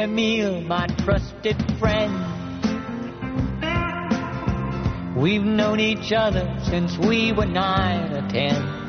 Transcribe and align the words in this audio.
Emile, 0.00 0.62
my 0.62 0.86
trusted 1.04 1.56
friend. 1.78 2.14
We've 5.14 5.42
known 5.42 5.78
each 5.78 6.10
other 6.12 6.48
since 6.64 6.96
we 6.96 7.32
were 7.32 7.44
nine 7.44 8.10
or 8.10 8.26
ten. 8.30 8.80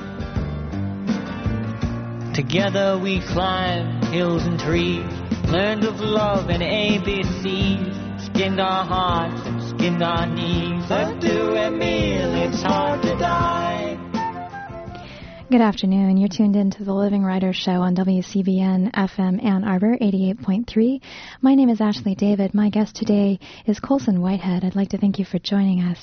Together 2.34 2.98
we 2.98 3.20
climbed 3.20 4.06
hills 4.06 4.46
and 4.46 4.58
trees, 4.58 5.04
learned 5.50 5.84
of 5.84 6.00
love 6.00 6.50
and 6.50 6.64
ABCs, 6.64 8.28
skinned 8.28 8.62
our 8.62 8.86
hearts 8.86 9.46
and 9.46 9.62
skinned 9.62 10.02
our 10.02 10.26
knees. 10.26 10.90
Adieu, 10.90 11.58
Emile, 11.58 12.36
it's 12.36 12.62
hard 12.62 13.02
to 13.02 13.18
die. 13.18 13.91
Good 15.52 15.60
afternoon. 15.60 16.16
You're 16.16 16.30
tuned 16.30 16.56
in 16.56 16.72
to 16.72 16.86
the 16.86 16.94
Living 16.94 17.26
Writers 17.26 17.58
Show 17.58 17.82
on 17.82 17.94
WCBN 17.94 18.94
FM 18.94 19.44
Ann 19.44 19.66
Arbor 19.66 19.98
88.3. 19.98 21.02
My 21.42 21.56
name 21.56 21.68
is 21.68 21.82
Ashley 21.82 22.16
David. 22.16 22.54
My 22.54 22.70
guest 22.70 22.96
today 22.96 23.38
is 23.66 23.78
Colson 23.82 24.22
Whitehead. 24.22 24.64
I'd 24.64 24.78
like 24.78 24.92
to 24.92 24.98
thank 24.98 25.20
you 25.20 25.26
for 25.26 25.40
joining 25.40 25.82
us. 25.82 26.00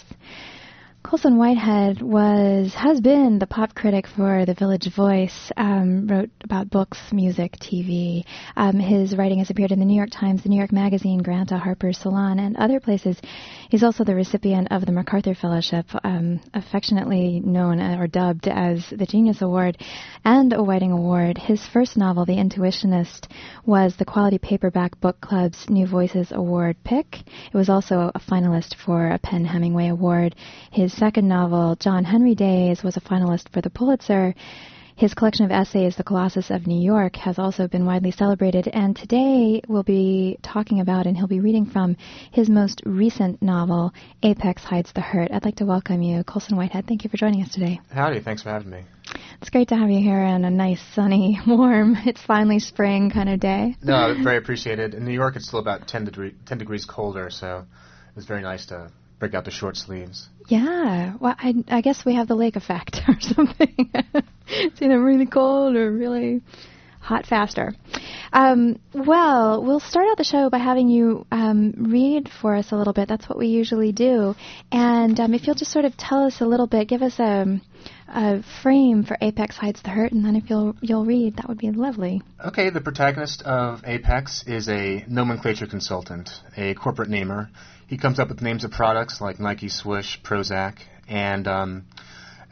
Colson 1.08 1.38
Whitehead 1.38 2.02
was 2.02 2.74
has 2.74 3.00
been 3.00 3.38
the 3.38 3.46
pop 3.46 3.74
critic 3.74 4.06
for 4.06 4.44
The 4.44 4.52
Village 4.52 4.94
Voice. 4.94 5.50
Um, 5.56 6.06
wrote 6.06 6.28
about 6.44 6.68
books, 6.68 6.98
music, 7.12 7.52
TV. 7.52 8.24
Um, 8.54 8.78
his 8.78 9.16
writing 9.16 9.38
has 9.38 9.48
appeared 9.48 9.72
in 9.72 9.78
the 9.78 9.86
New 9.86 9.96
York 9.96 10.10
Times, 10.12 10.42
the 10.42 10.50
New 10.50 10.58
York 10.58 10.70
Magazine, 10.70 11.22
Granta, 11.22 11.56
Harper's 11.56 11.96
Salon, 11.96 12.38
and 12.38 12.58
other 12.58 12.78
places. 12.78 13.16
He's 13.70 13.82
also 13.82 14.04
the 14.04 14.14
recipient 14.14 14.68
of 14.70 14.84
the 14.84 14.92
MacArthur 14.92 15.34
Fellowship, 15.34 15.86
um, 16.04 16.40
affectionately 16.52 17.40
known 17.40 17.80
or 17.80 18.06
dubbed 18.06 18.46
as 18.46 18.84
the 18.90 19.06
Genius 19.06 19.40
Award, 19.40 19.78
and 20.26 20.52
a 20.52 20.62
Whiting 20.62 20.92
Award. 20.92 21.38
His 21.38 21.66
first 21.68 21.96
novel, 21.96 22.26
The 22.26 22.36
Intuitionist, 22.36 23.28
was 23.64 23.96
the 23.96 24.04
Quality 24.04 24.36
Paperback 24.36 25.00
Book 25.00 25.22
Club's 25.22 25.70
New 25.70 25.86
Voices 25.86 26.32
Award 26.32 26.76
pick. 26.84 27.16
It 27.50 27.56
was 27.56 27.70
also 27.70 28.10
a 28.14 28.20
finalist 28.20 28.74
for 28.74 29.08
a 29.08 29.18
PEN 29.18 29.46
Hemingway 29.46 29.88
Award. 29.88 30.34
His 30.70 30.97
second 30.98 31.28
novel, 31.28 31.76
John 31.76 32.04
Henry 32.04 32.34
Days, 32.34 32.82
was 32.82 32.96
a 32.96 33.00
finalist 33.00 33.52
for 33.52 33.60
the 33.60 33.70
Pulitzer. 33.70 34.34
His 34.96 35.14
collection 35.14 35.44
of 35.44 35.52
essays, 35.52 35.94
The 35.94 36.02
Colossus 36.02 36.50
of 36.50 36.66
New 36.66 36.82
York, 36.82 37.14
has 37.14 37.38
also 37.38 37.68
been 37.68 37.86
widely 37.86 38.10
celebrated, 38.10 38.66
and 38.66 38.96
today 38.96 39.62
we'll 39.68 39.84
be 39.84 40.40
talking 40.42 40.80
about 40.80 41.06
and 41.06 41.16
he'll 41.16 41.28
be 41.28 41.38
reading 41.38 41.66
from 41.66 41.96
his 42.32 42.50
most 42.50 42.82
recent 42.84 43.40
novel, 43.40 43.94
Apex 44.24 44.64
Hides 44.64 44.90
the 44.92 45.00
Hurt. 45.00 45.30
I'd 45.30 45.44
like 45.44 45.54
to 45.56 45.66
welcome 45.66 46.02
you, 46.02 46.24
Colson 46.24 46.56
Whitehead. 46.56 46.88
Thank 46.88 47.04
you 47.04 47.10
for 47.10 47.16
joining 47.16 47.42
us 47.42 47.52
today. 47.52 47.78
Howdy, 47.92 48.18
thanks 48.22 48.42
for 48.42 48.48
having 48.48 48.70
me. 48.70 48.82
It's 49.40 49.50
great 49.50 49.68
to 49.68 49.76
have 49.76 49.90
you 49.90 50.00
here 50.00 50.18
on 50.18 50.44
a 50.44 50.50
nice, 50.50 50.80
sunny, 50.96 51.38
warm, 51.46 51.96
it's 52.06 52.22
finally 52.22 52.58
spring 52.58 53.08
kind 53.12 53.28
of 53.28 53.38
day. 53.38 53.76
No, 53.84 54.16
very 54.20 54.38
appreciated. 54.38 54.94
In 54.94 55.04
New 55.04 55.14
York, 55.14 55.36
it's 55.36 55.46
still 55.46 55.60
about 55.60 55.86
10, 55.86 56.06
degree, 56.06 56.34
10 56.46 56.58
degrees 56.58 56.84
colder, 56.84 57.30
so 57.30 57.66
it's 58.16 58.26
very 58.26 58.42
nice 58.42 58.66
to 58.66 58.90
break 59.18 59.34
out 59.34 59.44
the 59.44 59.50
short 59.50 59.76
sleeves. 59.76 60.28
Yeah, 60.48 61.14
well, 61.20 61.34
I, 61.38 61.54
I 61.68 61.80
guess 61.80 62.04
we 62.04 62.14
have 62.14 62.28
the 62.28 62.34
lake 62.34 62.56
effect 62.56 63.00
or 63.08 63.20
something. 63.20 63.90
it's 64.46 64.82
either 64.82 65.02
really 65.02 65.26
cold 65.26 65.76
or 65.76 65.90
really 65.90 66.42
hot 67.00 67.26
faster. 67.26 67.74
Um, 68.32 68.78
well, 68.92 69.64
we'll 69.64 69.80
start 69.80 70.06
out 70.10 70.18
the 70.18 70.24
show 70.24 70.50
by 70.50 70.58
having 70.58 70.88
you 70.88 71.26
um, 71.32 71.72
read 71.90 72.28
for 72.40 72.54
us 72.54 72.70
a 72.70 72.76
little 72.76 72.92
bit. 72.92 73.08
That's 73.08 73.28
what 73.28 73.38
we 73.38 73.46
usually 73.46 73.92
do. 73.92 74.34
And 74.70 75.18
um, 75.18 75.32
if 75.32 75.46
you'll 75.46 75.56
just 75.56 75.72
sort 75.72 75.86
of 75.86 75.96
tell 75.96 76.26
us 76.26 76.40
a 76.40 76.44
little 76.44 76.66
bit, 76.66 76.86
give 76.86 77.02
us 77.02 77.18
a, 77.18 77.60
a 78.08 78.42
frame 78.62 79.04
for 79.04 79.16
Apex 79.22 79.56
Hides 79.56 79.80
the 79.82 79.88
Hurt, 79.88 80.12
and 80.12 80.22
then 80.24 80.36
if 80.36 80.50
you'll 80.50 80.76
you'll 80.82 81.06
read, 81.06 81.36
that 81.36 81.48
would 81.48 81.58
be 81.58 81.70
lovely. 81.70 82.20
Okay, 82.44 82.68
the 82.68 82.80
protagonist 82.80 83.42
of 83.42 83.80
Apex 83.86 84.44
is 84.46 84.68
a 84.68 85.04
nomenclature 85.08 85.66
consultant, 85.66 86.30
a 86.56 86.74
corporate 86.74 87.08
namer. 87.08 87.48
He 87.88 87.96
comes 87.96 88.20
up 88.20 88.28
with 88.28 88.42
names 88.42 88.64
of 88.64 88.70
products 88.70 89.18
like 89.18 89.40
Nike, 89.40 89.70
Swish, 89.70 90.20
Prozac, 90.22 90.74
and 91.08 91.48
um, 91.48 91.86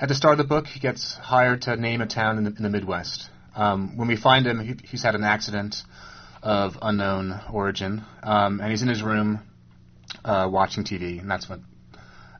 at 0.01 0.09
the 0.09 0.15
start 0.15 0.33
of 0.33 0.39
the 0.39 0.49
book, 0.49 0.67
he 0.67 0.81
gets 0.81 1.15
hired 1.15 1.63
to 1.63 1.77
name 1.77 2.01
a 2.01 2.07
town 2.07 2.39
in 2.39 2.45
the, 2.45 2.55
in 2.57 2.63
the 2.63 2.71
Midwest. 2.71 3.29
Um, 3.55 3.99
when 3.99 4.09
we 4.09 4.17
find 4.17 4.47
him, 4.47 4.61
he, 4.61 4.77
he's 4.89 5.03
had 5.03 5.15
an 5.15 5.25
accident 5.25 5.77
of 6.43 6.79
unknown 6.81 7.39
origin, 7.53 8.03
um, 8.23 8.61
and 8.63 8.71
he's 8.71 8.81
in 8.81 8.89
his 8.89 9.03
room 9.03 9.41
uh, 10.25 10.49
watching 10.51 10.85
TV, 10.85 11.21
and 11.21 11.31
that's 11.31 11.51
what, 11.51 11.61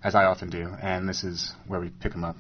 as 0.03 0.15
I 0.15 0.25
often 0.25 0.49
do, 0.49 0.75
and 0.81 1.07
this 1.07 1.23
is 1.23 1.53
where 1.67 1.81
we 1.81 1.91
pick 1.91 2.15
him 2.15 2.25
up. 2.25 2.37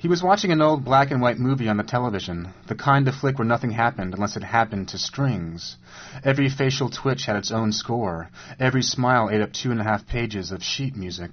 He 0.00 0.08
was 0.08 0.22
watching 0.22 0.50
an 0.50 0.62
old 0.62 0.82
black 0.82 1.10
and 1.10 1.20
white 1.20 1.38
movie 1.38 1.68
on 1.68 1.76
the 1.76 1.82
television, 1.82 2.54
the 2.68 2.74
kind 2.74 3.06
of 3.06 3.14
flick 3.14 3.38
where 3.38 3.46
nothing 3.46 3.72
happened 3.72 4.14
unless 4.14 4.34
it 4.34 4.42
happened 4.42 4.88
to 4.88 4.98
strings. 4.98 5.76
Every 6.24 6.48
facial 6.48 6.88
twitch 6.88 7.26
had 7.26 7.36
its 7.36 7.50
own 7.50 7.70
score. 7.72 8.30
Every 8.58 8.82
smile 8.82 9.28
ate 9.28 9.42
up 9.42 9.52
two 9.52 9.70
and 9.70 9.78
a 9.78 9.84
half 9.84 10.06
pages 10.06 10.52
of 10.52 10.64
sheet 10.64 10.96
music. 10.96 11.32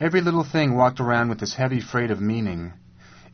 Every 0.00 0.20
little 0.20 0.42
thing 0.42 0.74
walked 0.74 0.98
around 0.98 1.28
with 1.28 1.38
this 1.38 1.54
heavy 1.54 1.78
freight 1.78 2.10
of 2.10 2.20
meaning. 2.20 2.72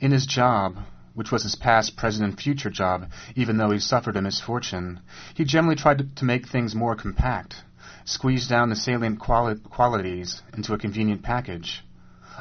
In 0.00 0.10
his 0.10 0.26
job, 0.26 0.76
which 1.14 1.32
was 1.32 1.44
his 1.44 1.54
past, 1.54 1.96
present, 1.96 2.28
and 2.28 2.38
future 2.38 2.68
job, 2.68 3.10
even 3.34 3.56
though 3.56 3.70
he 3.70 3.78
suffered 3.78 4.18
a 4.18 4.20
misfortune, 4.20 5.00
he 5.32 5.46
generally 5.46 5.76
tried 5.76 6.14
to, 6.16 6.24
make 6.26 6.46
things 6.46 6.74
more 6.74 6.94
compact, 6.94 7.56
squeeze 8.04 8.48
down 8.48 8.68
the 8.68 8.76
salient 8.76 9.18
quali- 9.18 9.60
qualities 9.60 10.42
into 10.52 10.74
a 10.74 10.78
convenient 10.78 11.22
package. 11.22 11.82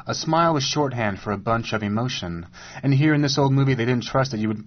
A 0.06 0.14
smile 0.14 0.54
was 0.54 0.64
shorthand 0.64 1.20
for 1.20 1.32
a 1.32 1.38
bunch 1.38 1.72
of 1.72 1.82
emotion, 1.82 2.46
and 2.82 2.92
here 2.92 3.14
in 3.14 3.22
this 3.22 3.38
old 3.38 3.52
movie 3.52 3.74
they 3.74 3.84
didn't 3.84 4.04
trust 4.04 4.32
that 4.32 4.40
you 4.40 4.48
would 4.48 4.64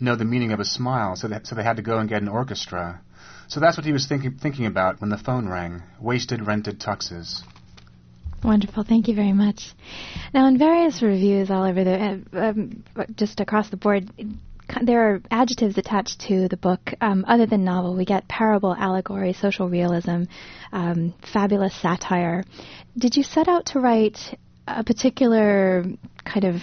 know 0.00 0.16
the 0.16 0.24
meaning 0.24 0.52
of 0.52 0.60
a 0.60 0.64
smile, 0.64 1.16
so, 1.16 1.28
that, 1.28 1.46
so 1.46 1.54
they 1.54 1.62
had 1.62 1.76
to 1.76 1.82
go 1.82 1.98
and 1.98 2.08
get 2.08 2.22
an 2.22 2.28
orchestra. 2.28 3.00
So 3.48 3.60
that's 3.60 3.76
what 3.76 3.86
he 3.86 3.92
was 3.92 4.06
thinking, 4.06 4.32
thinking 4.32 4.66
about 4.66 5.00
when 5.00 5.10
the 5.10 5.18
phone 5.18 5.48
rang. 5.48 5.82
Wasted 6.00 6.46
rented 6.46 6.80
tuxes. 6.80 7.42
Wonderful. 8.42 8.84
Thank 8.84 9.08
you 9.08 9.14
very 9.14 9.32
much. 9.32 9.72
Now, 10.34 10.46
in 10.48 10.58
various 10.58 11.02
reviews 11.02 11.50
all 11.50 11.64
over 11.64 11.84
the, 11.84 12.22
uh, 12.34 12.38
um, 12.38 12.84
just 13.14 13.40
across 13.40 13.70
the 13.70 13.76
board, 13.76 14.10
there 14.82 15.14
are 15.14 15.22
adjectives 15.30 15.78
attached 15.78 16.20
to 16.22 16.48
the 16.48 16.56
book 16.56 16.92
um, 17.00 17.24
other 17.26 17.46
than 17.46 17.64
novel. 17.64 17.96
We 17.96 18.04
get 18.04 18.28
parable, 18.28 18.74
allegory, 18.74 19.32
social 19.32 19.68
realism, 19.68 20.24
um, 20.72 21.14
fabulous 21.32 21.74
satire. 21.74 22.44
Did 22.96 23.16
you 23.16 23.22
set 23.22 23.48
out 23.48 23.66
to 23.66 23.80
write 23.80 24.38
a 24.66 24.84
particular 24.84 25.84
kind 26.24 26.44
of 26.44 26.62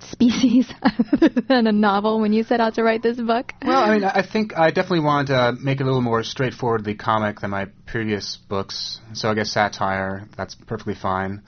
species 0.00 0.72
than 1.48 1.66
a 1.66 1.72
novel 1.72 2.20
when 2.20 2.32
you 2.32 2.42
set 2.42 2.60
out 2.60 2.74
to 2.74 2.82
write 2.82 3.02
this 3.02 3.18
book? 3.18 3.52
Well, 3.62 3.82
I 3.82 3.94
mean, 3.94 4.04
I 4.04 4.22
think 4.22 4.56
I 4.56 4.70
definitely 4.70 5.00
wanted 5.00 5.28
to 5.28 5.52
make 5.62 5.80
it 5.80 5.82
a 5.82 5.86
little 5.86 6.00
more 6.00 6.22
straightforwardly 6.22 6.94
comic 6.94 7.40
than 7.40 7.50
my 7.50 7.66
previous 7.86 8.36
books. 8.36 9.00
So 9.12 9.30
I 9.30 9.34
guess 9.34 9.50
satire, 9.50 10.26
that's 10.36 10.54
perfectly 10.54 10.94
fine. 10.94 11.42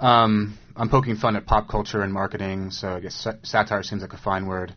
Um, 0.00 0.58
I'm 0.76 0.88
poking 0.88 1.16
fun 1.16 1.36
at 1.36 1.46
pop 1.46 1.68
culture 1.68 2.02
and 2.02 2.12
marketing, 2.12 2.70
so 2.70 2.96
I 2.96 3.00
guess 3.00 3.26
satire 3.42 3.82
seems 3.82 4.02
like 4.02 4.12
a 4.12 4.18
fine 4.18 4.46
word. 4.46 4.74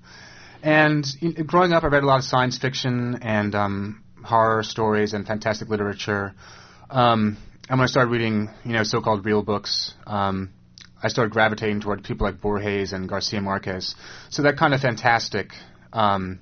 And 0.62 1.06
growing 1.46 1.74
up, 1.74 1.84
I 1.84 1.88
read 1.88 2.04
a 2.04 2.08
lot 2.08 2.18
of 2.18 2.24
science 2.26 2.58
fiction 2.58 3.20
and 3.22 3.54
um, 3.56 4.04
horror 4.24 4.64
stories 4.64 5.14
and 5.14 5.26
fantastic 5.26 5.70
literature. 5.70 6.34
Um, 6.90 7.38
and 7.70 7.80
when 7.80 7.86
I 7.86 7.88
started 7.88 8.12
reading, 8.12 8.50
you 8.64 8.74
know, 8.74 8.84
so-called 8.84 9.26
real 9.26 9.42
books, 9.42 9.94
um, 10.06 10.52
I 11.02 11.08
started 11.08 11.32
gravitating 11.32 11.82
toward 11.82 12.04
people 12.04 12.28
like 12.28 12.40
Borges 12.40 12.94
and 12.94 13.10
Garcia 13.10 13.42
Marquez. 13.42 13.96
So 14.30 14.44
that 14.44 14.58
kind 14.58 14.74
of 14.74 14.82
fantastic 14.82 15.52
um, 15.92 16.40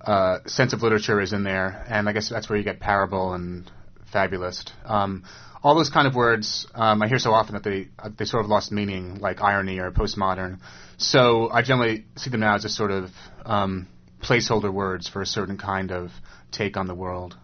uh, 0.00 0.38
sense 0.46 0.72
of 0.72 0.82
literature 0.82 1.20
is 1.20 1.32
in 1.32 1.44
there, 1.44 1.84
and 1.88 2.08
I 2.08 2.12
guess 2.12 2.28
that's 2.28 2.48
where 2.48 2.58
you 2.58 2.64
get 2.64 2.78
parable 2.78 3.32
and 3.32 3.70
fabulist. 4.12 4.72
Um, 4.84 5.24
all 5.62 5.74
those 5.74 5.90
kind 5.90 6.06
of 6.06 6.14
words 6.14 6.66
um, 6.74 7.02
I 7.02 7.08
hear 7.08 7.18
so 7.18 7.32
often 7.32 7.54
that 7.54 7.64
they 7.64 7.88
uh, 7.98 8.10
they 8.16 8.24
sort 8.24 8.44
of 8.44 8.50
lost 8.50 8.70
meaning, 8.70 9.18
like 9.18 9.40
irony 9.42 9.80
or 9.80 9.90
postmodern. 9.90 10.60
So 10.98 11.50
I 11.50 11.62
generally 11.62 12.04
see 12.16 12.30
them 12.30 12.40
now 12.40 12.54
as 12.54 12.62
just 12.62 12.76
sort 12.76 12.90
of 12.90 13.10
um, 13.44 13.88
placeholder 14.22 14.72
words 14.72 15.08
for 15.08 15.22
a 15.22 15.26
certain 15.26 15.58
kind 15.58 15.90
of 15.90 16.10
take 16.52 16.76
on 16.76 16.86
the 16.86 16.94
world. 16.94 17.36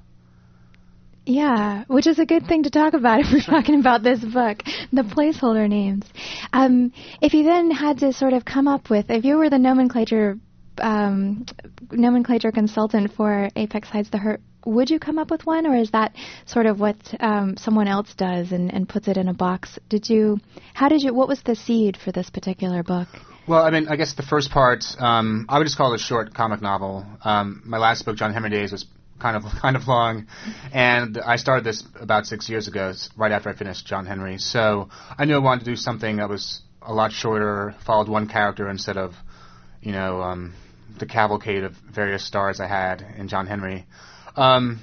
Yeah, 1.24 1.84
which 1.86 2.06
is 2.06 2.18
a 2.18 2.26
good 2.26 2.46
thing 2.46 2.64
to 2.64 2.70
talk 2.70 2.94
about 2.94 3.20
if 3.24 3.26
we're 3.32 3.40
talking 3.40 3.78
about 3.78 4.02
this 4.02 4.20
book, 4.20 4.62
the 4.92 5.02
placeholder 5.02 5.68
names. 5.68 6.04
Um, 6.52 6.92
if 7.20 7.34
you 7.34 7.44
then 7.44 7.70
had 7.70 7.98
to 7.98 8.12
sort 8.12 8.32
of 8.32 8.44
come 8.44 8.68
up 8.68 8.90
with, 8.90 9.10
if 9.10 9.24
you 9.24 9.36
were 9.36 9.50
the 9.50 9.58
nomenclature 9.58 10.38
um, 10.78 11.44
nomenclature 11.90 12.50
consultant 12.50 13.12
for 13.12 13.48
Apex 13.56 13.88
Hides 13.88 14.10
the 14.10 14.18
Hurt, 14.18 14.40
would 14.64 14.90
you 14.90 14.98
come 14.98 15.18
up 15.18 15.30
with 15.30 15.44
one, 15.44 15.66
or 15.66 15.76
is 15.76 15.90
that 15.90 16.14
sort 16.46 16.66
of 16.66 16.80
what 16.80 16.96
um, 17.20 17.56
someone 17.56 17.88
else 17.88 18.14
does 18.14 18.52
and, 18.52 18.72
and 18.72 18.88
puts 18.88 19.08
it 19.08 19.16
in 19.16 19.28
a 19.28 19.34
box? 19.34 19.78
Did 19.88 20.08
you? 20.08 20.38
How 20.72 20.88
did 20.88 21.02
you? 21.02 21.12
What 21.12 21.28
was 21.28 21.42
the 21.42 21.56
seed 21.56 21.96
for 21.96 22.12
this 22.12 22.30
particular 22.30 22.82
book? 22.82 23.08
Well, 23.46 23.64
I 23.64 23.70
mean, 23.70 23.88
I 23.88 23.96
guess 23.96 24.14
the 24.14 24.22
first 24.22 24.52
part, 24.52 24.84
um, 24.98 25.46
I 25.48 25.58
would 25.58 25.64
just 25.64 25.76
call 25.76 25.92
it 25.92 25.96
a 25.96 26.02
short 26.02 26.32
comic 26.32 26.62
novel. 26.62 27.04
Um, 27.24 27.62
my 27.64 27.78
last 27.78 28.04
book, 28.04 28.16
John 28.16 28.32
Henry 28.32 28.50
Days, 28.50 28.70
was 28.70 28.86
kind 29.22 29.36
of 29.36 29.44
kind 29.62 29.76
of 29.76 29.86
long, 29.86 30.26
and 30.72 31.18
I 31.18 31.36
started 31.36 31.64
this 31.64 31.84
about 31.98 32.26
six 32.26 32.48
years 32.48 32.68
ago, 32.68 32.92
right 33.16 33.32
after 33.32 33.48
I 33.48 33.54
finished 33.54 33.86
John 33.86 34.04
Henry. 34.04 34.38
So 34.38 34.88
I 35.16 35.24
knew 35.24 35.36
I 35.36 35.38
wanted 35.38 35.64
to 35.64 35.70
do 35.70 35.76
something 35.76 36.16
that 36.16 36.28
was 36.28 36.60
a 36.82 36.92
lot 36.92 37.12
shorter, 37.12 37.74
followed 37.86 38.08
one 38.08 38.28
character 38.28 38.68
instead 38.68 38.96
of, 38.96 39.14
you 39.80 39.92
know, 39.92 40.20
um, 40.20 40.54
the 40.98 41.06
cavalcade 41.06 41.64
of 41.64 41.72
various 41.94 42.26
stars 42.26 42.60
I 42.60 42.66
had 42.66 43.06
in 43.16 43.28
John 43.28 43.46
Henry. 43.46 43.86
Um, 44.36 44.80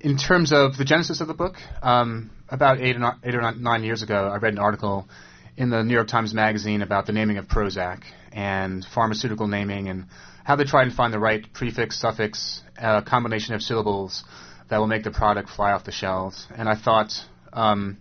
in 0.00 0.18
terms 0.18 0.52
of 0.52 0.76
the 0.76 0.84
genesis 0.84 1.20
of 1.20 1.28
the 1.28 1.34
book, 1.34 1.56
um, 1.82 2.30
about 2.48 2.80
eight 2.80 2.96
or, 2.96 3.14
eight 3.24 3.34
or 3.34 3.52
nine 3.52 3.84
years 3.84 4.02
ago, 4.02 4.28
I 4.28 4.36
read 4.36 4.52
an 4.52 4.58
article 4.58 5.08
in 5.56 5.70
the 5.70 5.82
New 5.82 5.94
York 5.94 6.08
Times 6.08 6.34
Magazine 6.34 6.82
about 6.82 7.06
the 7.06 7.12
naming 7.12 7.38
of 7.38 7.46
Prozac 7.46 8.02
and 8.32 8.84
pharmaceutical 8.84 9.46
naming 9.46 9.88
and 9.88 10.06
how 10.44 10.56
they 10.56 10.64
try 10.64 10.82
and 10.82 10.92
find 10.92 11.12
the 11.12 11.18
right 11.18 11.52
prefix, 11.52 12.00
suffix, 12.00 12.62
uh, 12.78 13.02
combination 13.02 13.54
of 13.54 13.62
syllables 13.62 14.24
that 14.68 14.78
will 14.78 14.86
make 14.86 15.04
the 15.04 15.10
product 15.10 15.50
fly 15.50 15.72
off 15.72 15.84
the 15.84 15.92
shelves. 15.92 16.46
And 16.56 16.68
I 16.68 16.74
thought, 16.74 17.12
um, 17.52 17.98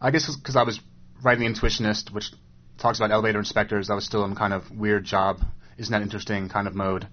I 0.00 0.10
guess 0.10 0.34
because 0.34 0.56
I 0.56 0.64
was 0.64 0.80
writing 1.22 1.44
The 1.44 1.58
Intuitionist, 1.58 2.12
which 2.12 2.32
talks 2.78 2.98
about 2.98 3.10
elevator 3.10 3.38
inspectors, 3.38 3.88
I 3.90 3.94
was 3.94 4.04
still 4.04 4.24
in 4.24 4.34
kind 4.34 4.52
of 4.52 4.70
weird 4.70 5.04
job, 5.04 5.40
isn't 5.78 5.92
that 5.92 6.02
interesting 6.02 6.48
kind 6.48 6.66
of 6.66 6.74
mode. 6.74 7.06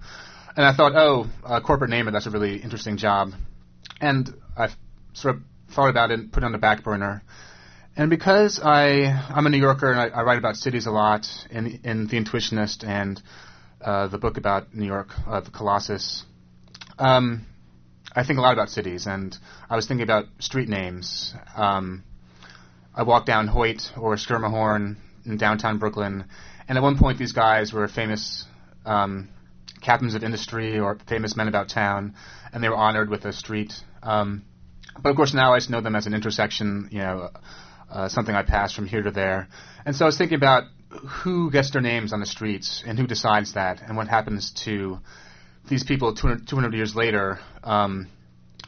And 0.58 0.66
I 0.66 0.74
thought, 0.74 0.94
oh, 0.96 1.28
a 1.46 1.62
corporate 1.62 1.92
namer, 1.92 2.12
that's 2.12 2.26
a 2.26 2.32
really 2.32 2.58
interesting 2.58 2.98
job. 2.98 3.32
And 4.02 4.30
I 4.58 4.70
sort 5.14 5.36
of 5.36 5.42
thought 5.74 5.90
about 5.90 6.12
it 6.12 6.20
and 6.20 6.32
put 6.32 6.44
it 6.44 6.46
on 6.46 6.52
the 6.52 6.58
back 6.58 6.84
burner. 6.84 7.24
And 7.96 8.10
because 8.10 8.60
I, 8.64 9.04
I'm 9.30 9.46
a 9.46 9.50
New 9.50 9.60
Yorker 9.60 9.92
and 9.92 10.00
I, 10.00 10.08
I 10.08 10.24
write 10.24 10.38
about 10.38 10.56
cities 10.56 10.88
a 10.88 10.92
lot 10.92 11.28
in, 11.52 11.82
in 11.84 12.08
The 12.08 12.18
Intuitionist 12.18 12.88
and 12.88 13.22
uh, 13.82 14.08
the 14.08 14.18
book 14.18 14.38
about 14.38 14.74
New 14.74 14.86
York, 14.86 15.10
uh, 15.28 15.40
The 15.42 15.52
Colossus, 15.52 16.26
um, 16.98 17.46
I 18.16 18.24
think 18.24 18.40
a 18.40 18.42
lot 18.42 18.54
about 18.54 18.70
cities. 18.70 19.08
And 19.08 19.38
I 19.70 19.76
was 19.76 19.88
thinking 19.88 20.04
about 20.04 20.26
street 20.40 20.68
names. 20.70 21.34
Um, 21.56 22.04
I 22.94 23.04
walked 23.04 23.28
down 23.28 23.48
Hoyt 23.48 23.92
or 23.98 24.16
Schermerhorn 24.16 24.98
in 25.26 25.38
downtown 25.38 25.78
Brooklyn, 25.78 26.26
and 26.68 26.78
at 26.78 26.82
one 26.82 26.98
point 26.98 27.18
these 27.18 27.32
guys 27.32 27.72
were 27.72 27.88
famous 27.88 28.46
um, 28.86 29.30
captains 29.82 30.16
of 30.16 30.24
industry 30.24 30.80
or 30.80 30.98
famous 31.08 31.36
men 31.38 31.48
about 31.48 31.70
town, 31.70 32.16
and 32.52 32.64
they 32.64 32.70
were 32.70 32.76
honored 32.76 33.10
with 33.10 33.26
a 33.26 33.32
street. 33.32 33.74
Um, 34.04 34.44
but 35.02 35.10
of 35.10 35.16
course 35.16 35.34
now 35.34 35.54
I 35.54 35.58
just 35.60 35.70
know 35.70 35.82
them 35.82 35.96
as 35.96 36.08
an 36.08 36.14
intersection, 36.14 36.90
you 36.92 37.00
know, 37.00 37.30
uh, 37.90 38.10
something 38.10 38.36
I 38.36 38.44
pass 38.44 38.74
from 38.74 38.88
here 38.88 39.02
to 39.04 39.12
there. 39.12 39.48
And 39.86 39.96
so 39.96 40.06
I 40.06 40.08
was 40.08 40.18
thinking 40.18 40.38
about 40.38 40.64
who 41.24 41.52
gets 41.52 41.72
their 41.72 41.82
names 41.82 42.14
on 42.14 42.20
the 42.20 42.26
streets 42.26 42.84
and 42.86 42.98
who 42.98 43.08
decides 43.08 43.54
that, 43.54 43.82
and 43.82 43.96
what 43.96 44.08
happens 44.08 44.52
to 44.66 45.00
these 45.68 45.84
people 45.84 46.16
200, 46.16 46.48
200 46.48 46.74
years 46.74 46.96
later 46.96 47.40
um, 47.64 48.08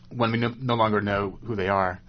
when 0.09 0.31
we 0.31 0.37
no, 0.37 0.53
no 0.59 0.75
longer 0.75 1.01
know 1.01 1.39
who 1.45 1.55
they 1.55 1.67
are. 1.67 1.99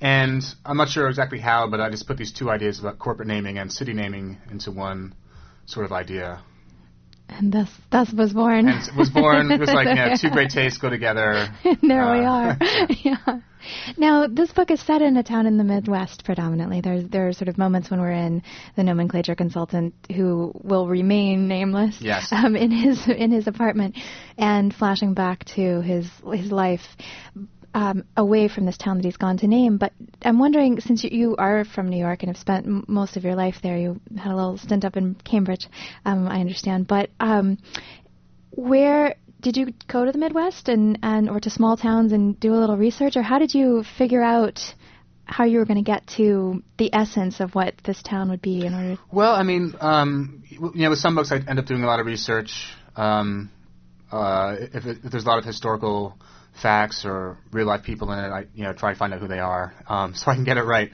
And 0.00 0.42
I'm 0.64 0.76
not 0.76 0.88
sure 0.88 1.08
exactly 1.08 1.38
how, 1.38 1.68
but 1.68 1.80
I 1.80 1.88
just 1.88 2.06
put 2.06 2.16
these 2.16 2.32
two 2.32 2.50
ideas 2.50 2.78
about 2.80 2.98
corporate 2.98 3.28
naming 3.28 3.58
and 3.58 3.72
city 3.72 3.92
naming 3.92 4.38
into 4.50 4.70
one 4.70 5.14
sort 5.66 5.86
of 5.86 5.92
idea. 5.92 6.42
And 7.28 7.52
thus, 7.52 7.68
thus 7.90 8.12
was 8.12 8.32
born. 8.32 8.68
And 8.68 8.96
was 8.96 9.10
born. 9.10 9.50
It 9.50 9.58
was 9.58 9.72
like, 9.72 9.88
you 9.88 9.94
know, 9.94 10.14
two 10.20 10.30
great 10.30 10.50
tastes 10.54 10.78
go 10.78 10.90
together. 10.90 11.48
there 11.82 12.02
uh, 12.02 12.18
we 12.18 12.24
are. 12.24 12.56
yeah. 13.02 13.40
Now, 13.96 14.26
this 14.26 14.52
book 14.52 14.70
is 14.70 14.80
set 14.80 15.00
in 15.00 15.16
a 15.16 15.22
town 15.22 15.46
in 15.46 15.56
the 15.56 15.64
Midwest 15.64 16.24
predominantly. 16.24 16.80
There's 16.80 17.08
there 17.08 17.28
are 17.28 17.32
sort 17.32 17.48
of 17.48 17.56
moments 17.56 17.90
when 17.90 18.00
we're 18.00 18.12
in 18.12 18.42
the 18.76 18.82
nomenclature 18.82 19.34
consultant 19.34 19.94
who 20.14 20.52
will 20.62 20.86
remain 20.86 21.48
nameless 21.48 21.96
yes. 22.00 22.28
um, 22.30 22.56
in 22.56 22.70
his 22.70 23.06
in 23.08 23.30
his 23.30 23.46
apartment, 23.46 23.96
and 24.36 24.74
flashing 24.74 25.14
back 25.14 25.44
to 25.56 25.80
his 25.80 26.08
his 26.30 26.52
life 26.52 26.82
um, 27.74 28.04
away 28.16 28.46
from 28.48 28.64
this 28.64 28.78
town 28.78 28.96
that 28.96 29.04
he's 29.04 29.16
gone 29.16 29.36
to 29.38 29.48
name. 29.48 29.76
But 29.78 29.92
I'm 30.22 30.38
wondering, 30.38 30.80
since 30.80 31.02
you, 31.02 31.10
you 31.12 31.36
are 31.36 31.64
from 31.64 31.88
New 31.90 31.98
York 31.98 32.22
and 32.22 32.30
have 32.30 32.40
spent 32.40 32.66
m- 32.66 32.84
most 32.86 33.16
of 33.16 33.24
your 33.24 33.34
life 33.34 33.56
there, 33.62 33.76
you 33.76 34.00
had 34.16 34.32
a 34.32 34.36
little 34.36 34.56
stint 34.56 34.84
up 34.84 34.96
in 34.96 35.16
Cambridge, 35.16 35.66
um, 36.04 36.28
I 36.28 36.40
understand. 36.40 36.86
But 36.86 37.10
um, 37.18 37.58
where 38.52 39.16
did 39.40 39.56
you 39.56 39.74
go 39.88 40.04
to 40.04 40.12
the 40.12 40.18
Midwest 40.18 40.68
and, 40.68 41.00
and 41.02 41.28
or 41.28 41.40
to 41.40 41.50
small 41.50 41.76
towns 41.76 42.12
and 42.12 42.38
do 42.38 42.54
a 42.54 42.56
little 42.56 42.76
research, 42.76 43.16
or 43.16 43.22
how 43.22 43.38
did 43.38 43.52
you 43.52 43.84
figure 43.98 44.22
out? 44.22 44.60
How 45.26 45.44
you 45.44 45.58
were 45.58 45.64
going 45.64 45.82
to 45.82 45.90
get 45.90 46.06
to 46.18 46.62
the 46.76 46.92
essence 46.92 47.40
of 47.40 47.54
what 47.54 47.72
this 47.82 48.02
town 48.02 48.28
would 48.28 48.42
be 48.42 48.66
in 48.66 48.74
order? 48.74 49.00
Well, 49.10 49.34
I 49.34 49.42
mean, 49.42 49.72
um, 49.80 50.44
you 50.50 50.70
know, 50.74 50.90
with 50.90 50.98
some 50.98 51.14
books 51.14 51.32
I 51.32 51.36
end 51.36 51.58
up 51.58 51.64
doing 51.64 51.82
a 51.82 51.86
lot 51.86 51.98
of 51.98 52.04
research. 52.04 52.74
Um, 52.94 53.50
uh, 54.12 54.56
if, 54.60 54.84
it, 54.84 54.98
if 55.02 55.10
there's 55.10 55.24
a 55.24 55.26
lot 55.26 55.38
of 55.38 55.46
historical 55.46 56.18
facts 56.60 57.04
or 57.04 57.36
real 57.52 57.66
life 57.66 57.82
people 57.82 58.12
in 58.12 58.18
it. 58.18 58.28
I 58.28 58.46
you 58.54 58.64
know 58.64 58.72
try 58.72 58.92
to 58.92 58.98
find 58.98 59.12
out 59.12 59.20
who 59.20 59.28
they 59.28 59.40
are 59.40 59.74
um, 59.88 60.14
so 60.14 60.30
I 60.30 60.34
can 60.34 60.44
get 60.44 60.56
it 60.56 60.62
right. 60.64 60.90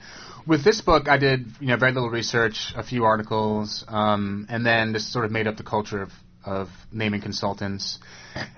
With 0.46 0.64
this 0.64 0.80
book, 0.80 1.08
I 1.08 1.18
did 1.18 1.46
you 1.60 1.68
know 1.68 1.76
very 1.76 1.92
little 1.92 2.10
research, 2.10 2.72
a 2.76 2.82
few 2.82 3.04
articles, 3.04 3.84
um, 3.88 4.46
and 4.48 4.64
then 4.64 4.92
just 4.92 5.12
sort 5.12 5.24
of 5.24 5.30
made 5.30 5.46
up 5.46 5.56
the 5.56 5.62
culture 5.62 6.02
of 6.02 6.10
of 6.44 6.68
naming 6.90 7.20
consultants. 7.20 7.98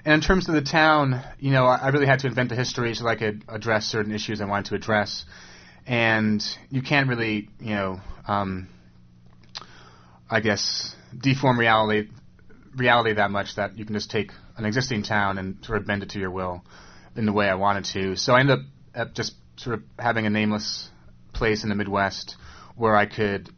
And 0.04 0.14
in 0.14 0.20
terms 0.20 0.48
of 0.48 0.54
the 0.54 0.62
town, 0.62 1.22
you 1.40 1.50
know, 1.50 1.64
I, 1.64 1.88
really 1.88 2.06
had 2.06 2.20
to 2.20 2.28
invent 2.28 2.50
the 2.50 2.54
history 2.54 2.94
so 2.94 3.08
I 3.08 3.16
could 3.16 3.44
address 3.48 3.86
certain 3.86 4.14
issues 4.14 4.40
I 4.40 4.44
wanted 4.44 4.66
to 4.66 4.76
address. 4.76 5.24
And 5.84 6.40
you 6.70 6.80
can't 6.80 7.08
really, 7.08 7.48
you 7.58 7.74
know, 7.74 8.00
um, 8.28 8.68
I 10.30 10.40
guess 10.40 10.94
deform 11.18 11.58
reality 11.58 12.08
reality 12.74 13.14
that 13.14 13.30
much 13.30 13.56
that 13.56 13.76
you 13.76 13.84
can 13.84 13.94
just 13.94 14.10
take 14.10 14.32
an 14.56 14.64
existing 14.64 15.02
town 15.02 15.36
and 15.36 15.62
sort 15.62 15.78
of 15.78 15.86
bend 15.86 16.02
it 16.02 16.10
to 16.10 16.18
your 16.18 16.30
will 16.30 16.64
in 17.16 17.26
the 17.26 17.32
way 17.32 17.48
I 17.48 17.54
wanted 17.54 17.84
to. 17.86 18.16
So 18.16 18.34
I 18.34 18.40
ended 18.40 18.60
up 18.94 19.14
just 19.14 19.34
sort 19.56 19.74
of 19.74 19.82
having 19.98 20.26
a 20.26 20.30
nameless 20.30 20.88
place 21.32 21.62
in 21.62 21.68
the 21.68 21.74
Midwest 21.74 22.36
where 22.76 22.96
I 22.96 23.06
could 23.06 23.50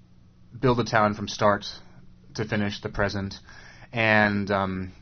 build 0.58 0.80
a 0.80 0.84
town 0.84 1.14
from 1.14 1.28
start 1.28 1.66
to 2.34 2.44
finish, 2.44 2.80
the 2.80 2.88
present, 2.88 3.34
and 3.92 4.50
um, 4.50 4.92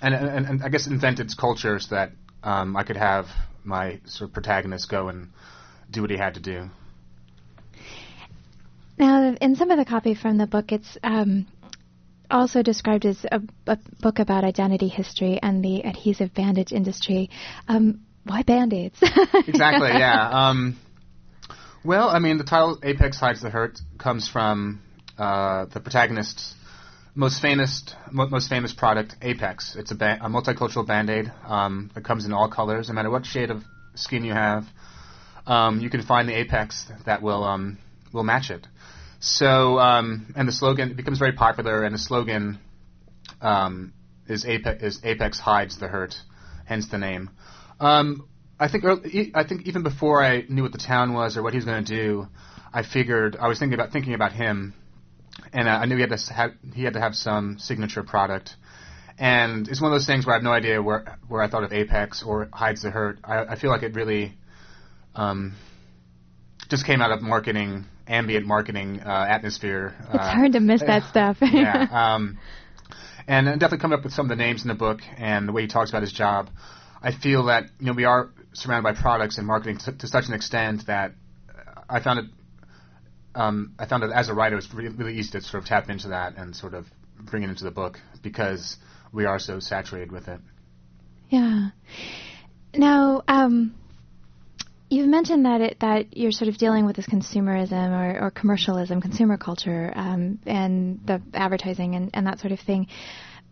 and, 0.00 0.14
and, 0.14 0.46
and 0.46 0.62
I 0.62 0.68
guess 0.68 0.86
invent 0.86 1.20
its 1.20 1.34
culture 1.34 1.78
so 1.78 1.94
that 1.94 2.12
um, 2.42 2.76
I 2.76 2.82
could 2.82 2.96
have 2.96 3.26
my 3.64 4.00
sort 4.06 4.30
of 4.30 4.34
protagonist 4.34 4.88
go 4.88 5.08
and 5.08 5.30
do 5.90 6.00
what 6.00 6.10
he 6.10 6.16
had 6.16 6.34
to 6.34 6.40
do. 6.40 6.70
Now, 8.98 9.34
in 9.40 9.56
some 9.56 9.70
of 9.70 9.78
the 9.78 9.84
copy 9.84 10.14
from 10.14 10.38
the 10.38 10.46
book, 10.46 10.72
it's 10.72 10.98
um, 11.02 11.46
also 12.32 12.62
described 12.62 13.06
as 13.06 13.24
a, 13.30 13.40
a, 13.66 13.78
book 14.00 14.18
about 14.18 14.44
identity 14.44 14.88
history 14.88 15.38
and 15.42 15.64
the 15.64 15.84
adhesive 15.84 16.34
bandage 16.34 16.72
industry. 16.72 17.30
Um, 17.68 18.00
why 18.24 18.42
band-aids? 18.42 18.98
exactly, 19.46 19.90
yeah. 19.90 20.28
Um, 20.30 20.78
well, 21.84 22.08
I 22.08 22.18
mean, 22.18 22.38
the 22.38 22.44
title 22.44 22.78
Apex 22.82 23.18
Hides 23.18 23.42
the 23.42 23.50
Hurt 23.50 23.78
comes 23.98 24.28
from 24.28 24.80
uh, 25.18 25.66
the 25.66 25.80
protagonist's 25.80 26.54
most 27.14 27.42
famous 27.42 27.82
most 28.10 28.48
famous 28.48 28.72
product, 28.72 29.16
Apex. 29.20 29.76
It's 29.76 29.90
a, 29.90 29.94
ba- 29.94 30.18
a 30.22 30.28
multicultural 30.28 30.86
band-aid 30.86 31.30
um, 31.46 31.90
that 31.94 32.04
comes 32.04 32.24
in 32.24 32.32
all 32.32 32.48
colors, 32.48 32.88
no 32.88 32.94
matter 32.94 33.10
what 33.10 33.26
shade 33.26 33.50
of 33.50 33.62
skin 33.94 34.24
you 34.24 34.32
have. 34.32 34.64
Um, 35.46 35.80
you 35.80 35.90
can 35.90 36.02
find 36.02 36.28
the 36.28 36.38
Apex 36.38 36.86
that 37.04 37.20
will 37.20 37.44
um, 37.44 37.78
will 38.12 38.22
match 38.22 38.50
it. 38.50 38.66
So, 39.24 39.78
um, 39.78 40.34
and 40.34 40.48
the 40.48 40.52
slogan 40.52 40.94
becomes 40.94 41.20
very 41.20 41.32
popular, 41.32 41.84
and 41.84 41.94
the 41.94 41.98
slogan 41.98 42.58
um, 43.40 43.92
is, 44.26 44.44
Apex, 44.44 44.82
is 44.82 45.00
Apex 45.04 45.38
hides 45.38 45.78
the 45.78 45.86
hurt, 45.86 46.16
hence 46.64 46.88
the 46.88 46.98
name. 46.98 47.30
Um, 47.78 48.26
I 48.58 48.66
think 48.66 48.82
early, 48.82 49.30
I 49.32 49.44
think 49.44 49.68
even 49.68 49.84
before 49.84 50.24
I 50.24 50.44
knew 50.48 50.64
what 50.64 50.72
the 50.72 50.78
town 50.78 51.12
was 51.14 51.36
or 51.36 51.44
what 51.44 51.52
he 51.52 51.58
was 51.58 51.64
going 51.64 51.84
to 51.84 51.96
do, 51.96 52.26
I 52.74 52.82
figured 52.82 53.36
I 53.36 53.46
was 53.46 53.60
thinking 53.60 53.74
about 53.74 53.92
thinking 53.92 54.14
about 54.14 54.32
him, 54.32 54.74
and 55.52 55.68
uh, 55.68 55.70
I 55.70 55.84
knew 55.84 55.94
he 55.94 56.00
had 56.00 56.10
to 56.10 56.34
have 56.34 56.50
he 56.74 56.82
had 56.82 56.94
to 56.94 57.00
have 57.00 57.14
some 57.14 57.60
signature 57.60 58.02
product. 58.02 58.56
And 59.20 59.68
it's 59.68 59.80
one 59.80 59.92
of 59.92 59.94
those 59.94 60.06
things 60.06 60.26
where 60.26 60.34
I 60.34 60.38
have 60.38 60.42
no 60.42 60.52
idea 60.52 60.82
where 60.82 61.16
where 61.28 61.42
I 61.42 61.48
thought 61.48 61.62
of 61.62 61.72
Apex 61.72 62.24
or 62.24 62.48
hides 62.52 62.82
the 62.82 62.90
hurt. 62.90 63.20
I, 63.22 63.44
I 63.44 63.56
feel 63.56 63.70
like 63.70 63.84
it 63.84 63.94
really 63.94 64.34
um, 65.14 65.54
just 66.68 66.84
came 66.86 67.00
out 67.00 67.12
of 67.12 67.22
marketing 67.22 67.84
ambient 68.12 68.46
marketing 68.46 69.00
uh, 69.00 69.26
atmosphere. 69.28 69.94
It's 70.00 70.14
uh, 70.14 70.34
hard 70.34 70.52
to 70.52 70.60
miss 70.60 70.80
that 70.82 71.08
stuff. 71.08 71.38
yeah. 71.40 71.88
Um, 72.14 72.38
and 73.26 73.46
definitely 73.46 73.78
coming 73.78 73.98
up 73.98 74.04
with 74.04 74.12
some 74.12 74.26
of 74.26 74.30
the 74.30 74.42
names 74.42 74.62
in 74.62 74.68
the 74.68 74.74
book 74.74 75.00
and 75.16 75.48
the 75.48 75.52
way 75.52 75.62
he 75.62 75.68
talks 75.68 75.90
about 75.90 76.02
his 76.02 76.12
job. 76.12 76.48
I 77.00 77.12
feel 77.12 77.46
that 77.46 77.64
you 77.78 77.86
know 77.86 77.92
we 77.92 78.04
are 78.04 78.30
surrounded 78.52 78.82
by 78.82 79.00
products 79.00 79.38
and 79.38 79.46
marketing 79.46 79.78
to, 79.78 79.92
to 79.92 80.06
such 80.06 80.26
an 80.26 80.34
extent 80.34 80.86
that 80.86 81.12
I 81.88 82.00
found 82.00 82.18
it. 82.20 82.24
Um, 83.34 83.74
I 83.78 83.86
found 83.86 84.02
that 84.02 84.10
as 84.10 84.28
a 84.28 84.34
writer, 84.34 84.58
it's 84.58 84.72
really, 84.74 84.90
really 84.90 85.16
easy 85.16 85.30
to 85.32 85.40
sort 85.40 85.62
of 85.62 85.68
tap 85.68 85.88
into 85.88 86.08
that 86.08 86.36
and 86.36 86.54
sort 86.54 86.74
of 86.74 86.86
bring 87.18 87.44
it 87.44 87.50
into 87.50 87.64
the 87.64 87.70
book 87.70 87.98
because 88.22 88.76
we 89.12 89.24
are 89.24 89.38
so 89.38 89.60
saturated 89.60 90.12
with 90.12 90.28
it. 90.28 90.40
Yeah. 91.30 91.70
Now, 92.74 93.22
um, 93.28 93.74
You've 94.92 95.08
mentioned 95.08 95.46
that 95.46 95.62
it, 95.62 95.80
that 95.80 96.18
you're 96.18 96.32
sort 96.32 96.50
of 96.50 96.58
dealing 96.58 96.84
with 96.84 96.96
this 96.96 97.06
consumerism 97.06 97.92
or, 97.92 98.26
or 98.26 98.30
commercialism, 98.30 99.00
consumer 99.00 99.38
culture, 99.38 99.90
um, 99.96 100.38
and 100.44 101.00
the 101.06 101.22
advertising 101.32 101.94
and, 101.94 102.10
and 102.12 102.26
that 102.26 102.40
sort 102.40 102.52
of 102.52 102.60
thing. 102.60 102.88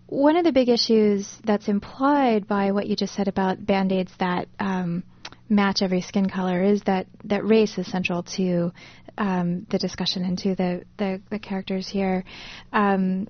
One 0.07 0.37
of 0.37 0.45
the 0.45 0.53
big 0.53 0.69
issues 0.69 1.27
that's 1.43 1.67
implied 1.67 2.47
by 2.47 2.73
what 2.73 2.89
you 2.89 2.95
just 2.95 3.15
said 3.15 3.27
about 3.27 3.65
band 3.65 3.91
aids 3.91 4.13
that 4.19 4.49
um, 4.59 5.03
match 5.49 5.81
every 5.81 6.03
skin 6.03 6.29
color 6.29 6.63
is 6.63 6.83
that, 6.83 7.07
that 7.25 7.43
race 7.47 7.79
is 7.79 7.91
central 7.91 8.23
to 8.37 8.71
um, 9.17 9.67
the 9.71 9.79
discussion 9.79 10.25
and 10.25 10.37
to 10.41 10.55
the, 10.55 10.83
the, 10.99 11.23
the 11.31 11.39
characters 11.39 11.89
here. 11.89 12.23
Um, 12.71 13.29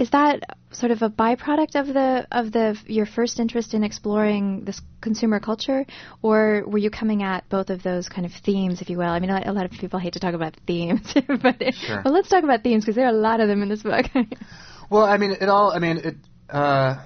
is 0.00 0.08
that 0.10 0.56
sort 0.72 0.92
of 0.92 1.02
a 1.02 1.10
byproduct 1.10 1.78
of 1.78 1.86
the 1.88 2.26
of 2.32 2.52
the 2.52 2.76
your 2.86 3.04
first 3.04 3.38
interest 3.38 3.74
in 3.74 3.84
exploring 3.84 4.64
this 4.64 4.80
consumer 5.02 5.38
culture, 5.40 5.84
or 6.22 6.64
were 6.66 6.78
you 6.78 6.90
coming 6.90 7.22
at 7.22 7.46
both 7.50 7.68
of 7.68 7.82
those 7.82 8.08
kind 8.08 8.24
of 8.24 8.32
themes, 8.32 8.80
if 8.80 8.88
you 8.88 8.96
will? 8.96 9.10
I 9.10 9.20
mean, 9.20 9.28
a 9.28 9.52
lot 9.52 9.66
of 9.66 9.72
people 9.72 10.00
hate 10.00 10.14
to 10.14 10.18
talk 10.18 10.32
about 10.32 10.56
themes, 10.66 11.12
but 11.42 11.74
sure. 11.74 12.00
but 12.02 12.12
let's 12.14 12.30
talk 12.30 12.44
about 12.44 12.62
themes 12.62 12.82
because 12.82 12.96
there 12.96 13.04
are 13.04 13.14
a 13.14 13.20
lot 13.28 13.40
of 13.40 13.48
them 13.48 13.62
in 13.62 13.68
this 13.68 13.82
book. 13.82 14.06
well, 14.90 15.04
I 15.04 15.18
mean, 15.18 15.32
it 15.32 15.50
all. 15.50 15.70
I 15.70 15.78
mean, 15.78 15.98
it. 15.98 16.16
Uh, 16.48 17.04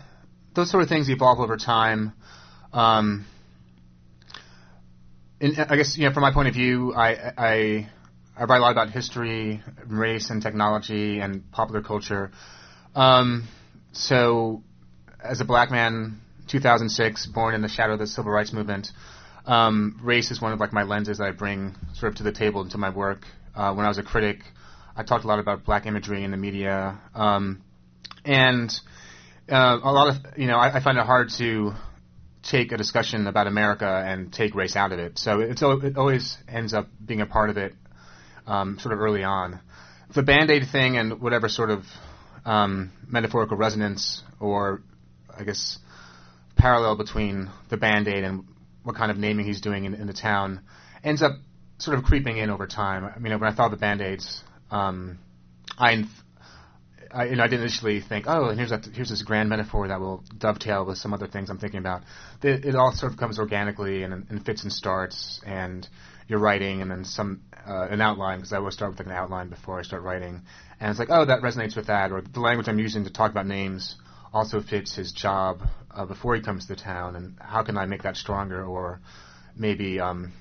those 0.54 0.70
sort 0.70 0.84
of 0.84 0.88
things 0.88 1.10
evolve 1.10 1.40
over 1.40 1.56
time. 1.56 2.12
Um, 2.72 3.26
in, 5.40 5.58
I 5.58 5.74
guess 5.74 5.98
you 5.98 6.04
know, 6.04 6.14
from 6.14 6.22
my 6.22 6.32
point 6.32 6.46
of 6.46 6.54
view, 6.54 6.94
I, 6.94 7.32
I 7.36 7.88
I 8.36 8.44
write 8.44 8.58
a 8.58 8.62
lot 8.62 8.70
about 8.70 8.90
history, 8.90 9.64
race, 9.84 10.30
and 10.30 10.40
technology, 10.40 11.18
and 11.18 11.50
popular 11.50 11.82
culture. 11.82 12.30
Um, 12.94 13.48
so, 13.92 14.62
as 15.22 15.40
a 15.40 15.44
black 15.44 15.70
man, 15.70 16.20
2006, 16.48 17.26
born 17.26 17.54
in 17.54 17.62
the 17.62 17.68
shadow 17.68 17.94
of 17.94 17.98
the 17.98 18.06
civil 18.06 18.30
rights 18.30 18.52
movement, 18.52 18.88
um, 19.46 20.00
race 20.02 20.30
is 20.30 20.40
one 20.40 20.52
of 20.52 20.60
like 20.60 20.72
my 20.72 20.84
lenses 20.84 21.18
that 21.18 21.24
I 21.24 21.32
bring 21.32 21.74
sort 21.94 22.12
of 22.12 22.18
to 22.18 22.22
the 22.22 22.32
table 22.32 22.62
into 22.62 22.78
my 22.78 22.90
work. 22.90 23.22
Uh, 23.54 23.74
when 23.74 23.84
I 23.84 23.88
was 23.88 23.98
a 23.98 24.02
critic, 24.02 24.40
I 24.96 25.02
talked 25.02 25.24
a 25.24 25.28
lot 25.28 25.38
about 25.38 25.64
black 25.64 25.86
imagery 25.86 26.24
in 26.24 26.30
the 26.30 26.36
media, 26.36 26.98
um, 27.14 27.62
and 28.24 28.72
uh, 29.50 29.78
a 29.82 29.92
lot 29.92 30.08
of 30.08 30.38
you 30.38 30.46
know 30.46 30.56
I, 30.56 30.76
I, 30.76 30.80
find 30.80 30.98
it 30.98 31.04
hard 31.04 31.30
to 31.38 31.72
take 32.42 32.72
a 32.72 32.76
discussion 32.76 33.26
about 33.26 33.46
America 33.46 33.86
and 33.86 34.32
take 34.32 34.54
race 34.54 34.76
out 34.76 34.92
of 34.92 34.98
it. 34.98 35.18
So 35.18 35.40
it's 35.40 35.62
it 35.62 35.96
always 35.96 36.36
ends 36.48 36.74
up 36.74 36.88
being 37.04 37.20
a 37.20 37.26
part 37.26 37.50
of 37.50 37.58
it, 37.58 37.74
um, 38.46 38.78
sort 38.78 38.94
of 38.94 39.00
early 39.00 39.24
on. 39.24 39.60
The 40.14 40.22
band 40.22 40.50
aid 40.50 40.68
thing 40.70 40.96
and 40.96 41.20
whatever 41.20 41.48
sort 41.48 41.70
of 41.70 41.84
um, 42.44 42.92
metaphorical 43.06 43.56
resonance 43.56 44.22
or, 44.40 44.82
I 45.36 45.44
guess, 45.44 45.78
parallel 46.56 46.96
between 46.96 47.50
the 47.70 47.76
Band 47.76 48.08
Aid 48.08 48.24
and 48.24 48.44
what 48.82 48.96
kind 48.96 49.10
of 49.10 49.16
naming 49.16 49.46
he's 49.46 49.60
doing 49.60 49.84
in, 49.84 49.94
in, 49.94 50.06
the 50.06 50.12
town 50.12 50.60
ends 51.02 51.22
up 51.22 51.32
sort 51.78 51.98
of 51.98 52.04
creeping 52.04 52.36
in 52.36 52.50
over 52.50 52.66
time. 52.66 53.04
I 53.04 53.18
mean, 53.18 53.38
when 53.38 53.50
I 53.50 53.54
thought 53.54 53.70
the 53.70 53.76
Band 53.76 54.02
Aids, 54.02 54.42
um, 54.70 55.18
I, 55.78 56.04
I, 57.10 57.26
you 57.26 57.36
know, 57.36 57.44
I 57.44 57.48
didn't 57.48 57.62
initially 57.62 58.00
think, 58.00 58.26
oh, 58.28 58.48
and 58.48 58.58
here's 58.58 58.72
here's 58.94 59.08
this 59.08 59.22
grand 59.22 59.48
metaphor 59.48 59.88
that 59.88 60.00
will 60.00 60.22
dovetail 60.36 60.84
with 60.84 60.98
some 60.98 61.14
other 61.14 61.26
things 61.26 61.48
I'm 61.48 61.58
thinking 61.58 61.78
about. 61.78 62.02
It, 62.42 62.64
it 62.64 62.74
all 62.74 62.92
sort 62.92 63.12
of 63.12 63.18
comes 63.18 63.38
organically 63.38 64.02
and, 64.02 64.26
and 64.28 64.44
fits 64.44 64.62
and 64.62 64.72
starts, 64.72 65.40
and 65.46 65.88
you're 66.28 66.38
writing, 66.38 66.82
and 66.82 66.90
then 66.90 67.04
some 67.04 67.42
uh, 67.66 67.88
an 67.90 68.00
outline 68.00 68.38
because 68.38 68.52
I 68.52 68.59
always 68.59 68.75
start 68.75 68.92
with 68.92 69.00
like 69.00 69.06
an 69.06 69.12
outline 69.12 69.49
before 69.49 69.78
I 69.78 69.83
start 69.83 70.02
writing, 70.02 70.42
and 70.80 70.90
it's 70.90 70.99
like, 70.99 71.11
oh, 71.11 71.25
that 71.25 71.40
resonates 71.40 71.76
with 71.76 71.87
that, 71.87 72.12
or 72.12 72.21
the 72.21 72.40
language 72.40 72.68
I'm 72.68 72.78
using 72.78 73.04
to 73.04 73.11
talk 73.11 73.30
about 73.30 73.47
names 73.47 73.97
also 74.33 74.61
fits 74.61 74.94
his 74.94 75.12
job 75.12 75.62
uh, 75.90 76.04
before 76.04 76.35
he 76.35 76.42
comes 76.42 76.66
to 76.66 76.76
town, 76.76 77.16
and 77.16 77.37
how 77.40 77.62
can 77.62 77.78
I 77.78 77.87
make 77.87 78.02
that 78.02 78.16
stronger, 78.16 78.64
or 78.64 79.00
maybe 79.56 80.00
um, 80.00 80.33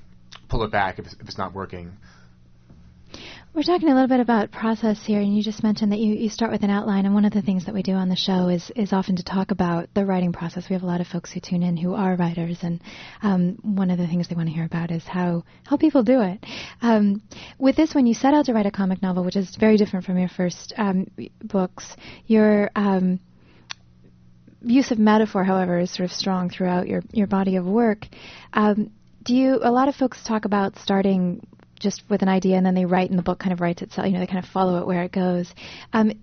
pull 0.49 0.63
it 0.63 0.71
back 0.71 0.99
if 0.99 1.05
if 1.05 1.27
it's 1.27 1.37
not 1.37 1.53
working. 1.53 1.97
We're 3.55 3.61
talking 3.61 3.89
a 3.89 3.93
little 3.93 4.07
bit 4.07 4.19
about 4.19 4.49
process 4.49 5.05
here, 5.05 5.19
and 5.19 5.37
you 5.37 5.43
just 5.43 5.61
mentioned 5.61 5.91
that 5.91 5.99
you, 5.99 6.15
you 6.15 6.29
start 6.29 6.51
with 6.51 6.63
an 6.63 6.71
outline. 6.71 7.05
And 7.05 7.13
one 7.13 7.23
of 7.23 7.33
the 7.33 7.43
things 7.43 7.65
that 7.65 7.75
we 7.75 7.83
do 7.83 7.91
on 7.91 8.09
the 8.09 8.15
show 8.15 8.47
is 8.47 8.71
is 8.75 8.91
often 8.91 9.15
to 9.17 9.23
talk 9.23 9.51
about 9.51 9.89
the 9.93 10.05
writing 10.05 10.33
process. 10.33 10.67
We 10.67 10.73
have 10.73 10.81
a 10.81 10.87
lot 10.87 11.01
of 11.01 11.07
folks 11.07 11.31
who 11.31 11.39
tune 11.39 11.61
in 11.61 11.77
who 11.77 11.93
are 11.93 12.15
writers, 12.15 12.57
and 12.63 12.81
um, 13.21 13.59
one 13.61 13.91
of 13.91 13.99
the 13.99 14.07
things 14.07 14.27
they 14.27 14.33
want 14.33 14.49
to 14.49 14.55
hear 14.55 14.65
about 14.65 14.89
is 14.89 15.03
how 15.03 15.43
how 15.65 15.77
people 15.77 16.01
do 16.01 16.21
it. 16.21 16.43
Um, 16.81 17.21
with 17.59 17.75
this, 17.75 17.93
when 17.93 18.07
you 18.07 18.15
set 18.15 18.33
out 18.33 18.45
to 18.45 18.53
write 18.53 18.65
a 18.65 18.71
comic 18.71 19.03
novel, 19.03 19.23
which 19.23 19.35
is 19.35 19.55
very 19.55 19.77
different 19.77 20.07
from 20.07 20.17
your 20.17 20.29
first 20.29 20.73
um, 20.75 21.05
books, 21.43 21.95
your 22.25 22.71
um, 22.75 23.19
use 24.63 24.89
of 24.89 24.97
metaphor, 24.97 25.43
however, 25.43 25.77
is 25.77 25.91
sort 25.91 26.09
of 26.09 26.11
strong 26.11 26.49
throughout 26.49 26.87
your 26.87 27.03
your 27.11 27.27
body 27.27 27.57
of 27.57 27.65
work. 27.65 28.07
Um, 28.51 28.89
do 29.21 29.35
you? 29.35 29.59
A 29.61 29.69
lot 29.69 29.89
of 29.89 29.95
folks 29.95 30.23
talk 30.23 30.45
about 30.45 30.79
starting 30.79 31.45
just 31.83 32.01
with 32.09 32.21
an 32.21 32.29
idea 32.29 32.55
and 32.57 32.65
then 32.65 32.73
they 32.73 32.85
write 32.85 33.09
and 33.09 33.19
the 33.19 33.23
book 33.23 33.39
kind 33.39 33.53
of 33.53 33.61
writes 33.61 33.81
itself. 33.81 34.07
You 34.07 34.13
know, 34.13 34.19
they 34.19 34.27
kind 34.27 34.43
of 34.43 34.49
follow 34.49 34.79
it 34.79 34.87
where 34.87 35.03
it 35.03 35.11
goes. 35.11 35.53
Um, 35.91 36.13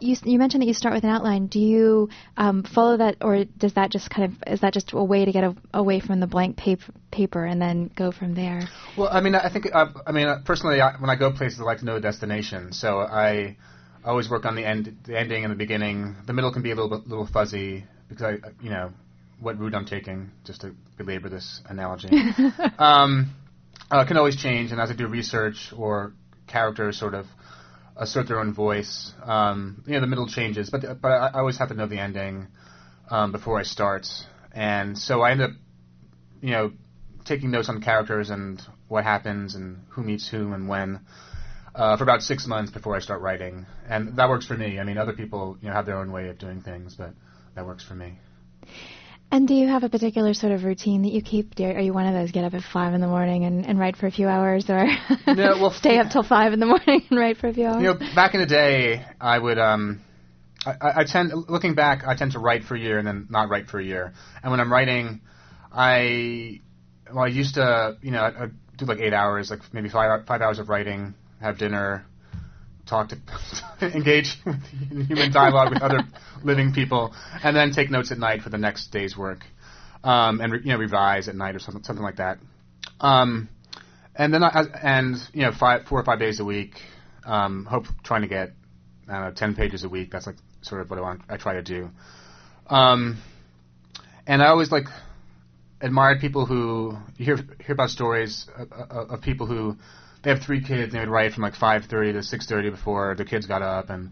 you, 0.00 0.16
you 0.24 0.38
mentioned 0.38 0.62
that 0.62 0.66
you 0.66 0.74
start 0.74 0.94
with 0.94 1.04
an 1.04 1.10
outline. 1.10 1.46
Do 1.46 1.60
you 1.60 2.08
um, 2.36 2.62
follow 2.62 2.96
that, 2.96 3.16
or 3.20 3.44
does 3.44 3.74
that 3.74 3.90
just 3.90 4.08
kind 4.08 4.32
of 4.32 4.42
is 4.52 4.60
that 4.60 4.72
just 4.72 4.92
a 4.92 5.04
way 5.04 5.24
to 5.24 5.32
get 5.32 5.44
a, 5.44 5.54
away 5.74 6.00
from 6.00 6.20
the 6.20 6.26
blank 6.26 6.56
paper, 6.56 6.92
paper 7.10 7.44
and 7.44 7.60
then 7.60 7.90
go 7.94 8.10
from 8.10 8.34
there? 8.34 8.62
Well, 8.96 9.08
I 9.12 9.20
mean, 9.20 9.34
I 9.34 9.50
think 9.50 9.66
uh, 9.72 9.86
I 10.06 10.12
mean 10.12 10.42
personally, 10.44 10.80
I, 10.80 10.96
when 10.98 11.10
I 11.10 11.16
go 11.16 11.30
places, 11.32 11.60
I 11.60 11.64
like 11.64 11.78
to 11.78 11.84
know 11.84 11.94
the 11.94 12.00
destination. 12.00 12.72
So 12.72 13.00
I 13.00 13.56
always 14.04 14.30
work 14.30 14.46
on 14.46 14.54
the 14.56 14.64
end, 14.64 14.96
the 15.04 15.18
ending 15.18 15.44
and 15.44 15.52
the 15.52 15.56
beginning. 15.56 16.16
The 16.26 16.32
middle 16.32 16.52
can 16.52 16.62
be 16.62 16.70
a 16.70 16.74
little 16.74 16.98
bit 16.98 17.06
little 17.06 17.26
fuzzy 17.26 17.84
because 18.08 18.24
I, 18.24 18.48
you 18.62 18.70
know, 18.70 18.92
what 19.38 19.58
route 19.58 19.74
I'm 19.74 19.86
taking. 19.86 20.30
Just 20.44 20.62
to 20.62 20.74
belabor 20.96 21.28
this 21.28 21.60
analogy. 21.66 22.08
um, 22.78 23.34
uh, 23.90 24.04
can 24.04 24.16
always 24.16 24.36
change, 24.36 24.72
and 24.72 24.80
as 24.80 24.90
I 24.90 24.94
do 24.94 25.06
research 25.06 25.72
or 25.76 26.12
characters 26.46 26.98
sort 26.98 27.14
of 27.14 27.26
assert 27.96 28.28
their 28.28 28.40
own 28.40 28.54
voice, 28.54 29.12
um, 29.24 29.82
you 29.86 29.94
know, 29.94 30.00
the 30.00 30.06
middle 30.06 30.26
changes, 30.26 30.70
but 30.70 30.82
but 31.00 31.08
I, 31.08 31.28
I 31.28 31.38
always 31.40 31.58
have 31.58 31.68
to 31.68 31.74
know 31.74 31.86
the 31.86 31.98
ending 31.98 32.48
um, 33.10 33.32
before 33.32 33.58
I 33.58 33.62
start, 33.62 34.06
and 34.52 34.96
so 34.96 35.22
I 35.22 35.32
end 35.32 35.42
up, 35.42 35.50
you 36.40 36.50
know, 36.50 36.72
taking 37.24 37.50
notes 37.50 37.68
on 37.68 37.82
characters 37.82 38.30
and 38.30 38.62
what 38.88 39.04
happens 39.04 39.54
and 39.54 39.84
who 39.90 40.02
meets 40.02 40.28
whom 40.28 40.52
and 40.52 40.68
when. 40.68 41.00
Uh, 41.72 41.96
for 41.96 42.02
about 42.02 42.20
six 42.20 42.48
months 42.48 42.72
before 42.72 42.96
I 42.96 42.98
start 42.98 43.20
writing, 43.20 43.64
and 43.88 44.16
that 44.16 44.28
works 44.28 44.44
for 44.44 44.56
me. 44.56 44.80
I 44.80 44.84
mean, 44.84 44.98
other 44.98 45.12
people, 45.12 45.56
you 45.62 45.68
know, 45.68 45.74
have 45.74 45.86
their 45.86 45.98
own 45.98 46.10
way 46.10 46.28
of 46.28 46.36
doing 46.36 46.62
things, 46.62 46.96
but 46.96 47.14
that 47.54 47.64
works 47.64 47.84
for 47.84 47.94
me. 47.94 48.18
And 49.32 49.46
do 49.46 49.54
you 49.54 49.68
have 49.68 49.84
a 49.84 49.88
particular 49.88 50.34
sort 50.34 50.52
of 50.52 50.64
routine 50.64 51.02
that 51.02 51.12
you 51.12 51.22
keep? 51.22 51.58
You, 51.58 51.66
are 51.68 51.80
you 51.80 51.92
one 51.92 52.06
of 52.06 52.14
those 52.14 52.32
get 52.32 52.44
up 52.44 52.54
at 52.54 52.62
five 52.62 52.94
in 52.94 53.00
the 53.00 53.06
morning 53.06 53.44
and, 53.44 53.64
and 53.64 53.78
write 53.78 53.96
for 53.96 54.06
a 54.06 54.10
few 54.10 54.26
hours, 54.26 54.68
or 54.68 54.86
no, 55.26 55.56
well, 55.60 55.70
stay 55.76 55.98
up 55.98 56.10
till 56.10 56.24
five 56.24 56.52
in 56.52 56.58
the 56.58 56.66
morning 56.66 57.02
and 57.08 57.18
write 57.18 57.36
for 57.36 57.46
a 57.46 57.54
few 57.54 57.66
hours? 57.66 57.82
You 57.82 57.94
know, 57.94 58.14
back 58.14 58.34
in 58.34 58.40
the 58.40 58.46
day, 58.46 59.04
I 59.20 59.38
would. 59.38 59.58
Um, 59.58 60.00
I, 60.66 61.00
I 61.00 61.04
tend, 61.04 61.32
looking 61.48 61.74
back, 61.74 62.02
I 62.06 62.16
tend 62.16 62.32
to 62.32 62.38
write 62.38 62.64
for 62.64 62.74
a 62.74 62.78
year 62.78 62.98
and 62.98 63.06
then 63.06 63.28
not 63.30 63.48
write 63.48 63.68
for 63.68 63.78
a 63.78 63.84
year. 63.84 64.12
And 64.42 64.50
when 64.50 64.60
I'm 64.60 64.70
writing, 64.70 65.22
I, 65.72 66.60
well, 67.10 67.24
I 67.24 67.28
used 67.28 67.54
to, 67.54 67.96
you 68.02 68.10
know, 68.10 68.22
I'd 68.22 68.50
do 68.76 68.84
like 68.84 68.98
eight 68.98 69.14
hours, 69.14 69.50
like 69.50 69.60
maybe 69.72 69.88
five 69.88 70.26
five 70.26 70.42
hours 70.42 70.58
of 70.58 70.68
writing, 70.68 71.14
have 71.40 71.56
dinner, 71.56 72.04
talk 72.90 73.08
to, 73.10 73.16
engage 73.96 74.36
in 74.90 75.06
human 75.06 75.32
dialogue 75.32 75.70
with 75.72 75.82
other 75.82 76.00
living 76.42 76.72
people, 76.72 77.14
and 77.42 77.56
then 77.56 77.72
take 77.72 77.90
notes 77.90 78.12
at 78.12 78.18
night 78.18 78.42
for 78.42 78.50
the 78.50 78.58
next 78.58 78.88
day's 78.88 79.16
work, 79.16 79.44
um, 80.04 80.40
and 80.40 80.52
re, 80.52 80.60
you 80.62 80.72
know 80.72 80.78
revise 80.78 81.28
at 81.28 81.34
night 81.34 81.54
or 81.54 81.58
something 81.60 81.82
something 81.84 82.04
like 82.04 82.16
that. 82.16 82.38
Um, 83.00 83.48
and 84.14 84.34
then 84.34 84.42
I, 84.42 84.64
and 84.82 85.16
you 85.32 85.42
know 85.42 85.52
five 85.52 85.86
four 85.86 86.00
or 86.00 86.04
five 86.04 86.18
days 86.18 86.40
a 86.40 86.44
week. 86.44 86.74
Um, 87.24 87.64
hope 87.64 87.86
trying 88.02 88.22
to 88.22 88.28
get 88.28 88.50
I 89.08 89.12
don't 89.12 89.22
know 89.22 89.32
ten 89.32 89.54
pages 89.54 89.84
a 89.84 89.88
week. 89.88 90.10
That's 90.10 90.26
like 90.26 90.36
sort 90.62 90.82
of 90.82 90.90
what 90.90 90.98
I 90.98 91.02
want. 91.02 91.22
I 91.28 91.36
try 91.36 91.54
to 91.54 91.62
do. 91.62 91.90
Um, 92.66 93.20
and 94.26 94.42
I 94.42 94.46
always 94.46 94.70
like 94.70 94.84
admired 95.80 96.20
people 96.20 96.46
who 96.46 96.96
you 97.16 97.24
hear 97.24 97.36
hear 97.64 97.72
about 97.72 97.90
stories 97.90 98.46
of, 98.56 98.72
of, 98.72 99.10
of 99.10 99.20
people 99.22 99.46
who 99.46 99.76
they 100.22 100.30
have 100.30 100.42
three 100.42 100.60
kids 100.60 100.92
and 100.92 100.92
they 100.92 101.00
would 101.00 101.08
write 101.08 101.32
from 101.32 101.42
like 101.42 101.54
5:30 101.54 101.88
to 102.12 102.18
6:30 102.22 102.70
before 102.70 103.14
the 103.14 103.24
kids 103.24 103.46
got 103.46 103.62
up 103.62 103.90
and 103.90 104.10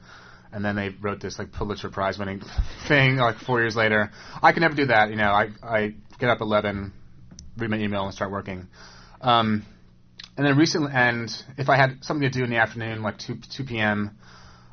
and 0.52 0.64
then 0.64 0.76
they 0.76 0.88
wrote 0.88 1.20
this 1.20 1.38
like 1.38 1.52
Pulitzer 1.52 1.90
Prize 1.90 2.18
winning 2.18 2.40
thing 2.88 3.16
like 3.16 3.36
four 3.36 3.60
years 3.60 3.76
later. 3.76 4.10
I 4.42 4.52
can 4.52 4.62
never 4.62 4.74
do 4.74 4.86
that. 4.86 5.10
You 5.10 5.16
know, 5.16 5.30
I 5.30 5.50
I 5.62 5.94
get 6.18 6.30
up 6.30 6.40
at 6.40 6.44
11, 6.44 6.92
read 7.58 7.70
my 7.70 7.78
email 7.78 8.04
and 8.04 8.14
start 8.14 8.30
working. 8.30 8.66
Um, 9.20 9.64
and 10.36 10.46
then 10.46 10.56
recently, 10.56 10.92
and 10.94 11.30
if 11.56 11.68
I 11.68 11.76
had 11.76 12.04
something 12.04 12.30
to 12.30 12.38
do 12.38 12.44
in 12.44 12.50
the 12.50 12.56
afternoon, 12.56 13.02
like 13.02 13.18
2 13.18 13.38
2 13.56 13.64
p.m., 13.64 14.16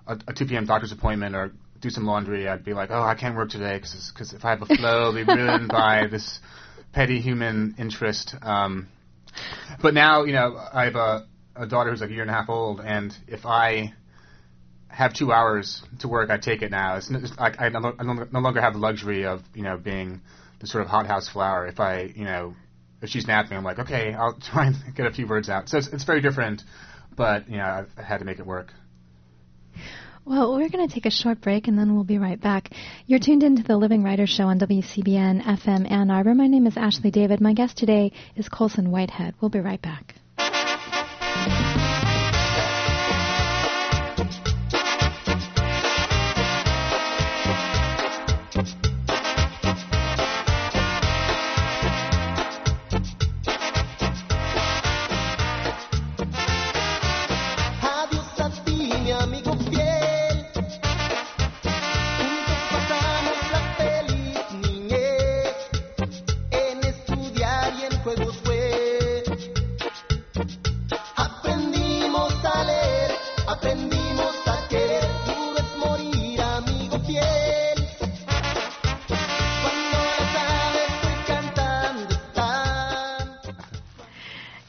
a, 0.08 0.18
a 0.28 0.34
2 0.34 0.46
p.m. 0.46 0.66
doctor's 0.66 0.92
appointment 0.92 1.36
or 1.36 1.52
do 1.82 1.90
some 1.90 2.06
laundry, 2.06 2.48
I'd 2.48 2.64
be 2.64 2.74
like, 2.74 2.90
oh, 2.92 3.02
I 3.02 3.16
can't 3.16 3.36
work 3.36 3.50
today 3.50 3.78
because 3.78 4.34
if 4.34 4.46
I 4.46 4.52
have 4.52 4.62
a 4.62 4.66
flow, 4.78 5.10
it'll 5.10 5.14
be 5.14 5.24
ruined 5.24 5.70
by 5.70 6.08
this 6.08 6.40
petty 6.94 7.20
human 7.20 7.76
interest. 7.78 8.36
Um, 8.42 8.88
but 9.82 9.94
now, 9.94 10.24
you 10.24 10.34
know, 10.34 10.58
I 10.74 10.86
have 10.86 10.96
a, 10.96 11.28
a 11.56 11.68
daughter 11.68 11.92
who's 11.92 12.02
like 12.02 12.10
a 12.10 12.14
year 12.14 12.22
and 12.22 12.32
a 12.32 12.34
half 12.34 12.50
old, 12.50 12.80
and 12.82 13.16
if 13.28 13.46
I 13.46 13.94
have 14.88 15.14
two 15.14 15.32
hours 15.32 15.82
to 16.00 16.08
work, 16.08 16.30
I 16.30 16.38
take 16.38 16.62
it 16.62 16.72
now. 16.72 16.96
It's, 16.96 17.10
it's 17.10 17.32
I, 17.38 17.52
I, 17.60 17.70
no, 17.70 17.94
I 18.00 18.04
no 18.04 18.40
longer 18.40 18.62
have 18.62 18.74
the 18.74 18.80
luxury 18.80 19.26
of 19.26 19.42
you 19.54 19.64
know 19.64 19.78
being 19.78 20.22
the 20.62 20.68
sort 20.68 20.84
of 20.84 20.90
hothouse 20.90 21.28
flower. 21.28 21.68
If 21.68 21.80
I 21.80 22.04
you 22.16 22.24
know 22.24 22.56
if 23.02 23.10
she's 23.10 23.28
napping, 23.28 23.58
I'm 23.58 23.64
like 23.64 23.80
okay, 23.80 24.14
I'll 24.14 24.38
try 24.52 24.68
and 24.68 24.76
get 24.96 25.06
a 25.06 25.12
few 25.12 25.28
words 25.28 25.50
out. 25.50 25.70
So 25.70 25.78
it's, 25.78 25.88
it's 25.88 26.06
very 26.06 26.22
different, 26.22 26.64
but 27.16 27.50
you 27.50 27.58
know 27.58 27.86
I've 27.98 28.06
had 28.06 28.20
to 28.20 28.26
make 28.26 28.40
it 28.40 28.46
work. 28.46 28.72
Well, 30.28 30.56
we're 30.56 30.70
going 30.70 30.88
to 30.88 30.92
take 30.92 31.06
a 31.06 31.12
short 31.12 31.40
break 31.40 31.68
and 31.68 31.78
then 31.78 31.94
we'll 31.94 32.04
be 32.04 32.18
right 32.18 32.42
back. 32.42 32.72
You're 33.06 33.20
tuned 33.20 33.44
into 33.44 33.62
the 33.62 33.78
Living 33.78 34.02
Writers 34.02 34.32
Show 34.32 34.46
on 34.46 34.60
WCBN 34.60 35.44
FM 35.44 35.90
Ann 35.90 36.10
Arbor. 36.10 36.34
My 36.34 36.48
name 36.48 36.66
is 36.66 36.76
Ashley 36.78 37.12
David. 37.12 37.42
My 37.42 37.54
guest 37.54 37.78
today 37.78 38.12
is 38.36 38.50
Colson 38.50 38.90
Whitehead. 38.90 39.36
We'll 39.40 39.52
be 39.52 39.60
right 39.60 39.80
back. 39.80 40.16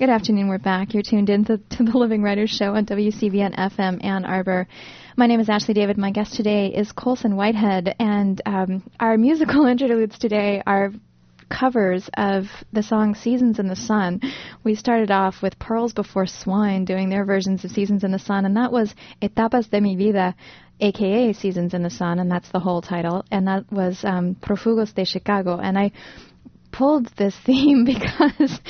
Good 0.06 0.12
afternoon. 0.12 0.46
We're 0.46 0.58
back. 0.58 0.94
You're 0.94 1.02
tuned 1.02 1.30
in 1.30 1.44
to, 1.46 1.58
to, 1.58 1.82
the 1.82 1.98
Living 1.98 2.22
Writers 2.22 2.50
Show 2.50 2.76
on 2.76 2.86
WCBN 2.86 3.56
FM 3.56 4.04
Ann 4.04 4.24
Arbor. 4.24 4.68
My 5.16 5.26
name 5.26 5.40
is 5.40 5.48
Ashley 5.48 5.74
David. 5.74 5.98
My 5.98 6.12
guest 6.12 6.34
today 6.34 6.68
is 6.68 6.92
Colson 6.92 7.34
Whitehead, 7.34 7.96
and 7.98 8.40
um, 8.46 8.88
our 9.00 9.18
musical 9.18 9.66
interludes 9.66 10.16
today 10.16 10.62
are 10.64 10.92
covers 11.48 12.08
of 12.16 12.44
the 12.72 12.84
song 12.84 13.16
Seasons 13.16 13.58
in 13.58 13.66
the 13.66 13.74
Sun. 13.74 14.20
We 14.62 14.76
started 14.76 15.10
off 15.10 15.42
with 15.42 15.58
Pearls 15.58 15.92
Before 15.92 16.26
Swine 16.26 16.84
doing 16.84 17.08
their 17.08 17.24
versions 17.24 17.64
of 17.64 17.72
Seasons 17.72 18.04
in 18.04 18.12
the 18.12 18.20
Sun, 18.20 18.44
and 18.44 18.56
that 18.56 18.70
was 18.70 18.94
Etapas 19.20 19.68
de 19.70 19.80
mi 19.80 19.96
vida, 19.96 20.36
aka 20.78 21.32
Seasons 21.32 21.74
in 21.74 21.82
the 21.82 21.90
Sun, 21.90 22.20
and 22.20 22.30
that's 22.30 22.52
the 22.52 22.60
whole 22.60 22.80
title, 22.80 23.24
and 23.32 23.48
that 23.48 23.64
was 23.72 24.04
um, 24.04 24.36
Profugos 24.36 24.94
de 24.94 25.04
Chicago. 25.04 25.58
And 25.58 25.76
I 25.76 25.90
pulled 26.76 27.06
this 27.16 27.34
theme 27.46 27.84
because 27.84 28.60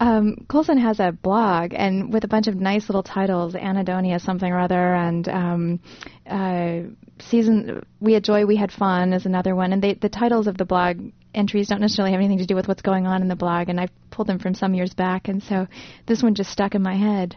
um, 0.00 0.46
Colson 0.48 0.78
has 0.78 1.00
a 1.00 1.12
blog 1.12 1.72
and 1.74 2.12
with 2.12 2.24
a 2.24 2.28
bunch 2.28 2.46
of 2.46 2.54
nice 2.56 2.88
little 2.88 3.02
titles, 3.02 3.54
Anadonia 3.54 4.20
something 4.20 4.50
or 4.50 4.60
other, 4.60 4.94
and 4.94 5.28
um, 5.28 5.80
uh, 6.28 6.80
season 7.20 7.84
we 8.00 8.12
had 8.12 8.24
joy, 8.24 8.46
we 8.46 8.56
had 8.56 8.70
fun 8.70 9.12
is 9.12 9.26
another 9.26 9.54
one, 9.54 9.72
and 9.72 9.82
they, 9.82 9.94
the 9.94 10.08
titles 10.08 10.46
of 10.46 10.56
the 10.56 10.64
blog 10.64 10.98
entries 11.34 11.68
don't 11.68 11.80
necessarily 11.80 12.12
have 12.12 12.20
anything 12.20 12.38
to 12.38 12.46
do 12.46 12.54
with 12.54 12.68
what's 12.68 12.82
going 12.82 13.06
on 13.06 13.22
in 13.22 13.28
the 13.28 13.36
blog, 13.36 13.68
and 13.68 13.80
I 13.80 13.88
pulled 14.10 14.28
them 14.28 14.38
from 14.38 14.54
some 14.54 14.74
years 14.74 14.94
back, 14.94 15.28
and 15.28 15.42
so 15.42 15.66
this 16.06 16.22
one 16.22 16.34
just 16.34 16.50
stuck 16.50 16.74
in 16.74 16.82
my 16.82 16.96
head. 16.96 17.36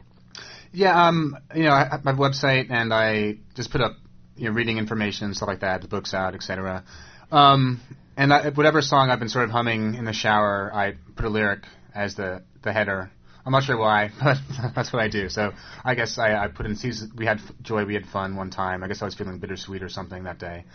Yeah, 0.72 1.08
um, 1.08 1.36
you 1.54 1.64
know, 1.64 1.72
I 1.72 2.00
my 2.04 2.14
website, 2.14 2.68
and 2.70 2.94
I 2.94 3.38
just 3.56 3.72
put 3.72 3.82
up 3.82 3.98
you 4.38 4.46
know 4.46 4.52
reading 4.52 4.78
information, 4.78 5.34
stuff 5.34 5.48
like 5.48 5.62
that, 5.62 5.82
the 5.82 5.88
books 5.88 6.14
out, 6.14 6.36
etc. 6.36 6.84
Um, 7.32 7.82
and 8.18 8.34
I, 8.34 8.50
whatever 8.50 8.82
song 8.82 9.10
I've 9.10 9.20
been 9.20 9.30
sort 9.30 9.46
of 9.46 9.52
humming 9.52 9.96
in 9.96 10.06
the 10.06 10.14
shower, 10.14 10.72
I 10.74 10.96
put 11.16 11.26
a 11.26 11.30
lyric 11.30 11.64
as 11.94 12.16
the 12.16 12.44
the 12.64 12.72
header. 12.72 13.12
I'm 13.46 13.52
not 13.52 13.64
sure 13.64 13.78
why, 13.78 14.12
but 14.24 14.38
that's 14.76 14.94
what 14.94 15.02
I 15.02 15.08
do. 15.08 15.30
So 15.30 15.52
I 15.84 15.96
guess 15.96 16.18
I, 16.18 16.36
I 16.36 16.48
put 16.48 16.66
in 16.66 16.76
season. 16.76 17.12
We 17.16 17.26
had 17.26 17.40
joy, 17.62 17.86
we 17.86 17.96
had 17.96 18.06
fun 18.06 18.36
one 18.36 18.50
time. 18.50 18.84
I 18.84 18.88
guess 18.88 19.02
I 19.02 19.06
was 19.06 19.16
feeling 19.16 19.40
bittersweet 19.40 19.82
or 19.82 19.90
something 19.90 20.24
that 20.26 20.40
day, 20.40 20.66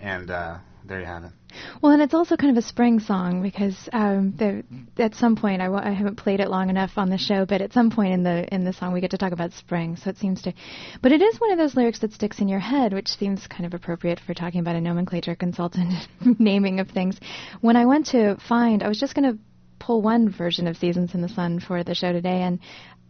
and 0.00 0.30
uh, 0.30 0.58
there 0.86 1.00
you 1.00 1.06
have 1.06 1.24
it. 1.24 1.30
Well, 1.80 1.92
and 1.92 2.02
it's 2.02 2.14
also 2.14 2.36
kind 2.36 2.56
of 2.56 2.62
a 2.62 2.66
spring 2.66 3.00
song 3.00 3.42
because 3.42 3.88
um, 3.92 4.34
the, 4.36 4.64
at 5.02 5.14
some 5.14 5.36
point 5.36 5.62
I 5.62 5.66
w- 5.66 5.82
I 5.82 5.92
haven't 5.92 6.16
played 6.16 6.40
it 6.40 6.50
long 6.50 6.68
enough 6.68 6.92
on 6.96 7.08
the 7.08 7.16
show, 7.16 7.46
but 7.46 7.62
at 7.62 7.72
some 7.72 7.90
point 7.90 8.12
in 8.12 8.22
the 8.22 8.52
in 8.54 8.64
the 8.64 8.72
song 8.72 8.92
we 8.92 9.00
get 9.00 9.12
to 9.12 9.18
talk 9.18 9.32
about 9.32 9.52
spring, 9.52 9.96
so 9.96 10.10
it 10.10 10.18
seems 10.18 10.42
to. 10.42 10.52
But 11.00 11.12
it 11.12 11.22
is 11.22 11.40
one 11.40 11.52
of 11.52 11.58
those 11.58 11.74
lyrics 11.74 12.00
that 12.00 12.12
sticks 12.12 12.40
in 12.40 12.48
your 12.48 12.58
head, 12.58 12.92
which 12.92 13.08
seems 13.08 13.46
kind 13.46 13.64
of 13.64 13.72
appropriate 13.72 14.20
for 14.20 14.34
talking 14.34 14.60
about 14.60 14.76
a 14.76 14.80
nomenclature 14.80 15.34
consultant 15.34 15.94
naming 16.38 16.80
of 16.80 16.90
things. 16.90 17.18
When 17.60 17.76
I 17.76 17.86
went 17.86 18.06
to 18.08 18.36
find, 18.46 18.82
I 18.82 18.88
was 18.88 19.00
just 19.00 19.14
going 19.14 19.32
to 19.32 19.38
pull 19.78 20.02
one 20.02 20.28
version 20.28 20.66
of 20.66 20.76
Seasons 20.76 21.14
in 21.14 21.22
the 21.22 21.28
Sun 21.28 21.60
for 21.60 21.82
the 21.82 21.94
show 21.94 22.12
today, 22.12 22.42
and 22.42 22.58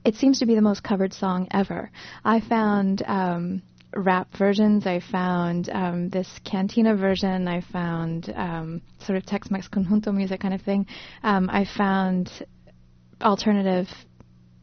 it 0.05 0.17
seems 0.17 0.39
to 0.41 0.47
be 0.47 0.55
the 0.55 0.61
most 0.61 0.85
covered 0.85 1.13
song 1.13 1.49
ever. 1.51 1.91
I 2.25 2.41
found. 2.41 3.03
Um, 3.07 3.63
rap 3.97 4.29
versions. 4.37 4.87
I 4.87 5.01
found 5.01 5.69
um, 5.71 6.09
this 6.09 6.29
cantina 6.45 6.97
version. 6.97 7.49
I 7.49 7.61
found 7.61 8.33
um, 8.35 8.83
sort 9.01 9.17
of 9.17 9.27
Tex-Mex 9.27 9.69
conjunto 9.69 10.13
music 10.13 10.41
kind 10.41 10.55
of 10.55 10.63
thing. 10.63 10.87
Um, 11.23 11.49
I 11.51 11.65
found 11.65 12.31
alternative 13.23 13.89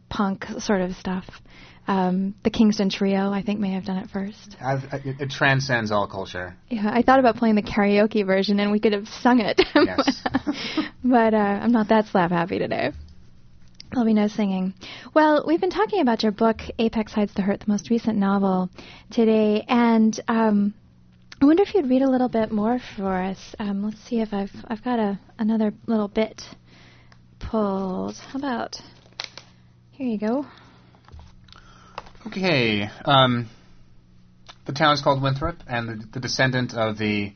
punk 0.10 0.46
sort 0.60 0.82
of 0.82 0.94
stuff. 0.96 1.26
Um, 1.88 2.36
the 2.44 2.52
Kingston 2.52 2.90
Trio, 2.90 3.32
I 3.32 3.42
think, 3.42 3.60
may 3.60 3.72
have 3.74 3.86
done 3.86 3.98
it 3.98 4.10
first. 4.12 4.56
it, 4.62 5.20
it, 5.20 5.30
transcends 5.32 5.92
all 5.92 6.08
culture. 6.08 6.56
Yeah, 6.70 6.90
I 6.94 7.02
thought 7.02 7.20
about 7.20 7.38
playing 7.38 7.56
the 7.56 7.64
karaoke 7.64 8.26
version, 8.26 8.60
and 8.60 8.72
we 8.72 8.80
could 8.80 8.94
have 8.94 9.08
sung 9.08 9.40
it. 9.40 9.60
Yes. 9.74 10.22
but 11.04 11.34
uh, 11.34 11.38
I'm 11.38 11.72
not 11.72 11.90
that 11.90 12.06
slap 12.06 12.32
happy 12.32 12.60
today. 12.60 12.92
There'll 13.92 14.06
be 14.06 14.14
no 14.14 14.30
singing. 14.30 14.74
Well, 15.14 15.44
we've 15.46 15.60
been 15.60 15.70
talking 15.70 16.00
about 16.00 16.24
your 16.24 16.32
book, 16.32 16.62
Apex 16.80 17.12
Hides 17.12 17.34
the 17.34 17.42
Hurt, 17.42 17.60
the 17.60 17.70
most 17.70 17.90
recent 17.90 18.18
novel, 18.18 18.70
today, 19.10 19.66
and 19.68 20.18
um, 20.30 20.74
I 21.42 21.46
wonder 21.46 21.64
if 21.64 21.76
you'd 21.76 21.90
read 21.90 22.02
a 22.02 22.10
little 22.10 22.30
bit 22.30 22.54
more 22.54 22.80
for 22.96 23.14
us. 23.22 23.54
Um, 23.60 23.84
let's 23.84 24.00
see 24.00 24.22
if 24.22 24.34
I've 24.34 24.54
I've 24.66 24.82
got 24.82 25.00
a 25.00 25.20
another 25.38 25.74
little 25.88 26.08
bit 26.08 26.42
pulled. 27.40 28.16
How 28.16 28.40
about 28.40 28.82
here? 29.92 30.08
You 30.08 30.18
go. 30.18 30.46
Okay. 32.28 32.90
Um, 33.04 33.50
the 34.68 34.72
town 34.72 34.94
is 34.94 35.02
called 35.02 35.22
Winthrop, 35.22 35.58
and 35.68 35.90
the, 35.90 36.08
the 36.14 36.20
descendant 36.22 36.74
of 36.74 36.98
the 36.98 37.34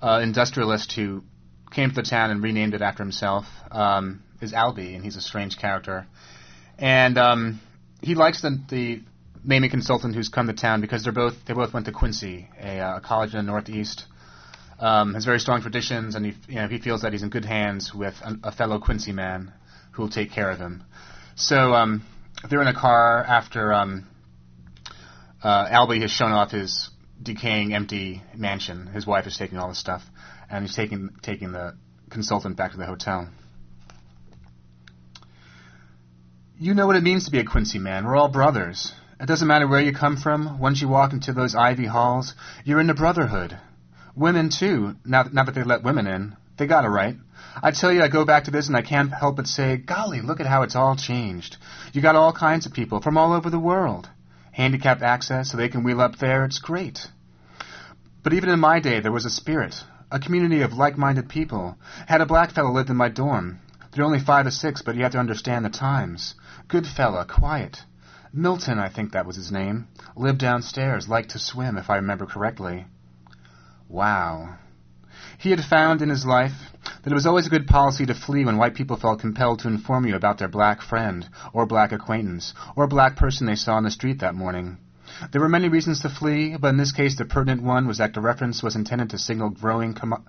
uh, 0.00 0.20
industrialist 0.22 0.92
who 0.92 1.24
came 1.72 1.88
to 1.88 1.96
the 1.96 2.02
town 2.02 2.30
and 2.30 2.44
renamed 2.44 2.74
it 2.74 2.82
after 2.82 3.02
himself. 3.02 3.46
Um, 3.72 4.22
is 4.40 4.52
Albie, 4.52 4.94
and 4.94 5.04
he's 5.04 5.16
a 5.16 5.20
strange 5.20 5.58
character. 5.58 6.06
And 6.78 7.18
um, 7.18 7.60
he 8.02 8.14
likes 8.14 8.42
the, 8.42 8.58
the 8.68 9.02
naming 9.44 9.70
consultant 9.70 10.14
who's 10.14 10.28
come 10.28 10.46
to 10.46 10.52
town 10.52 10.80
because 10.80 11.04
they're 11.04 11.12
both 11.12 11.34
they 11.46 11.54
both 11.54 11.72
went 11.72 11.86
to 11.86 11.92
Quincy, 11.92 12.48
a, 12.60 12.78
uh, 12.78 13.00
college 13.00 13.34
in 13.34 13.44
the 13.44 13.50
Northeast. 13.50 14.04
Um, 14.78 15.12
has 15.12 15.26
very 15.26 15.38
strong 15.40 15.60
traditions, 15.60 16.14
and 16.14 16.24
he 16.24 16.32
you 16.48 16.54
know 16.56 16.68
he 16.68 16.78
feels 16.78 17.02
that 17.02 17.12
he's 17.12 17.22
in 17.22 17.28
good 17.28 17.44
hands 17.44 17.92
with 17.94 18.14
a, 18.22 18.48
a 18.48 18.52
fellow 18.52 18.78
Quincy 18.78 19.12
man 19.12 19.52
who 19.92 20.02
will 20.02 20.10
take 20.10 20.32
care 20.32 20.50
of 20.50 20.58
him. 20.58 20.84
So 21.36 21.74
um, 21.74 22.02
they're 22.48 22.62
in 22.62 22.68
a 22.68 22.74
car 22.74 23.22
after 23.22 23.74
um, 23.74 24.06
uh, 25.42 25.68
Albie 25.68 26.00
has 26.00 26.10
shown 26.10 26.32
off 26.32 26.50
his 26.50 26.88
decaying, 27.22 27.74
empty 27.74 28.22
mansion. 28.34 28.86
His 28.86 29.06
wife 29.06 29.26
is 29.26 29.36
taking 29.36 29.58
all 29.58 29.68
the 29.68 29.74
stuff, 29.74 30.02
and 30.50 30.64
he's 30.64 30.74
taking 30.74 31.10
taking 31.22 31.52
the 31.52 31.76
consultant 32.10 32.56
back 32.56 32.72
to 32.72 32.78
the 32.78 32.86
hotel. 32.86 33.28
You 36.62 36.74
know 36.74 36.86
what 36.86 36.96
it 36.96 37.02
means 37.02 37.24
to 37.24 37.30
be 37.30 37.38
a 37.38 37.44
Quincy 37.44 37.78
man. 37.78 38.04
We're 38.04 38.16
all 38.16 38.28
brothers. 38.28 38.92
It 39.18 39.24
doesn't 39.24 39.48
matter 39.48 39.66
where 39.66 39.80
you 39.80 39.94
come 39.94 40.18
from. 40.18 40.58
Once 40.58 40.82
you 40.82 40.88
walk 40.88 41.14
into 41.14 41.32
those 41.32 41.54
ivy 41.54 41.86
halls, 41.86 42.34
you're 42.66 42.80
in 42.80 42.86
the 42.86 42.92
brotherhood. 42.92 43.56
Women, 44.14 44.50
too, 44.50 44.94
now, 45.02 45.22
now 45.32 45.44
that 45.44 45.54
they 45.54 45.62
let 45.62 45.82
women 45.82 46.06
in. 46.06 46.36
They 46.58 46.66
got 46.66 46.84
it 46.84 46.88
right. 46.88 47.16
I 47.62 47.70
tell 47.70 47.90
you, 47.90 48.02
I 48.02 48.08
go 48.08 48.26
back 48.26 48.44
to 48.44 48.50
this 48.50 48.68
and 48.68 48.76
I 48.76 48.82
can't 48.82 49.10
help 49.10 49.36
but 49.36 49.46
say, 49.46 49.78
golly, 49.78 50.20
look 50.20 50.38
at 50.38 50.46
how 50.46 50.60
it's 50.60 50.76
all 50.76 50.96
changed. 50.96 51.56
You 51.94 52.02
got 52.02 52.14
all 52.14 52.34
kinds 52.34 52.66
of 52.66 52.74
people 52.74 53.00
from 53.00 53.16
all 53.16 53.32
over 53.32 53.48
the 53.48 53.58
world. 53.58 54.10
Handicapped 54.52 55.00
access 55.00 55.50
so 55.50 55.56
they 55.56 55.70
can 55.70 55.82
wheel 55.82 56.02
up 56.02 56.18
there, 56.18 56.44
it's 56.44 56.58
great. 56.58 57.06
But 58.22 58.34
even 58.34 58.50
in 58.50 58.60
my 58.60 58.80
day, 58.80 59.00
there 59.00 59.12
was 59.12 59.24
a 59.24 59.30
spirit, 59.30 59.76
a 60.10 60.20
community 60.20 60.60
of 60.60 60.74
like-minded 60.74 61.30
people. 61.30 61.78
Had 62.06 62.20
a 62.20 62.26
black 62.26 62.50
fellow 62.50 62.70
lived 62.70 62.90
in 62.90 62.96
my 62.96 63.08
dorm. 63.08 63.60
They're 63.92 64.04
only 64.04 64.20
five 64.20 64.46
or 64.46 64.50
six, 64.50 64.82
but 64.82 64.94
you 64.94 65.02
have 65.02 65.12
to 65.12 65.18
understand 65.18 65.64
the 65.64 65.70
times. 65.70 66.34
Good 66.68 66.86
fella, 66.86 67.24
quiet. 67.24 67.78
Milton, 68.32 68.78
I 68.78 68.88
think 68.88 69.12
that 69.12 69.26
was 69.26 69.36
his 69.36 69.50
name. 69.50 69.88
Lived 70.14 70.38
downstairs, 70.38 71.08
liked 71.08 71.30
to 71.30 71.38
swim, 71.40 71.76
if 71.76 71.90
I 71.90 71.96
remember 71.96 72.26
correctly. 72.26 72.86
Wow. 73.88 74.56
He 75.38 75.50
had 75.50 75.64
found 75.64 76.00
in 76.00 76.08
his 76.08 76.24
life 76.24 76.52
that 77.02 77.10
it 77.10 77.14
was 77.14 77.26
always 77.26 77.46
a 77.46 77.50
good 77.50 77.66
policy 77.66 78.06
to 78.06 78.14
flee 78.14 78.44
when 78.44 78.58
white 78.58 78.74
people 78.74 78.96
felt 78.96 79.20
compelled 79.20 79.60
to 79.60 79.68
inform 79.68 80.06
you 80.06 80.14
about 80.14 80.38
their 80.38 80.48
black 80.48 80.82
friend, 80.82 81.28
or 81.52 81.66
black 81.66 81.90
acquaintance, 81.90 82.54
or 82.76 82.86
black 82.86 83.16
person 83.16 83.46
they 83.46 83.56
saw 83.56 83.74
on 83.74 83.84
the 83.84 83.90
street 83.90 84.20
that 84.20 84.34
morning. 84.34 84.78
There 85.32 85.40
were 85.40 85.48
many 85.48 85.68
reasons 85.68 86.00
to 86.00 86.08
flee, 86.08 86.56
but 86.56 86.68
in 86.68 86.76
this 86.76 86.92
case 86.92 87.16
the 87.16 87.24
pertinent 87.24 87.62
one 87.62 87.88
was 87.88 87.98
that 87.98 88.14
the 88.14 88.20
reference 88.20 88.62
was 88.62 88.76
intended 88.76 89.10
to 89.10 89.18
signal 89.18 89.50
growing 89.50 89.94
com- 89.94 90.24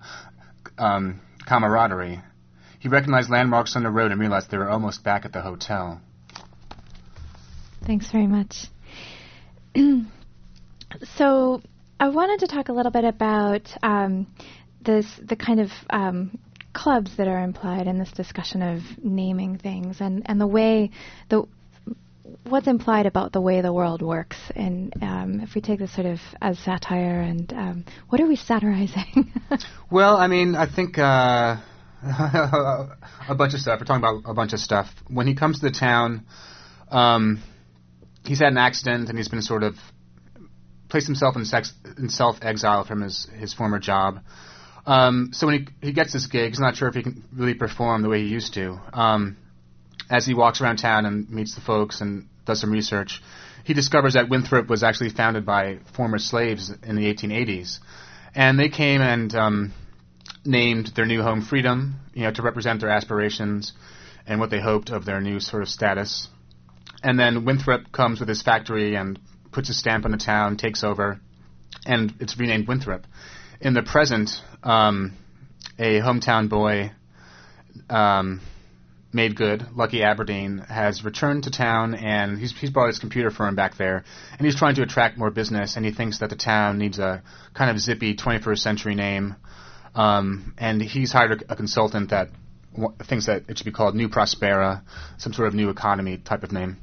um, 0.76 1.20
camaraderie. 1.46 2.20
He 2.82 2.88
recognized 2.88 3.30
landmarks 3.30 3.76
on 3.76 3.84
the 3.84 3.90
road 3.90 4.10
and 4.10 4.20
realized 4.20 4.50
they 4.50 4.58
were 4.58 4.68
almost 4.68 5.04
back 5.04 5.24
at 5.24 5.32
the 5.32 5.40
hotel. 5.40 6.00
Thanks 7.86 8.10
very 8.10 8.26
much. 8.26 8.66
so, 11.16 11.62
I 12.00 12.08
wanted 12.08 12.40
to 12.40 12.48
talk 12.48 12.70
a 12.70 12.72
little 12.72 12.90
bit 12.90 13.04
about 13.04 13.68
um, 13.84 14.26
this, 14.84 15.06
the 15.22 15.36
kind 15.36 15.60
of 15.60 15.70
um, 15.90 16.36
clubs 16.72 17.16
that 17.18 17.28
are 17.28 17.44
implied 17.44 17.86
in 17.86 18.00
this 18.00 18.10
discussion 18.10 18.62
of 18.62 18.80
naming 19.00 19.58
things, 19.58 20.00
and, 20.00 20.24
and 20.26 20.40
the 20.40 20.48
way 20.48 20.90
the 21.28 21.44
what's 22.48 22.66
implied 22.66 23.06
about 23.06 23.32
the 23.32 23.40
way 23.40 23.60
the 23.60 23.72
world 23.72 24.02
works, 24.02 24.38
and 24.56 24.92
um, 25.00 25.38
if 25.40 25.54
we 25.54 25.60
take 25.60 25.78
this 25.78 25.94
sort 25.94 26.08
of 26.08 26.18
as 26.40 26.58
satire, 26.58 27.20
and 27.20 27.52
um, 27.52 27.84
what 28.08 28.20
are 28.20 28.26
we 28.26 28.34
satirizing? 28.34 29.32
well, 29.90 30.16
I 30.16 30.26
mean, 30.26 30.56
I 30.56 30.66
think. 30.66 30.98
Uh, 30.98 31.58
a 33.28 33.34
bunch 33.36 33.54
of 33.54 33.60
stuff. 33.60 33.78
We're 33.80 33.86
talking 33.86 34.02
about 34.02 34.28
a 34.28 34.34
bunch 34.34 34.52
of 34.52 34.58
stuff. 34.58 34.88
When 35.08 35.26
he 35.26 35.34
comes 35.34 35.60
to 35.60 35.66
the 35.66 35.72
town, 35.72 36.26
um, 36.90 37.42
he's 38.24 38.40
had 38.40 38.48
an 38.48 38.58
accident 38.58 39.08
and 39.08 39.16
he's 39.16 39.28
been 39.28 39.42
sort 39.42 39.62
of 39.62 39.76
placed 40.88 41.06
himself 41.06 41.36
in, 41.36 41.44
sex, 41.44 41.72
in 41.96 42.08
self 42.08 42.36
exile 42.42 42.84
from 42.84 43.02
his, 43.02 43.28
his 43.38 43.54
former 43.54 43.78
job. 43.78 44.20
Um, 44.84 45.30
so 45.32 45.46
when 45.46 45.68
he, 45.80 45.86
he 45.86 45.92
gets 45.92 46.12
this 46.12 46.26
gig, 46.26 46.50
he's 46.50 46.58
not 46.58 46.74
sure 46.74 46.88
if 46.88 46.94
he 46.94 47.04
can 47.04 47.24
really 47.32 47.54
perform 47.54 48.02
the 48.02 48.08
way 48.08 48.22
he 48.22 48.28
used 48.28 48.54
to. 48.54 48.80
Um, 48.92 49.36
as 50.10 50.26
he 50.26 50.34
walks 50.34 50.60
around 50.60 50.78
town 50.78 51.06
and 51.06 51.30
meets 51.30 51.54
the 51.54 51.60
folks 51.60 52.00
and 52.00 52.28
does 52.44 52.60
some 52.60 52.72
research, 52.72 53.22
he 53.64 53.74
discovers 53.74 54.14
that 54.14 54.28
Winthrop 54.28 54.68
was 54.68 54.82
actually 54.82 55.10
founded 55.10 55.46
by 55.46 55.78
former 55.94 56.18
slaves 56.18 56.72
in 56.82 56.96
the 56.96 57.14
1880s. 57.14 57.78
And 58.34 58.58
they 58.58 58.68
came 58.68 59.00
and 59.00 59.32
um, 59.36 59.72
named 60.44 60.88
their 60.96 61.06
new 61.06 61.22
home 61.22 61.42
Freedom, 61.42 62.00
you 62.14 62.22
know, 62.22 62.32
to 62.32 62.42
represent 62.42 62.80
their 62.80 62.90
aspirations 62.90 63.72
and 64.26 64.40
what 64.40 64.50
they 64.50 64.60
hoped 64.60 64.90
of 64.90 65.04
their 65.04 65.20
new 65.20 65.40
sort 65.40 65.62
of 65.62 65.68
status. 65.68 66.28
And 67.02 67.18
then 67.18 67.44
Winthrop 67.44 67.90
comes 67.92 68.20
with 68.20 68.28
his 68.28 68.42
factory 68.42 68.94
and 68.94 69.18
puts 69.50 69.68
a 69.68 69.74
stamp 69.74 70.04
on 70.04 70.12
the 70.12 70.16
town, 70.16 70.56
takes 70.56 70.84
over, 70.84 71.20
and 71.84 72.14
it's 72.20 72.38
renamed 72.38 72.68
Winthrop. 72.68 73.06
In 73.60 73.74
the 73.74 73.82
present, 73.82 74.30
um, 74.62 75.16
a 75.78 76.00
hometown 76.00 76.48
boy, 76.48 76.92
um, 77.88 78.40
made 79.12 79.36
good, 79.36 79.66
Lucky 79.74 80.02
Aberdeen, 80.02 80.58
has 80.58 81.04
returned 81.04 81.44
to 81.44 81.50
town 81.50 81.94
and 81.94 82.38
he's, 82.38 82.58
he's 82.58 82.70
brought 82.70 82.88
his 82.88 82.98
computer 82.98 83.30
firm 83.30 83.54
back 83.54 83.76
there 83.76 84.04
and 84.38 84.46
he's 84.46 84.56
trying 84.56 84.74
to 84.76 84.82
attract 84.82 85.18
more 85.18 85.30
business 85.30 85.76
and 85.76 85.84
he 85.84 85.92
thinks 85.92 86.20
that 86.20 86.30
the 86.30 86.36
town 86.36 86.78
needs 86.78 86.98
a 86.98 87.22
kind 87.54 87.70
of 87.70 87.78
zippy 87.78 88.16
21st 88.16 88.58
century 88.58 88.94
name. 88.94 89.36
Um, 89.94 90.54
and 90.58 90.80
he's 90.80 91.12
hired 91.12 91.42
a, 91.42 91.52
a 91.52 91.56
consultant 91.56 92.10
that 92.10 92.30
w- 92.72 92.94
thinks 93.04 93.26
that 93.26 93.44
it 93.48 93.58
should 93.58 93.64
be 93.64 93.72
called 93.72 93.94
New 93.94 94.08
Prospera, 94.08 94.82
some 95.18 95.32
sort 95.32 95.48
of 95.48 95.54
new 95.54 95.68
economy 95.68 96.18
type 96.18 96.42
of 96.42 96.52
name. 96.52 96.78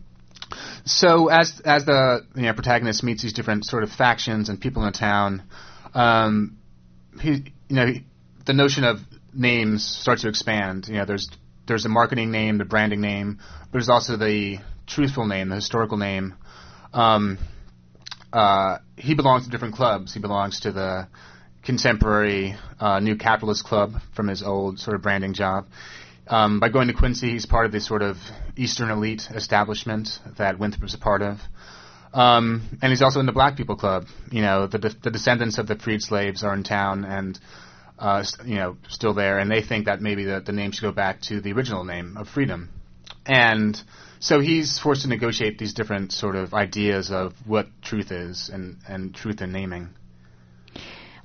So 0.85 1.27
as 1.27 1.61
as 1.63 1.85
the 1.85 2.25
you 2.35 2.43
know, 2.43 2.53
protagonist 2.53 3.03
meets 3.03 3.21
these 3.21 3.33
different 3.33 3.65
sort 3.65 3.83
of 3.83 3.91
factions 3.91 4.49
and 4.49 4.59
people 4.59 4.83
in 4.83 4.91
the 4.91 4.97
town, 4.97 5.43
um, 5.93 6.57
he 7.21 7.53
you 7.67 7.75
know 7.75 7.85
he, 7.85 8.05
the 8.45 8.53
notion 8.53 8.83
of 8.83 8.99
names 9.33 9.85
starts 9.85 10.23
to 10.23 10.29
expand. 10.29 10.87
You 10.87 10.95
know, 10.95 11.05
there's 11.05 11.29
there's 11.67 11.85
a 11.85 11.89
marketing 11.89 12.31
name, 12.31 12.57
the 12.57 12.65
branding 12.65 13.01
name, 13.01 13.39
but 13.61 13.73
there's 13.73 13.89
also 13.89 14.17
the 14.17 14.57
truthful 14.87 15.27
name, 15.27 15.49
the 15.49 15.55
historical 15.55 15.97
name. 15.97 16.35
Um, 16.93 17.37
uh, 18.33 18.79
he 18.97 19.13
belongs 19.13 19.45
to 19.45 19.51
different 19.51 19.75
clubs. 19.75 20.13
He 20.13 20.19
belongs 20.19 20.61
to 20.61 20.71
the 20.71 21.07
contemporary 21.63 22.55
uh, 22.79 22.99
New 22.99 23.15
Capitalist 23.15 23.63
Club 23.65 23.93
from 24.15 24.27
his 24.27 24.43
old 24.43 24.79
sort 24.79 24.95
of 24.95 25.01
branding 25.01 25.33
job. 25.33 25.67
Um, 26.27 26.59
by 26.59 26.69
going 26.69 26.87
to 26.87 26.93
Quincy, 26.93 27.31
he's 27.31 27.45
part 27.45 27.65
of 27.65 27.71
the 27.71 27.81
sort 27.81 28.01
of 28.01 28.17
Eastern 28.55 28.89
elite 28.89 29.27
establishment 29.33 30.09
that 30.37 30.59
Winthrop 30.59 30.83
is 30.83 30.93
a 30.93 30.99
part 30.99 31.21
of. 31.21 31.39
Um, 32.13 32.77
and 32.81 32.91
he's 32.91 33.01
also 33.01 33.19
in 33.19 33.25
the 33.25 33.31
Black 33.31 33.57
People 33.57 33.75
Club. 33.75 34.05
You 34.31 34.41
know, 34.41 34.67
the, 34.67 34.77
de- 34.77 34.95
the 35.03 35.11
descendants 35.11 35.57
of 35.57 35.67
the 35.67 35.75
freed 35.75 36.01
slaves 36.01 36.43
are 36.43 36.53
in 36.53 36.63
town 36.63 37.03
and, 37.03 37.39
uh, 37.97 38.23
you 38.45 38.55
know, 38.55 38.77
still 38.89 39.13
there, 39.13 39.39
and 39.39 39.49
they 39.49 39.61
think 39.61 39.85
that 39.85 40.01
maybe 40.01 40.23
the, 40.23 40.39
the 40.39 40.51
name 40.51 40.71
should 40.71 40.83
go 40.83 40.91
back 40.91 41.21
to 41.23 41.41
the 41.41 41.51
original 41.53 41.83
name 41.83 42.17
of 42.17 42.27
freedom. 42.27 42.69
And 43.25 43.79
so 44.19 44.39
he's 44.39 44.79
forced 44.79 45.03
to 45.03 45.07
negotiate 45.07 45.57
these 45.57 45.73
different 45.73 46.11
sort 46.11 46.35
of 46.35 46.53
ideas 46.53 47.11
of 47.11 47.33
what 47.45 47.67
truth 47.81 48.11
is 48.11 48.49
and, 48.51 48.77
and 48.87 49.13
truth 49.13 49.41
in 49.41 49.51
naming. 49.51 49.89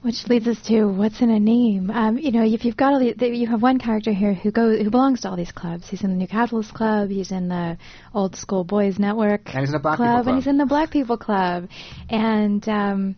Which 0.05 0.29
leads 0.29 0.47
us 0.47 0.61
to 0.67 0.85
what's 0.85 1.23
in 1.23 1.31
a 1.31 1.41
name. 1.41 1.91
Um, 1.91 2.19
you 2.19 2.31
know, 2.31 2.45
if 2.45 2.67
you've 2.67 2.77
got 2.77 2.93
all 2.93 2.99
the, 2.99 3.27
you 3.27 3.47
have 3.47 3.63
one 3.63 3.79
character 3.79 4.13
here 4.13 4.35
who 4.35 4.51
goes, 4.51 4.79
who 4.83 4.91
belongs 4.91 5.23
to 5.23 5.31
all 5.31 5.37
these 5.37 5.51
clubs. 5.51 5.89
He's 5.89 6.05
in 6.05 6.11
the 6.11 6.17
New 6.17 6.27
Capitalist 6.27 6.75
Club. 6.75 7.09
He's 7.09 7.33
in 7.33 7.49
the 7.49 7.79
Old 8.13 8.37
School 8.37 8.65
Boys 8.65 8.99
Network 8.99 9.47
And 9.47 9.61
he's 9.61 9.71
in 9.71 9.73
the 9.73 9.79
Black 9.79 9.97
Club, 9.97 10.19
People 10.19 10.29
and 10.29 10.43
he's 10.43 10.47
in 10.47 10.59
the 10.59 10.67
Black 10.67 10.91
People 10.91 11.17
Club, 11.17 11.71
and 12.11 12.69
um, 12.69 13.17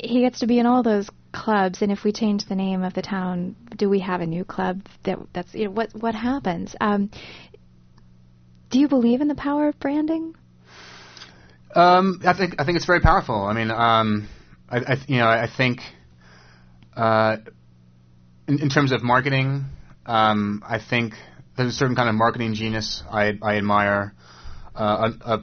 he 0.00 0.20
gets 0.20 0.38
to 0.38 0.46
be 0.46 0.60
in 0.60 0.66
all 0.66 0.84
those 0.84 1.10
clubs. 1.32 1.82
And 1.82 1.90
if 1.90 2.04
we 2.04 2.12
change 2.12 2.44
the 2.44 2.54
name 2.54 2.84
of 2.84 2.94
the 2.94 3.02
town, 3.02 3.56
do 3.76 3.90
we 3.90 3.98
have 3.98 4.20
a 4.20 4.26
new 4.26 4.44
club? 4.44 4.86
That 5.02 5.18
that's 5.32 5.52
you 5.56 5.64
know, 5.64 5.70
what 5.72 5.92
what 5.92 6.14
happens? 6.14 6.76
Um, 6.80 7.10
do 8.70 8.78
you 8.78 8.86
believe 8.86 9.20
in 9.20 9.26
the 9.26 9.34
power 9.34 9.66
of 9.66 9.80
branding? 9.80 10.36
Um, 11.74 12.20
I 12.24 12.32
think 12.32 12.60
I 12.60 12.64
think 12.64 12.76
it's 12.76 12.86
very 12.86 13.00
powerful. 13.00 13.42
I 13.42 13.54
mean, 13.54 13.72
um, 13.72 14.28
I, 14.68 14.78
I 14.78 14.96
you 15.06 15.18
know 15.18 15.26
I 15.28 15.48
think 15.54 15.80
uh, 16.96 17.36
in, 18.48 18.60
in 18.60 18.68
terms 18.68 18.92
of 18.92 19.02
marketing, 19.02 19.64
um, 20.06 20.62
I 20.66 20.78
think 20.78 21.14
there's 21.56 21.70
a 21.70 21.76
certain 21.76 21.96
kind 21.96 22.08
of 22.08 22.14
marketing 22.14 22.54
genius 22.54 23.02
I, 23.10 23.38
I 23.42 23.56
admire. 23.56 24.14
Uh, 24.74 25.12
a, 25.24 25.34
a, 25.34 25.42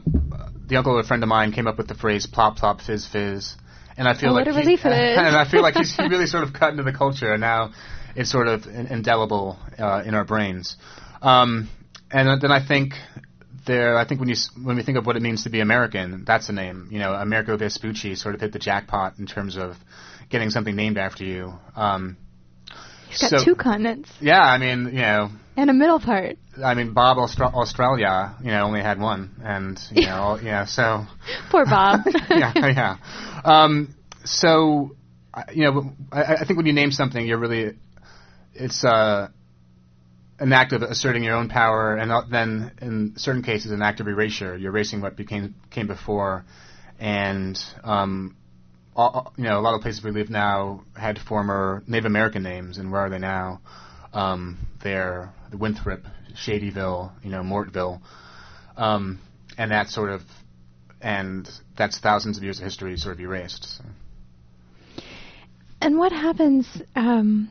the 0.68 0.76
uncle 0.76 0.98
of 1.00 1.06
a 1.06 1.08
friend 1.08 1.24
of 1.24 1.30
mine 1.30 1.52
came 1.54 1.68
up 1.68 1.78
with 1.78 1.88
the 1.88 1.96
phrase 1.96 2.28
"plop 2.28 2.58
plop 2.58 2.82
fizz 2.82 3.08
fizz," 3.08 3.56
and 3.98 4.08
I 4.08 4.14
feel 4.14 4.32
Oh, 4.32 4.34
like 4.34 4.46
what 4.46 4.56
a 4.58 4.62
he- 4.62 4.74
it 4.74 4.80
is. 4.80 4.84
and 4.86 5.36
I 5.36 5.50
feel 5.50 5.62
like 5.62 5.76
he's 5.76 5.98
really 6.00 6.26
sort 6.28 6.44
of 6.44 6.54
cut 6.54 6.72
into 6.72 6.84
the 6.84 6.94
culture, 6.94 7.32
and 7.32 7.42
now 7.42 7.72
it's 8.16 8.30
sort 8.30 8.48
of 8.48 8.66
indelible 8.68 9.58
uh, 9.80 10.04
in 10.06 10.16
our 10.16 10.26
brains. 10.26 10.76
Um, 11.22 11.70
and 12.12 12.42
then 12.42 12.52
I 12.52 12.66
think 12.66 12.94
there, 13.72 13.98
I 13.98 14.06
think 14.06 14.20
when 14.20 14.30
you 14.30 14.36
when 14.64 14.76
we 14.78 14.84
think 14.84 14.98
of 14.98 15.06
what 15.06 15.16
it 15.16 15.22
means 15.22 15.44
to 15.44 15.50
be 15.50 15.60
American, 15.62 16.24
that's 16.26 16.50
a 16.50 16.54
name. 16.54 16.88
You 16.92 17.00
know, 17.00 17.14
Amerigo 17.14 17.58
Vespucci 17.58 18.16
sort 18.16 18.36
of 18.36 18.42
hit 18.42 18.52
the 18.54 18.60
jackpot 18.60 19.20
in 19.20 19.26
terms 19.26 19.58
of 19.58 19.76
getting 20.30 20.50
something 20.50 20.76
named 20.76 20.98
after 20.98 21.24
you. 21.24 21.54
Um, 21.76 22.18
He's 23.10 23.22
got 23.22 23.32
so- 23.40 23.44
two 23.46 23.56
continents 23.56 24.10
yeah, 24.22 24.40
I 24.40 24.58
mean, 24.58 24.86
you 24.86 25.02
know, 25.02 25.30
and 25.58 25.70
a 25.70 25.74
middle 25.74 26.00
part. 26.00 26.38
I 26.64 26.74
mean, 26.76 26.94
Bob 26.94 27.18
Austra- 27.18 27.54
Australia, 27.54 28.36
you 28.42 28.52
know, 28.52 28.64
only 28.64 28.82
had 28.82 29.00
one, 29.00 29.32
and 29.44 29.80
you 29.92 30.06
know, 30.06 30.38
yeah, 30.42 30.66
so 30.66 31.06
Poor 31.52 31.66
Bob. 31.66 32.02
yeah, 32.30 32.54
yeah. 32.56 32.98
Um, 33.44 33.96
so, 34.24 34.96
I- 35.34 35.52
you 35.54 35.64
know, 35.66 35.92
I, 36.12 36.36
I 36.42 36.44
think 36.46 36.58
when 36.58 36.66
you 36.68 36.74
name 36.74 36.92
something, 36.92 37.26
you're 37.26 37.38
really, 37.40 37.74
it's 38.54 38.84
uh, 38.86 39.28
an 40.42 40.52
act 40.54 40.74
of 40.74 40.82
asserting 40.82 41.24
your 41.24 41.36
own 41.36 41.50
power, 41.50 41.96
and 41.96 42.12
uh, 42.12 42.24
then 42.30 42.72
in 42.82 43.14
certain 43.16 43.44
cases, 43.44 43.72
an 43.72 43.84
act 43.84 44.00
of 44.00 44.08
erasure. 44.08 44.58
You're 44.58 44.72
erasing 44.72 45.00
what 45.00 45.16
became 45.16 45.54
came 45.70 45.86
before, 45.86 46.44
and 47.00 47.64
um, 47.84 48.36
all, 48.96 49.34
you 49.38 49.44
know, 49.44 49.60
a 49.60 49.62
lot 49.62 49.76
of 49.76 49.82
places 49.82 50.04
we 50.04 50.10
live 50.10 50.32
now 50.32 50.84
had 50.96 51.20
former 51.20 51.84
Native 51.86 52.06
American 52.06 52.42
names, 52.42 52.80
and 52.80 52.92
where 52.92 53.02
are 53.02 53.10
they 53.12 53.20
now? 53.20 53.62
Um, 54.14 54.58
they're 54.84 55.32
Winthrop, 55.54 56.02
Shadyville, 56.34 57.12
you 57.24 57.30
know, 57.30 57.44
Mortville, 57.44 58.02
um, 58.78 59.20
and 59.60 59.70
that 59.70 59.90
sort 59.90 60.10
of, 60.10 60.22
and 61.02 61.48
that's 61.78 62.00
thousands 62.00 62.38
of 62.38 62.44
years 62.44 62.58
of 62.58 62.64
history 62.64 62.98
sort 62.98 63.14
of 63.14 63.22
erased. 63.22 63.78
So. 63.78 65.04
And 65.80 66.00
what 66.00 66.12
happens? 66.12 66.68
Um, 66.96 67.50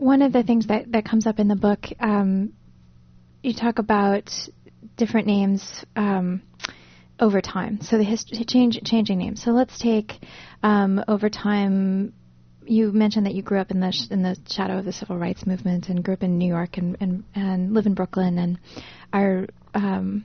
one 0.00 0.22
of 0.22 0.32
the 0.32 0.42
things 0.42 0.66
that, 0.68 0.90
that 0.92 1.04
comes 1.04 1.26
up 1.26 1.38
in 1.38 1.48
the 1.48 1.56
book, 1.56 1.86
um, 2.00 2.52
you 3.42 3.54
talk 3.54 3.78
about 3.78 4.30
different 4.96 5.26
names 5.26 5.84
um, 5.94 6.42
over 7.18 7.40
time. 7.40 7.80
So 7.82 7.98
the 7.98 8.04
hist- 8.04 8.32
change 8.48 8.80
changing 8.84 9.18
names. 9.18 9.42
So 9.42 9.50
let's 9.50 9.78
take 9.78 10.12
um, 10.62 11.04
over 11.06 11.28
time. 11.28 12.14
You 12.66 12.92
mentioned 12.92 13.26
that 13.26 13.34
you 13.34 13.42
grew 13.42 13.58
up 13.58 13.70
in 13.70 13.80
the 13.80 13.92
sh- 13.92 14.10
in 14.10 14.22
the 14.22 14.36
shadow 14.48 14.78
of 14.78 14.84
the 14.84 14.92
civil 14.92 15.18
rights 15.18 15.46
movement 15.46 15.88
and 15.88 16.04
grew 16.04 16.14
up 16.14 16.22
in 16.22 16.38
New 16.38 16.48
York 16.48 16.78
and 16.78 16.96
and, 17.00 17.24
and 17.34 17.74
live 17.74 17.86
in 17.86 17.94
Brooklyn 17.94 18.38
and 18.38 18.58
are. 19.12 19.46
Um, 19.74 20.24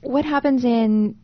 what 0.00 0.26
happens 0.26 0.64
in 0.64 1.16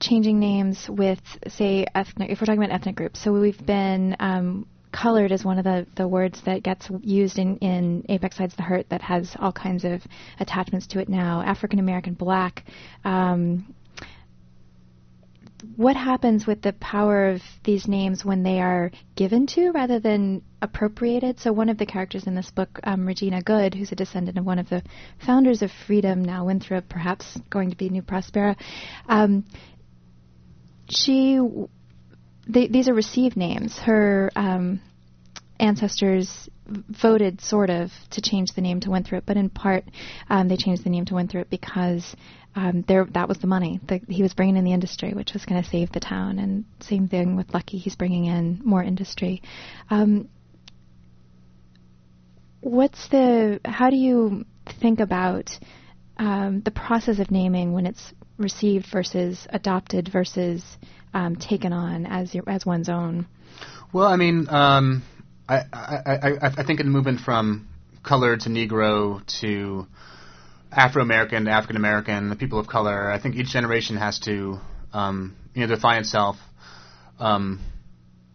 changing 0.00 0.38
names 0.38 0.86
with, 0.88 1.20
say, 1.48 1.84
ethnic, 1.92 2.30
if 2.30 2.40
we're 2.40 2.46
talking 2.46 2.62
about 2.62 2.72
ethnic 2.72 2.94
groups. 2.94 3.20
So 3.20 3.32
we've 3.32 3.66
been 3.66 4.16
um, 4.20 4.66
colored 5.00 5.32
is 5.32 5.44
one 5.44 5.58
of 5.58 5.64
the, 5.64 5.86
the 5.96 6.08
words 6.08 6.40
that 6.44 6.62
gets 6.62 6.88
used 7.02 7.38
in, 7.38 7.56
in 7.58 8.04
Apex 8.08 8.36
Hides 8.36 8.56
the 8.56 8.62
Hurt 8.62 8.88
that 8.88 9.02
has 9.02 9.36
all 9.38 9.52
kinds 9.52 9.84
of 9.84 10.02
attachments 10.40 10.86
to 10.88 11.00
it 11.00 11.08
now. 11.08 11.42
African 11.42 11.78
American, 11.78 12.14
black. 12.14 12.64
Um, 13.04 13.74
what 15.76 15.96
happens 15.96 16.46
with 16.46 16.62
the 16.62 16.72
power 16.74 17.28
of 17.30 17.42
these 17.64 17.88
names 17.88 18.24
when 18.24 18.42
they 18.44 18.60
are 18.60 18.92
given 19.16 19.46
to 19.48 19.70
rather 19.70 19.98
than 19.98 20.42
appropriated? 20.62 21.40
So, 21.40 21.52
one 21.52 21.68
of 21.68 21.78
the 21.78 21.86
characters 21.86 22.26
in 22.26 22.34
this 22.34 22.50
book, 22.50 22.78
um, 22.84 23.06
Regina 23.06 23.42
Goode, 23.42 23.74
who's 23.74 23.90
a 23.90 23.96
descendant 23.96 24.38
of 24.38 24.44
one 24.44 24.58
of 24.58 24.68
the 24.68 24.82
founders 25.24 25.62
of 25.62 25.70
Freedom, 25.86 26.24
now 26.24 26.46
Winthrop, 26.46 26.88
perhaps 26.88 27.38
going 27.50 27.70
to 27.70 27.76
be 27.76 27.88
New 27.88 28.02
Prospera, 28.02 28.56
um, 29.08 29.44
she, 30.88 31.40
they, 32.46 32.68
these 32.68 32.88
are 32.88 32.94
received 32.94 33.36
names. 33.36 33.76
Her 33.78 34.30
um, 34.36 34.80
ancestors 35.60 36.48
voted 36.66 37.40
sort 37.40 37.70
of 37.70 37.90
to 38.10 38.20
change 38.20 38.52
the 38.52 38.60
name 38.60 38.80
to 38.80 38.90
Winthrop, 38.90 39.24
but 39.26 39.36
in 39.36 39.48
part 39.50 39.84
um, 40.28 40.48
they 40.48 40.56
changed 40.56 40.84
the 40.84 40.90
name 40.90 41.04
to 41.06 41.14
Winthrop 41.14 41.48
because 41.48 42.14
um, 42.54 42.84
there 42.88 43.06
that 43.12 43.28
was 43.28 43.38
the 43.38 43.46
money 43.46 43.80
that 43.88 44.02
he 44.08 44.22
was 44.22 44.34
bringing 44.34 44.56
in 44.56 44.64
the 44.64 44.72
industry, 44.72 45.12
which 45.12 45.32
was 45.32 45.44
going 45.44 45.62
to 45.62 45.68
save 45.68 45.92
the 45.92 46.00
town. 46.00 46.38
And 46.38 46.64
same 46.80 47.08
thing 47.08 47.36
with 47.36 47.52
Lucky, 47.54 47.78
he's 47.78 47.96
bringing 47.96 48.26
in 48.26 48.60
more 48.64 48.82
industry. 48.82 49.42
Um, 49.90 50.28
what's 52.60 53.08
the? 53.08 53.60
How 53.64 53.90
do 53.90 53.96
you 53.96 54.44
think 54.80 55.00
about 55.00 55.50
um, 56.18 56.62
the 56.64 56.70
process 56.70 57.18
of 57.18 57.30
naming 57.30 57.72
when 57.72 57.86
it's 57.86 58.12
received 58.38 58.86
versus 58.92 59.46
adopted 59.50 60.08
versus 60.12 60.64
um, 61.14 61.36
taken 61.36 61.72
on 61.72 62.06
as 62.06 62.34
your, 62.34 62.44
as 62.48 62.66
one's 62.66 62.88
own? 62.88 63.26
Well, 63.92 64.06
I 64.06 64.16
mean, 64.16 64.48
um, 64.48 65.02
I, 65.48 65.64
I, 65.72 66.02
I, 66.06 66.46
I 66.58 66.64
think 66.64 66.80
in 66.80 66.86
the 66.86 66.92
movement 66.92 67.20
from 67.20 67.68
color 68.02 68.36
to 68.36 68.48
Negro 68.48 69.24
to 69.40 69.86
Afro 70.70 71.02
American 71.02 71.46
to 71.46 71.50
African 71.50 71.76
American, 71.76 72.28
the 72.28 72.36
people 72.36 72.58
of 72.58 72.66
color, 72.66 73.10
I 73.10 73.18
think 73.20 73.36
each 73.36 73.48
generation 73.48 73.96
has 73.96 74.18
to, 74.20 74.58
um, 74.92 75.36
you 75.54 75.66
know, 75.66 75.74
define 75.74 76.00
itself, 76.00 76.36
um, 77.18 77.60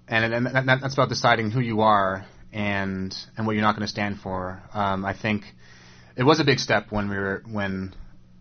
and, 0.07 0.33
and 0.33 0.45
that, 0.47 0.65
that's 0.65 0.93
about 0.93 1.09
deciding 1.09 1.51
who 1.51 1.59
you 1.59 1.81
are 1.81 2.25
and 2.51 3.15
and 3.37 3.45
what 3.45 3.53
you're 3.53 3.61
not 3.61 3.75
going 3.75 3.85
to 3.85 3.91
stand 3.91 4.19
for. 4.19 4.61
Um, 4.73 5.05
I 5.05 5.13
think 5.13 5.43
it 6.15 6.23
was 6.23 6.39
a 6.39 6.43
big 6.43 6.59
step 6.59 6.87
when 6.89 7.09
we 7.09 7.15
were 7.15 7.43
when 7.49 7.93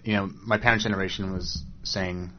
you 0.05 0.15
know 0.15 0.31
my 0.45 0.59
parents' 0.59 0.85
generation 0.85 1.33
was 1.33 1.63
saying 1.83 2.31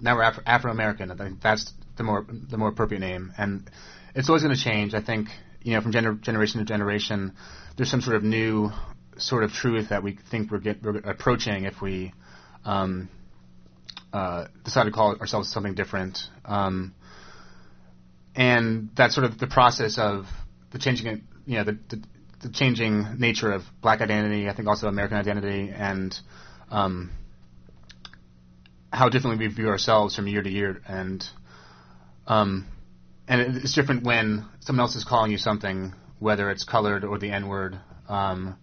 now 0.00 0.16
we're 0.16 0.22
Afro- 0.22 0.44
Afro-American. 0.46 1.10
I 1.10 1.16
think 1.16 1.40
that's 1.40 1.72
the 1.96 2.02
more 2.02 2.26
the 2.28 2.56
more 2.56 2.68
appropriate 2.68 3.00
name, 3.00 3.32
and 3.38 3.68
it's 4.14 4.28
always 4.28 4.42
going 4.42 4.54
to 4.54 4.60
change. 4.60 4.94
I 4.94 5.00
think 5.00 5.28
you 5.68 5.74
know 5.74 5.82
from 5.82 5.92
gener- 5.92 6.18
generation 6.22 6.60
to 6.60 6.64
generation, 6.64 7.34
there's 7.76 7.90
some 7.90 8.00
sort 8.00 8.16
of 8.16 8.22
new 8.22 8.70
sort 9.18 9.44
of 9.44 9.52
truth 9.52 9.90
that 9.90 10.02
we 10.02 10.18
think 10.30 10.50
we're, 10.50 10.60
get, 10.60 10.82
we're 10.82 10.96
approaching 10.96 11.64
if 11.66 11.82
we 11.82 12.14
um, 12.64 13.10
uh, 14.14 14.46
decide 14.64 14.84
to 14.84 14.90
call 14.90 15.14
ourselves 15.16 15.52
something 15.52 15.74
different. 15.74 16.20
Um, 16.46 16.94
and 18.34 18.88
that's 18.96 19.14
sort 19.14 19.26
of 19.26 19.38
the 19.38 19.46
process 19.46 19.98
of 19.98 20.24
the 20.70 20.78
changing, 20.78 21.24
you 21.44 21.58
know, 21.58 21.64
the, 21.64 21.78
the, 21.90 22.02
the, 22.44 22.48
changing 22.48 23.16
nature 23.18 23.52
of 23.52 23.62
black 23.82 24.00
identity. 24.00 24.48
I 24.48 24.54
think 24.54 24.68
also 24.68 24.88
American 24.88 25.18
identity 25.18 25.70
and 25.76 26.18
um, 26.70 27.10
how 28.90 29.10
differently 29.10 29.46
we 29.46 29.52
view 29.52 29.68
ourselves 29.68 30.16
from 30.16 30.28
year 30.28 30.42
to 30.42 30.50
year. 30.50 30.80
And 30.88 31.22
um, 32.26 32.64
and 33.28 33.58
it's 33.58 33.74
different 33.74 34.04
when 34.04 34.46
someone 34.60 34.82
else 34.82 34.96
is 34.96 35.04
calling 35.04 35.30
you 35.30 35.38
something, 35.38 35.94
whether 36.18 36.50
it's 36.50 36.64
colored 36.64 37.04
or 37.04 37.18
the 37.18 37.30
N 37.30 37.48
word. 37.48 37.78
Um, 38.08 38.56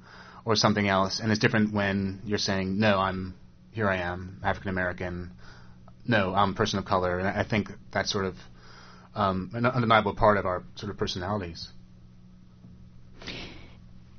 or 0.45 0.56
something 0.56 0.88
else, 0.88 1.19
and 1.19 1.32
it's 1.32 1.39
different 1.39 1.73
when 1.73 2.21
you're 2.23 2.38
saying, 2.38 2.80
"No, 2.80 2.99
I'm 2.99 3.34
here. 3.71 3.89
I 3.89 3.97
am 3.97 4.39
African 4.43 4.69
American. 4.69 5.32
No, 6.08 6.34
I'm 6.36 6.51
a 6.51 6.54
person 6.54 6.78
of 6.78 6.86
color." 6.86 7.17
And 7.19 7.28
I 7.28 7.43
think 7.43 7.71
that's 7.91 8.12
sort 8.12 8.25
of 8.25 8.36
um, 9.15 9.49
an 9.56 9.65
undeniable 9.65 10.13
part 10.13 10.38
of 10.38 10.45
our 10.45 10.63
sort 10.75 10.91
of 10.91 10.97
personalities. 10.97 11.67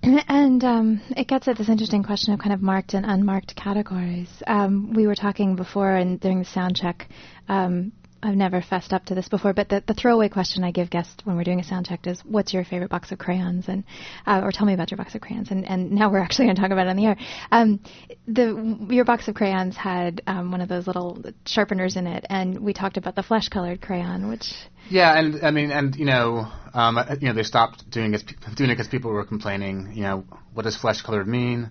And 0.29 0.63
um, 0.63 1.01
it 1.17 1.27
gets 1.27 1.49
at 1.49 1.59
this 1.59 1.69
interesting 1.69 2.05
question 2.05 2.33
of 2.33 2.39
kind 2.39 2.53
of 2.53 2.63
marked 2.63 2.95
and 2.95 3.05
unmarked 3.05 3.57
categories. 3.57 4.29
Um, 4.47 4.93
we 4.95 5.09
were 5.09 5.17
talking 5.17 5.57
before 5.57 5.97
and 5.97 6.21
during 6.21 6.39
the 6.39 6.45
sound 6.45 6.77
check 6.77 7.09
um, 7.49 7.91
I've 8.27 8.37
never 8.37 8.61
fessed 8.61 8.93
up 8.93 9.05
to 9.07 9.15
this 9.15 9.29
before, 9.29 9.53
but 9.53 9.69
the, 9.69 9.85
the 9.87 9.95
throwaway 9.95 10.29
question 10.29 10.65
I 10.65 10.73
give 10.73 10.91
guests 10.91 11.25
when 11.25 11.37
we're 11.37 11.45
doing 11.45 11.61
a 11.61 11.65
sound 11.65 11.87
check 11.87 12.07
is, 12.07 12.21
"What's 12.25 12.53
your 12.53 12.65
favorite 12.65 12.91
box 12.91 13.13
of 13.13 13.19
crayons?" 13.19 13.69
and 13.69 13.85
uh, 14.27 14.41
or 14.43 14.51
tell 14.51 14.67
me 14.67 14.75
about 14.75 14.91
your 14.91 14.99
box 14.99 15.15
of 15.15 15.21
crayons. 15.21 15.53
And, 15.53 15.65
and 15.65 15.93
now 15.93 16.11
we're 16.11 16.19
actually 16.19 16.47
going 16.47 16.57
to 16.57 16.63
talk 16.63 16.73
about 16.73 16.89
it 16.89 16.91
on 16.91 16.97
the 16.97 17.07
air. 17.07 17.17
Um, 17.53 17.81
the 18.27 18.87
your 18.91 19.05
box 19.05 19.29
of 19.29 19.37
crayons 19.37 19.77
had 19.77 20.23
um, 20.27 20.51
one 20.51 20.61
of 20.61 20.69
those 20.69 20.89
little 20.89 21.23
sharpeners 21.45 21.97
in 21.97 22.09
it, 22.09 22.27
and 22.29 22.59
we 22.59 22.73
talked 22.73 22.97
about 22.97 23.15
the 23.15 23.23
flesh-colored 23.23 23.81
crayon, 23.81 24.29
which 24.29 24.53
yeah, 24.91 25.17
and 25.17 25.45
I 25.45 25.53
mean, 25.53 25.71
and 25.71 25.95
you 25.95 26.07
know, 26.07 26.49
um, 26.75 26.99
you 27.21 27.29
know, 27.29 27.35
they 27.35 27.45
stopped 27.45 27.89
doing 27.89 28.15
it 28.15 28.25
doing 28.57 28.71
it 28.71 28.75
because 28.75 28.89
people 28.89 29.13
were 29.13 29.25
complaining. 29.25 29.93
You 29.95 30.03
know, 30.03 30.25
what 30.53 30.65
does 30.65 30.77
flesh-colored 30.77 31.29
mean? 31.29 31.71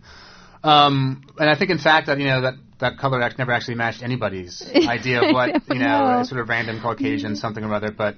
Um, 0.66 1.22
and 1.38 1.48
I 1.48 1.56
think, 1.56 1.70
in 1.70 1.78
fact, 1.78 2.08
that 2.08 2.18
you 2.18 2.26
know 2.26 2.42
that 2.42 2.56
that 2.80 2.98
color 2.98 3.22
act 3.22 3.38
never 3.38 3.52
actually 3.52 3.76
matched 3.76 4.02
anybody's 4.02 4.64
idea 4.76 5.22
of 5.22 5.34
what 5.34 5.62
you 5.70 5.80
know, 5.80 6.18
no. 6.18 6.24
sort 6.24 6.42
of 6.42 6.50
random 6.50 6.82
Caucasian 6.82 7.36
something 7.36 7.64
or 7.64 7.72
other. 7.72 7.92
But 7.92 8.16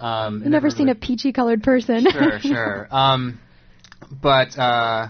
um, 0.00 0.42
I've 0.42 0.50
never, 0.50 0.70
seen 0.70 0.86
really, 0.86 0.98
a 0.98 1.00
peachy 1.00 1.32
colored 1.32 1.62
person. 1.62 2.10
sure, 2.10 2.38
sure. 2.40 2.88
Um, 2.90 3.38
but 4.10 4.58
uh, 4.58 5.08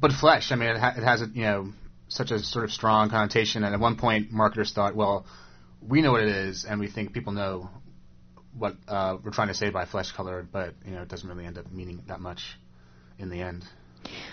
but 0.00 0.10
flesh. 0.10 0.50
I 0.50 0.56
mean, 0.56 0.70
it, 0.70 0.78
ha- 0.78 0.94
it 0.96 1.04
has 1.04 1.22
a 1.22 1.26
you 1.26 1.42
know 1.42 1.72
such 2.08 2.32
a 2.32 2.40
sort 2.40 2.64
of 2.64 2.72
strong 2.72 3.08
connotation. 3.08 3.62
And 3.62 3.72
at 3.72 3.78
one 3.78 3.96
point, 3.96 4.32
marketers 4.32 4.72
thought, 4.72 4.96
well, 4.96 5.26
we 5.80 6.02
know 6.02 6.10
what 6.10 6.22
it 6.22 6.28
is, 6.28 6.64
and 6.64 6.80
we 6.80 6.88
think 6.88 7.12
people 7.12 7.32
know 7.32 7.70
what 8.58 8.74
uh, 8.88 9.16
we're 9.22 9.30
trying 9.30 9.46
to 9.46 9.54
say 9.54 9.70
by 9.70 9.84
flesh 9.84 10.10
colored, 10.10 10.50
but 10.50 10.74
you 10.84 10.90
know, 10.90 11.02
it 11.02 11.08
doesn't 11.08 11.28
really 11.28 11.46
end 11.46 11.56
up 11.56 11.70
meaning 11.70 12.02
that 12.08 12.18
much 12.18 12.58
in 13.16 13.30
the 13.30 13.40
end. 13.40 13.64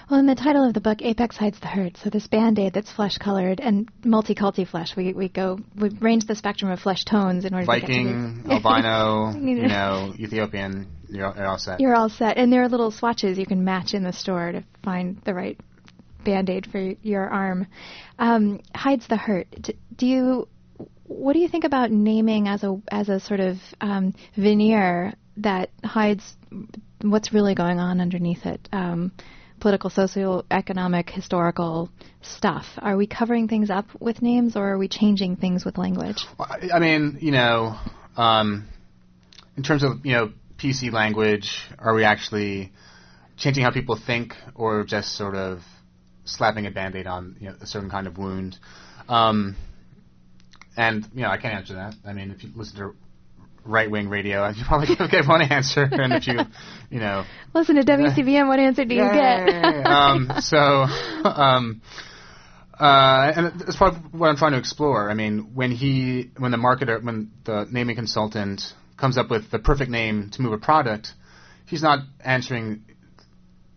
Well, 0.10 0.20
in 0.20 0.26
the 0.26 0.36
title 0.36 0.66
of 0.66 0.74
the 0.74 0.80
book, 0.80 1.02
Apex 1.02 1.36
hides 1.36 1.60
the 1.60 1.68
hurt. 1.68 1.98
So 1.98 2.10
this 2.10 2.28
band-aid 2.28 2.74
that's 2.74 2.92
flesh-colored 2.92 3.60
and 3.60 3.90
multi-culti 4.04 4.66
flesh. 4.66 4.96
We 4.96 5.14
we 5.14 5.28
go 5.28 5.60
we 5.76 5.90
range 5.90 6.26
the 6.26 6.36
spectrum 6.36 6.72
of 6.72 6.80
flesh 6.80 7.04
tones 7.04 7.44
in 7.46 7.54
order 7.54 7.66
Viking, 7.66 8.44
to 8.46 8.54
albino, 8.54 9.32
you 9.40 9.68
know, 9.68 10.14
Ethiopian. 10.18 10.88
You're, 11.10 11.34
you're 11.36 11.48
all 11.48 11.58
set. 11.58 11.80
You're 11.80 11.96
all 11.96 12.10
set, 12.10 12.38
and 12.38 12.52
there 12.52 12.64
are 12.64 12.70
little 12.70 12.92
swatches 12.92 13.38
you 13.38 13.46
can 13.46 13.64
match 13.64 13.94
in 13.94 14.04
the 14.04 14.14
store 14.14 14.52
to 14.52 14.64
find 14.84 15.22
the 15.26 15.34
right 15.34 15.60
band-aid 16.24 16.68
for 16.72 16.80
your 17.02 17.28
arm. 17.28 17.68
Um, 18.20 18.62
hides 18.74 19.08
the 19.08 19.18
hurt. 19.18 19.48
Do 19.96 20.06
you? 20.06 20.48
What 21.04 21.34
do 21.34 21.40
you 21.40 21.48
think 21.48 21.64
about 21.64 21.92
naming 21.92 22.48
as 22.48 22.64
a 22.64 22.82
as 22.90 23.10
a 23.10 23.20
sort 23.20 23.40
of 23.40 23.58
um, 23.82 24.14
veneer 24.36 25.14
that 25.38 25.70
hides 25.84 26.36
what's 27.02 27.34
really 27.34 27.56
going 27.56 27.80
on 27.80 28.02
underneath 28.02 28.46
it? 28.46 28.68
Um, 28.72 29.12
political, 29.60 29.90
social, 29.90 30.46
economic, 30.52 31.10
historical 31.10 31.90
stuff. 32.22 32.66
Are 32.78 32.96
we 32.96 33.08
covering 33.08 33.48
things 33.48 33.70
up 33.70 33.86
with 34.00 34.22
names, 34.22 34.56
or 34.56 34.74
are 34.74 34.78
we 34.78 34.88
changing 34.88 35.36
things 35.38 35.66
with 35.66 35.78
language? 35.78 36.26
I 36.40 36.80
mean, 36.80 37.18
you 37.22 37.32
know, 37.32 37.78
um, 38.16 38.68
in 39.56 39.64
terms 39.64 39.84
of 39.84 40.06
you 40.06 40.14
know 40.14 40.32
PC 40.58 40.92
language, 40.92 41.68
are 41.80 41.94
we 41.94 42.04
actually 42.04 42.72
changing 43.38 43.64
how 43.64 43.72
people 43.72 43.96
think, 43.98 44.34
or 44.56 44.84
just 44.84 45.16
sort 45.16 45.36
of 45.36 45.62
slapping 46.26 46.66
a 46.66 46.72
band-aid 46.72 47.08
on 47.08 47.38
you 47.40 47.50
know, 47.50 47.56
a 47.62 47.68
certain 47.68 47.90
kind 47.90 48.08
of 48.08 48.18
wound? 48.18 48.58
Um, 49.08 49.56
and 50.76 51.08
you 51.14 51.22
know, 51.22 51.30
I 51.30 51.38
can't 51.38 51.54
answer 51.54 51.76
that. 51.76 51.96
I 52.06 52.14
mean, 52.14 52.32
if 52.32 52.44
you 52.44 52.52
listen 52.56 52.78
to 52.78 52.96
right 53.68 53.90
wing 53.90 54.10
radio, 54.10 54.48
you 54.50 54.64
probably 54.66 54.96
get 54.96 55.28
one 55.28 55.42
answer, 55.42 55.88
and 55.92 56.14
if 56.14 56.28
you, 56.28 56.40
you 56.90 57.00
know, 57.00 57.26
listen 57.54 57.76
to 57.76 57.84
WCBN, 57.84 58.48
what 58.48 58.60
answer 58.60 58.86
do 58.86 58.96
you 58.96 59.02
get? 59.02 59.50
um, 59.86 60.32
so, 60.40 60.86
um, 61.26 61.82
uh, 62.80 63.34
and 63.36 63.60
that's 63.60 63.76
probably 63.76 64.00
what 64.12 64.28
I'm 64.30 64.38
trying 64.38 64.54
to 64.54 64.60
explore. 64.60 65.10
I 65.10 65.14
mean, 65.14 65.56
when 65.56 65.72
he, 65.72 66.32
when 66.38 66.52
the 66.52 66.58
marketer, 66.58 67.04
when 67.04 67.32
the 67.44 67.68
naming 67.72 67.96
consultant 67.96 68.74
comes 68.98 69.18
up 69.18 69.30
with 69.30 69.50
the 69.52 69.60
perfect 69.60 69.90
name 69.92 70.30
to 70.32 70.42
move 70.42 70.54
a 70.54 70.58
product, 70.58 71.14
he's 71.68 71.82
not 71.82 72.00
answering, 72.24 72.84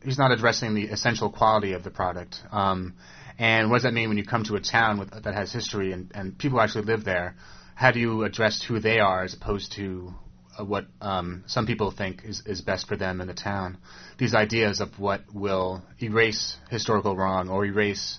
he's 0.05 0.19
not 0.19 0.33
addressing 0.33 0.75
the 0.75 0.85
essential 0.85 1.31
quality 1.31 1.73
of 1.73 1.83
the 1.83 1.91
product. 1.91 2.43
Um, 2.51 2.95
and 3.39 3.71
what 3.71 3.77
does 3.77 3.83
that 3.85 3.95
mean 3.95 4.09
when 4.09 4.19
you 4.19 4.25
come 4.25 4.45
to 4.45 4.57
a 4.57 4.61
town 4.61 4.99
with, 4.99 5.23
that 5.23 5.35
has 5.35 5.51
history 5.51 5.93
and, 5.93 6.13
and 6.15 6.39
people 6.39 6.61
actually 6.61 6.85
live 6.85 7.05
there? 7.05 7.37
How 7.81 7.91
do 7.91 7.99
you 7.99 8.25
address 8.25 8.63
who 8.63 8.79
they 8.79 9.01
are 9.01 9.25
as 9.25 9.33
opposed 9.33 9.73
to 9.73 10.13
uh, 10.59 10.63
what 10.63 10.85
um, 11.01 11.43
some 11.47 11.67
people 11.67 11.91
think 11.91 12.23
is, 12.27 12.43
is 12.45 12.61
best 12.61 12.87
for 12.87 12.95
them 12.95 13.23
in 13.23 13.27
the 13.27 13.33
town? 13.33 13.79
These 14.19 14.35
ideas 14.35 14.83
of 14.83 14.99
what 14.99 15.23
will 15.33 15.83
erase 15.99 16.59
historical 16.69 17.17
wrong 17.17 17.49
or 17.49 17.65
erase 17.65 18.19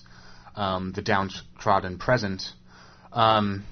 um, 0.56 0.92
the 0.96 1.00
downtrodden 1.00 1.98
present. 1.98 2.42
Um, 3.12 3.64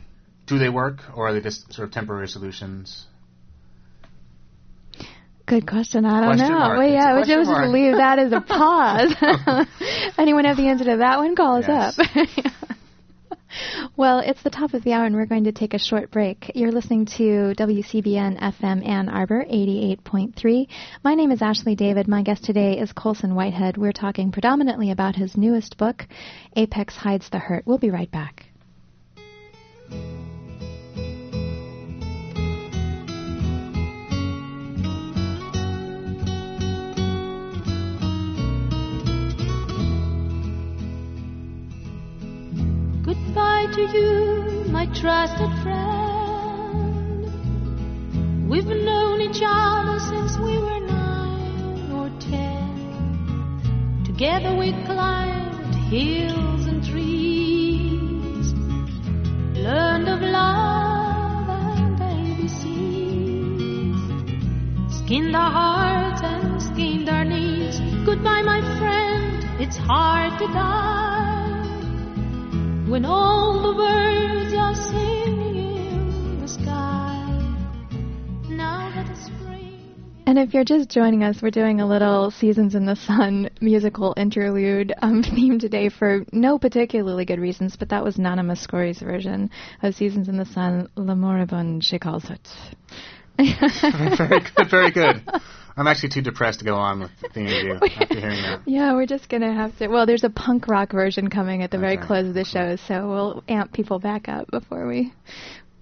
do 0.47 0.61
they 0.61 0.69
work, 0.69 1.01
or 1.17 1.27
are 1.27 1.33
they 1.33 1.41
just 1.41 1.73
sort 1.73 1.89
of 1.89 1.93
temporary 1.93 2.29
solutions? 2.29 3.07
Good 5.45 5.67
question. 5.67 6.05
I 6.05 6.21
don't 6.21 6.37
question 6.37 6.53
know. 6.53 6.59
Mark. 6.61 6.79
Well, 6.79 6.89
yeah, 6.89 7.15
we'll 7.15 7.25
just 7.25 7.51
leave 7.51 7.97
that 7.97 8.21
as 8.21 8.31
a 8.31 8.41
pause. 8.47 9.13
Anyone 10.19 10.45
have 10.45 10.57
the 10.57 10.69
answer 10.69 10.85
to 10.85 10.99
that 10.99 11.19
one? 11.19 11.35
Call 11.35 11.57
us 11.57 11.65
yes. 11.67 11.99
up. 11.99 12.53
Well, 13.97 14.21
it's 14.21 14.43
the 14.43 14.51
top 14.51 14.75
of 14.75 14.85
the 14.85 14.93
hour, 14.93 15.05
and 15.05 15.15
we're 15.15 15.27
going 15.27 15.45
to 15.45 15.53
take 15.53 15.75
a 15.75 15.79
short 15.79 16.11
break. 16.11 16.53
You're 16.55 16.73
listening 16.73 17.07
to 17.17 17.55
WCBN 17.57 18.41
FM 18.41 18.87
Ann 18.87 19.09
Arbor 19.09 19.45
88.3. 19.45 20.69
My 21.03 21.15
name 21.15 21.31
is 21.31 21.43
Ashley 21.43 21.75
David. 21.75 22.09
My 22.09 22.23
guest 22.23 22.45
today 22.45 22.79
is 22.79 22.93
Colson 22.93 23.35
Whitehead. 23.35 23.77
We're 23.77 23.93
talking 23.93 24.33
predominantly 24.33 24.91
about 24.91 25.17
his 25.17 25.37
newest 25.37 25.77
book, 25.77 26.07
Apex 26.57 26.95
Hides 26.97 27.29
the 27.31 27.39
Hurt. 27.39 27.67
We'll 27.67 27.79
be 27.79 27.91
right 27.91 28.11
back. 28.11 28.47
Goodbye 43.31 43.67
to 43.75 43.83
you, 43.97 44.65
my 44.73 44.87
trusted 44.87 45.53
friend. 45.63 47.31
We've 48.51 48.67
known 48.67 49.21
each 49.21 49.41
other 49.47 50.01
since 50.01 50.37
we 50.37 50.59
were 50.59 50.81
nine 50.81 51.93
or 51.93 52.11
ten. 52.19 54.03
Together 54.05 54.57
we 54.57 54.73
climbed 54.85 55.77
hills 55.93 56.67
and 56.67 56.83
trees, 56.85 58.53
learned 59.63 60.09
of 60.09 60.23
love 60.23 61.49
and 61.79 62.01
ABCs, 62.01 62.65
skinned 65.05 65.37
our 65.37 65.53
hearts 65.53 66.23
and 66.25 66.61
skinned 66.61 67.09
our 67.09 67.25
knees. 67.25 67.79
Goodbye, 68.05 68.43
my 68.43 68.61
friend, 68.81 69.45
it's 69.61 69.77
hard 69.77 70.37
to 70.41 70.49
die 70.49 71.30
when 72.89 73.05
all 73.05 73.63
the 73.63 73.75
birds 73.75 74.55
are 74.55 74.75
singing 74.75 75.77
in 75.87 76.41
the 76.41 76.49
sky. 76.49 77.27
Now 78.49 78.91
that 78.95 79.17
spring 79.17 80.23
And 80.27 80.39
if 80.39 80.55
you're 80.55 80.65
just 80.65 80.89
joining 80.91 81.23
us, 81.23 81.43
we're 81.43 81.51
doing 81.51 81.81
a 81.81 81.87
little 81.87 82.31
Seasons 82.31 82.75
in 82.75 82.87
the 82.87 82.97
Sun 82.97 83.51
musical 83.61 84.15
interlude 84.17 84.93
um, 85.03 85.23
theme 85.35 85.59
today 85.59 85.89
for 85.89 86.25
no 86.33 86.59
particularly 86.59 87.25
good 87.25 87.41
reasons, 87.41 87.77
but 87.77 87.91
that 87.91 88.03
was 88.03 88.19
Nana 88.19 88.43
Mouskouri's 88.43 89.01
version 89.01 89.51
of 89.83 89.95
Seasons 89.95 90.29
in 90.29 90.37
the 90.37 90.47
Sun, 90.47 90.89
Le 90.97 91.15
Moribond, 91.15 91.83
she 91.83 91.99
calls 91.99 92.29
it. 92.31 92.49
very 94.17 94.41
good, 94.41 94.71
very 94.71 94.91
good. 94.91 95.23
I'm 95.77 95.87
actually 95.87 96.11
too 96.11 96.23
depressed 96.23 96.59
to 96.59 96.65
go 96.65 96.75
on 96.75 97.01
with 97.01 97.11
the 97.33 97.41
interview 97.41 97.75
after 97.97 98.21
hearing 98.21 98.43
that. 98.43 98.63
Yeah, 98.67 98.95
we're 98.95 99.07
just 99.07 99.29
gonna 99.29 99.55
have 99.55 99.77
to. 99.79 99.89
Well, 99.89 100.07
there's 100.07 100.25
a 100.25 100.31
punk 100.31 100.69
rock 100.69 100.93
version 100.93 101.31
coming 101.31 101.63
at 101.63 101.71
the 101.71 101.79
very 101.79 101.97
close 101.97 102.27
of 102.27 102.35
the 102.35 102.45
show, 102.45 102.77
so 102.77 103.09
we'll 103.09 103.45
amp 103.49 103.73
people 103.73 103.99
back 103.99 104.29
up 104.29 104.51
before 104.51 104.87
we, 104.87 105.13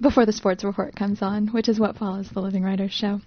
before 0.00 0.26
the 0.26 0.32
sports 0.32 0.62
report 0.62 0.94
comes 0.94 1.22
on, 1.22 1.48
which 1.48 1.68
is 1.68 1.80
what 1.80 1.96
follows 1.96 2.28
the 2.28 2.40
Living 2.40 2.62
Writers 2.62 2.92
show. 2.92 3.20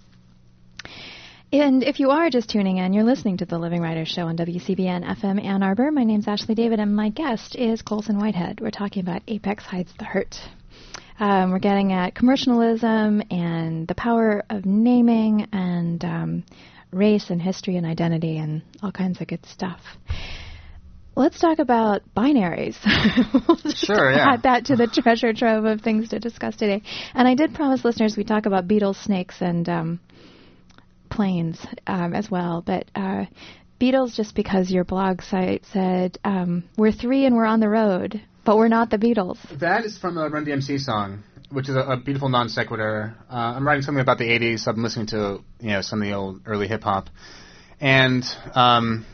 And 1.52 1.82
if 1.82 2.00
you 2.00 2.10
are 2.10 2.30
just 2.30 2.48
tuning 2.48 2.78
in, 2.78 2.94
you're 2.94 3.04
listening 3.04 3.36
to 3.36 3.44
the 3.44 3.58
Living 3.58 3.82
Writers 3.82 4.08
Show 4.08 4.22
on 4.22 4.38
WCBN 4.38 5.04
FM 5.04 5.44
Ann 5.44 5.62
Arbor. 5.62 5.90
My 5.90 6.02
name's 6.02 6.26
Ashley 6.26 6.54
David, 6.54 6.80
and 6.80 6.96
my 6.96 7.10
guest 7.10 7.56
is 7.56 7.82
Colson 7.82 8.18
Whitehead. 8.18 8.62
We're 8.62 8.70
talking 8.70 9.02
about 9.02 9.20
Apex 9.28 9.64
Hides 9.64 9.92
the 9.98 10.06
Hurt. 10.06 10.40
Um, 11.18 11.50
we're 11.50 11.58
getting 11.58 11.92
at 11.92 12.14
commercialism 12.14 13.22
and 13.30 13.86
the 13.86 13.94
power 13.94 14.42
of 14.50 14.64
naming 14.66 15.48
and 15.52 16.04
um, 16.04 16.44
race 16.92 17.30
and 17.30 17.40
history 17.40 17.76
and 17.76 17.86
identity 17.86 18.38
and 18.38 18.62
all 18.82 18.92
kinds 18.92 19.20
of 19.20 19.28
good 19.28 19.44
stuff. 19.46 19.80
Let's 21.14 21.38
talk 21.38 21.58
about 21.58 22.02
binaries. 22.16 22.76
We'll 23.46 23.72
Sure, 23.74 24.12
yeah. 24.12 24.32
Add 24.32 24.42
that 24.44 24.64
to 24.66 24.76
the 24.76 24.86
treasure 25.02 25.34
trove 25.34 25.64
of 25.64 25.82
things 25.82 26.08
to 26.10 26.18
discuss 26.18 26.56
today. 26.56 26.82
And 27.14 27.28
I 27.28 27.34
did 27.34 27.54
promise 27.54 27.84
listeners 27.84 28.16
we 28.16 28.24
talk 28.24 28.46
about 28.46 28.66
beetles, 28.66 28.96
snakes, 28.96 29.36
and 29.40 29.68
um, 29.68 30.00
planes 31.10 31.58
um, 31.86 32.14
as 32.14 32.30
well. 32.30 32.62
But 32.64 32.86
uh, 32.94 33.26
Beatles, 33.78 34.14
just 34.14 34.34
because 34.34 34.70
your 34.70 34.84
blog 34.84 35.22
site 35.22 35.64
said 35.72 36.18
um, 36.24 36.64
we're 36.76 36.92
three 36.92 37.26
and 37.26 37.34
we're 37.34 37.44
on 37.44 37.60
the 37.60 37.68
road, 37.68 38.22
but 38.44 38.56
we're 38.56 38.68
not 38.68 38.90
the 38.90 38.98
Beatles. 38.98 39.38
That 39.58 39.84
is 39.84 39.98
from 39.98 40.18
a 40.18 40.28
Run 40.28 40.44
DMC 40.44 40.80
song, 40.80 41.22
which 41.50 41.68
is 41.68 41.76
a, 41.76 41.80
a 41.80 41.96
beautiful 41.96 42.28
non 42.28 42.48
sequitur. 42.48 43.14
Uh, 43.30 43.34
I'm 43.34 43.66
writing 43.66 43.82
something 43.82 44.00
about 44.00 44.18
the 44.18 44.28
'80s. 44.28 44.60
So 44.60 44.70
I've 44.70 44.76
been 44.76 44.84
listening 44.84 45.06
to 45.08 45.40
you 45.60 45.70
know 45.70 45.82
some 45.82 46.00
of 46.02 46.08
the 46.08 46.14
old 46.14 46.42
early 46.46 46.68
hip 46.68 46.82
hop, 46.82 47.08
and 47.80 48.24
um, 48.54 49.06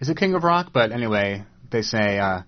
is 0.00 0.08
it 0.08 0.16
King 0.16 0.34
of 0.34 0.44
Rock? 0.44 0.70
But 0.72 0.92
anyway, 0.92 1.44
they 1.70 1.82
say 1.82 2.18
uh, 2.18 2.42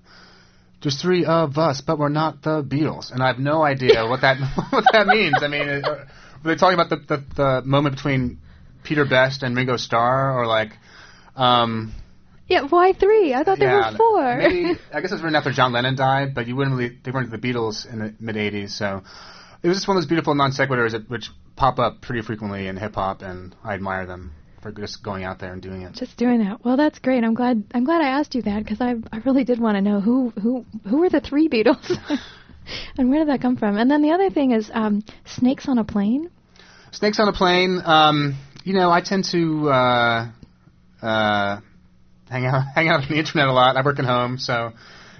just 0.80 1.00
three 1.00 1.24
of 1.24 1.58
us, 1.58 1.80
but 1.80 1.98
we're 1.98 2.08
not 2.08 2.42
the 2.42 2.62
Beatles, 2.62 3.12
and 3.12 3.22
I 3.22 3.28
have 3.28 3.38
no 3.38 3.62
idea 3.62 4.06
what 4.08 4.22
that 4.22 4.38
what 4.70 4.84
that 4.92 5.06
means. 5.06 5.36
I 5.42 5.48
mean, 5.48 5.68
it, 5.68 5.84
are 5.84 6.08
they 6.44 6.56
talking 6.56 6.78
about 6.78 6.90
the, 6.90 6.96
the 6.96 7.24
the 7.34 7.62
moment 7.64 7.96
between 7.96 8.38
Peter 8.82 9.04
Best 9.04 9.42
and 9.42 9.56
Ringo 9.56 9.76
Starr, 9.76 10.38
or 10.38 10.46
like? 10.46 10.72
Um, 11.36 11.94
Yeah, 12.48 12.62
why 12.68 12.94
three? 12.94 13.34
I 13.34 13.44
thought 13.44 13.58
there 13.58 13.68
yeah, 13.68 13.92
were 13.92 13.96
four. 13.96 14.36
Maybe 14.38 14.78
I 14.92 15.00
guess 15.00 15.10
it 15.10 15.16
was 15.16 15.22
written 15.22 15.36
after 15.36 15.52
John 15.52 15.72
Lennon 15.72 15.96
died, 15.96 16.34
but 16.34 16.48
you 16.48 16.56
wouldn't 16.56 16.76
really 16.76 16.98
they 17.04 17.10
weren't 17.10 17.30
the 17.30 17.38
Beatles 17.38 17.90
in 17.90 17.98
the 17.98 18.14
mid 18.18 18.36
'80s, 18.36 18.70
so 18.70 19.02
it 19.62 19.68
was 19.68 19.76
just 19.76 19.88
one 19.88 19.96
of 19.96 20.02
those 20.02 20.08
beautiful 20.08 20.34
non 20.34 20.52
sequiturs 20.52 20.92
that 20.92 21.10
which 21.10 21.30
pop 21.56 21.78
up 21.78 22.00
pretty 22.00 22.22
frequently 22.22 22.66
in 22.66 22.76
hip 22.76 22.94
hop, 22.94 23.20
and 23.20 23.54
I 23.62 23.74
admire 23.74 24.06
them 24.06 24.32
for 24.62 24.72
just 24.72 25.02
going 25.04 25.24
out 25.24 25.38
there 25.38 25.52
and 25.52 25.60
doing 25.60 25.82
it. 25.82 25.92
Just 25.92 26.16
doing 26.16 26.44
that. 26.44 26.64
Well, 26.64 26.76
that's 26.76 26.98
great. 26.98 27.22
I'm 27.22 27.34
glad. 27.34 27.64
I'm 27.74 27.84
glad 27.84 28.00
I 28.00 28.08
asked 28.08 28.34
you 28.34 28.42
that 28.42 28.64
because 28.64 28.80
I 28.80 28.94
I 29.12 29.18
really 29.24 29.44
did 29.44 29.60
want 29.60 29.76
to 29.76 29.82
know 29.82 30.00
who 30.00 30.30
who 30.30 30.64
who 30.88 30.98
were 30.98 31.10
the 31.10 31.20
three 31.20 31.48
Beatles, 31.48 31.90
and 32.98 33.10
where 33.10 33.18
did 33.18 33.28
that 33.28 33.42
come 33.42 33.56
from? 33.56 33.76
And 33.76 33.90
then 33.90 34.00
the 34.00 34.12
other 34.12 34.30
thing 34.30 34.52
is 34.52 34.70
um, 34.72 35.02
snakes 35.26 35.68
on 35.68 35.76
a 35.76 35.84
plane. 35.84 36.30
Snakes 36.92 37.20
on 37.20 37.28
a 37.28 37.32
plane. 37.34 37.82
Um, 37.84 38.38
you 38.64 38.72
know, 38.72 38.90
I 38.90 39.02
tend 39.02 39.24
to 39.32 39.68
uh, 39.68 40.30
uh, 41.02 41.60
hang 42.30 42.46
out 42.46 42.62
hang 42.74 42.88
out 42.88 43.02
on 43.02 43.08
the 43.08 43.18
internet 43.18 43.48
a 43.48 43.52
lot. 43.52 43.76
I 43.76 43.82
work 43.82 43.98
at 43.98 44.04
home, 44.04 44.38
so 44.38 44.72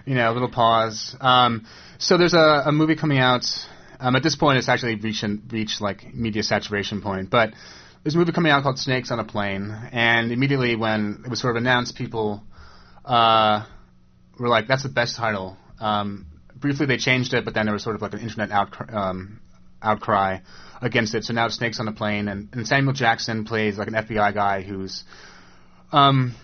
you 0.07 0.15
know, 0.15 0.31
a 0.31 0.33
little 0.33 0.51
pause. 0.51 1.15
Um, 1.21 1.67
so 1.99 2.17
there's 2.17 2.35
a, 2.35 2.63
a 2.67 2.73
movie 2.73 2.97
coming 2.97 3.19
out. 3.19 3.45
Um, 4.01 4.17
at 4.17 4.23
this 4.23 4.37
point, 4.37 4.59
it's 4.59 4.69
actually 4.69 4.95
reached 4.95 5.25
reached 5.51 5.81
like 5.81 6.15
media 6.15 6.43
saturation 6.43 7.03
point, 7.03 7.31
but 7.31 7.53
there's 8.03 8.15
a 8.15 8.19
movie 8.19 8.33
coming 8.33 8.53
out 8.53 8.63
called 8.63 8.79
Snakes 8.79 9.11
on 9.11 9.19
a 9.19 9.25
Plane, 9.25 9.75
and 9.93 10.33
immediately 10.33 10.77
when 10.77 11.23
it 11.25 11.31
was 11.31 11.41
sort 11.41 11.57
of 11.57 11.61
announced, 11.61 11.97
people 11.97 12.43
uh, 13.05 13.67
were 14.39 14.49
like, 14.49 14.69
"That's 14.69 14.85
the 14.85 14.89
best 14.89 15.17
title." 15.17 15.57
Um, 15.81 16.27
briefly, 16.57 16.87
they 16.87 16.97
changed 16.97 17.35
it, 17.35 17.45
but 17.45 17.55
then 17.55 17.67
there 17.67 17.73
was 17.73 17.83
sort 17.83 17.97
of 17.97 18.03
like 18.03 18.15
an 18.15 18.21
internet 18.21 18.51
outcry, 18.51 18.87
um, 18.93 19.41
outcry 19.83 20.39
against 20.81 21.15
it. 21.15 21.25
So 21.25 21.33
now 21.33 21.47
it's 21.47 21.57
Snakes 21.57 21.81
on 21.81 21.89
a 21.89 21.93
Plane, 21.93 22.29
and, 22.29 22.49
and 22.53 22.67
Samuel 22.67 22.95
Jackson 22.95 23.45
plays 23.45 23.79
like 23.79 23.89
an 23.89 23.95
FBI 23.95 24.33
guy 24.33 24.63
who's 24.63 25.05
um, 25.93 26.35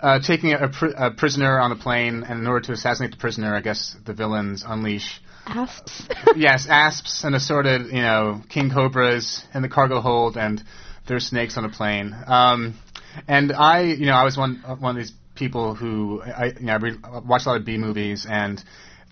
uh, 0.00 0.20
taking 0.20 0.52
a, 0.52 0.68
pr- 0.68 0.96
a 0.96 1.10
prisoner 1.10 1.58
on 1.58 1.72
a 1.72 1.76
plane, 1.76 2.24
and 2.24 2.40
in 2.40 2.46
order 2.46 2.66
to 2.66 2.72
assassinate 2.72 3.12
the 3.12 3.18
prisoner, 3.18 3.54
I 3.54 3.60
guess 3.60 3.96
the 4.04 4.14
villains 4.14 4.64
unleash 4.66 5.20
Asps. 5.46 6.08
yes, 6.36 6.66
asps 6.68 7.24
and 7.24 7.34
assorted, 7.34 7.86
you 7.86 8.02
know, 8.02 8.42
king 8.48 8.70
cobras 8.70 9.44
in 9.54 9.62
the 9.62 9.68
cargo 9.68 10.00
hold, 10.00 10.36
and 10.36 10.62
there's 11.08 11.26
snakes 11.26 11.56
on 11.56 11.64
a 11.64 11.68
plane. 11.68 12.14
Um, 12.26 12.78
and 13.26 13.52
I, 13.52 13.82
you 13.82 14.06
know, 14.06 14.14
I 14.14 14.24
was 14.24 14.36
one 14.36 14.62
one 14.78 14.96
of 14.96 15.02
these 15.02 15.12
people 15.34 15.74
who 15.74 16.22
I, 16.22 16.52
you 16.58 16.66
know, 16.66 16.74
I 16.74 16.76
read, 16.76 17.02
watch 17.26 17.46
a 17.46 17.50
lot 17.50 17.56
of 17.56 17.64
B 17.64 17.78
movies, 17.78 18.26
and 18.28 18.62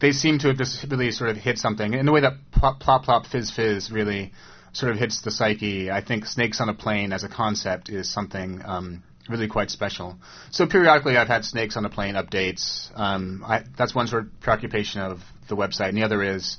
they 0.01 0.13
seem 0.13 0.39
to 0.41 0.49
have 0.49 0.59
just 0.59 0.85
really 0.89 1.11
sort 1.11 1.31
of 1.31 1.37
hit 1.37 1.59
something 1.59 1.95
in 1.95 2.07
the 2.07 2.13
way 2.13 2.21
that 2.21 2.35
plop 2.53 2.81
plop 2.81 3.05
plop 3.05 3.27
fizz 3.27 3.51
fizz 3.51 3.91
really 3.91 4.33
sort 4.73 4.93
of 4.93 4.99
hits 4.99 5.23
the 5.23 5.31
psyche. 5.31 5.91
I 5.91 6.05
think 6.05 6.27
snakes 6.27 6.61
on 6.61 6.69
a 6.69 6.75
plane 6.75 7.13
as 7.13 7.25
a 7.25 7.29
concept 7.29 7.89
is 7.89 8.09
something. 8.09 8.63
Um, 8.65 9.03
Really 9.29 9.49
quite 9.49 9.71
special. 9.71 10.17
So 10.51 10.67
periodically, 10.67 11.17
I've 11.17 11.29
had 11.29 11.45
snakes 11.45 11.77
on 11.77 11.85
a 11.85 11.91
plane 11.91 12.15
updates. 12.15 12.91
Um, 12.99 13.45
I, 13.47 13.63
that's 13.77 13.95
one 13.95 14.07
sort 14.07 14.25
of 14.25 14.41
preoccupation 14.41 15.01
of 15.03 15.21
the 15.49 15.57
website, 15.57 15.89
and 15.89 15.99
the 15.99 16.05
other 16.05 16.23
is 16.23 16.57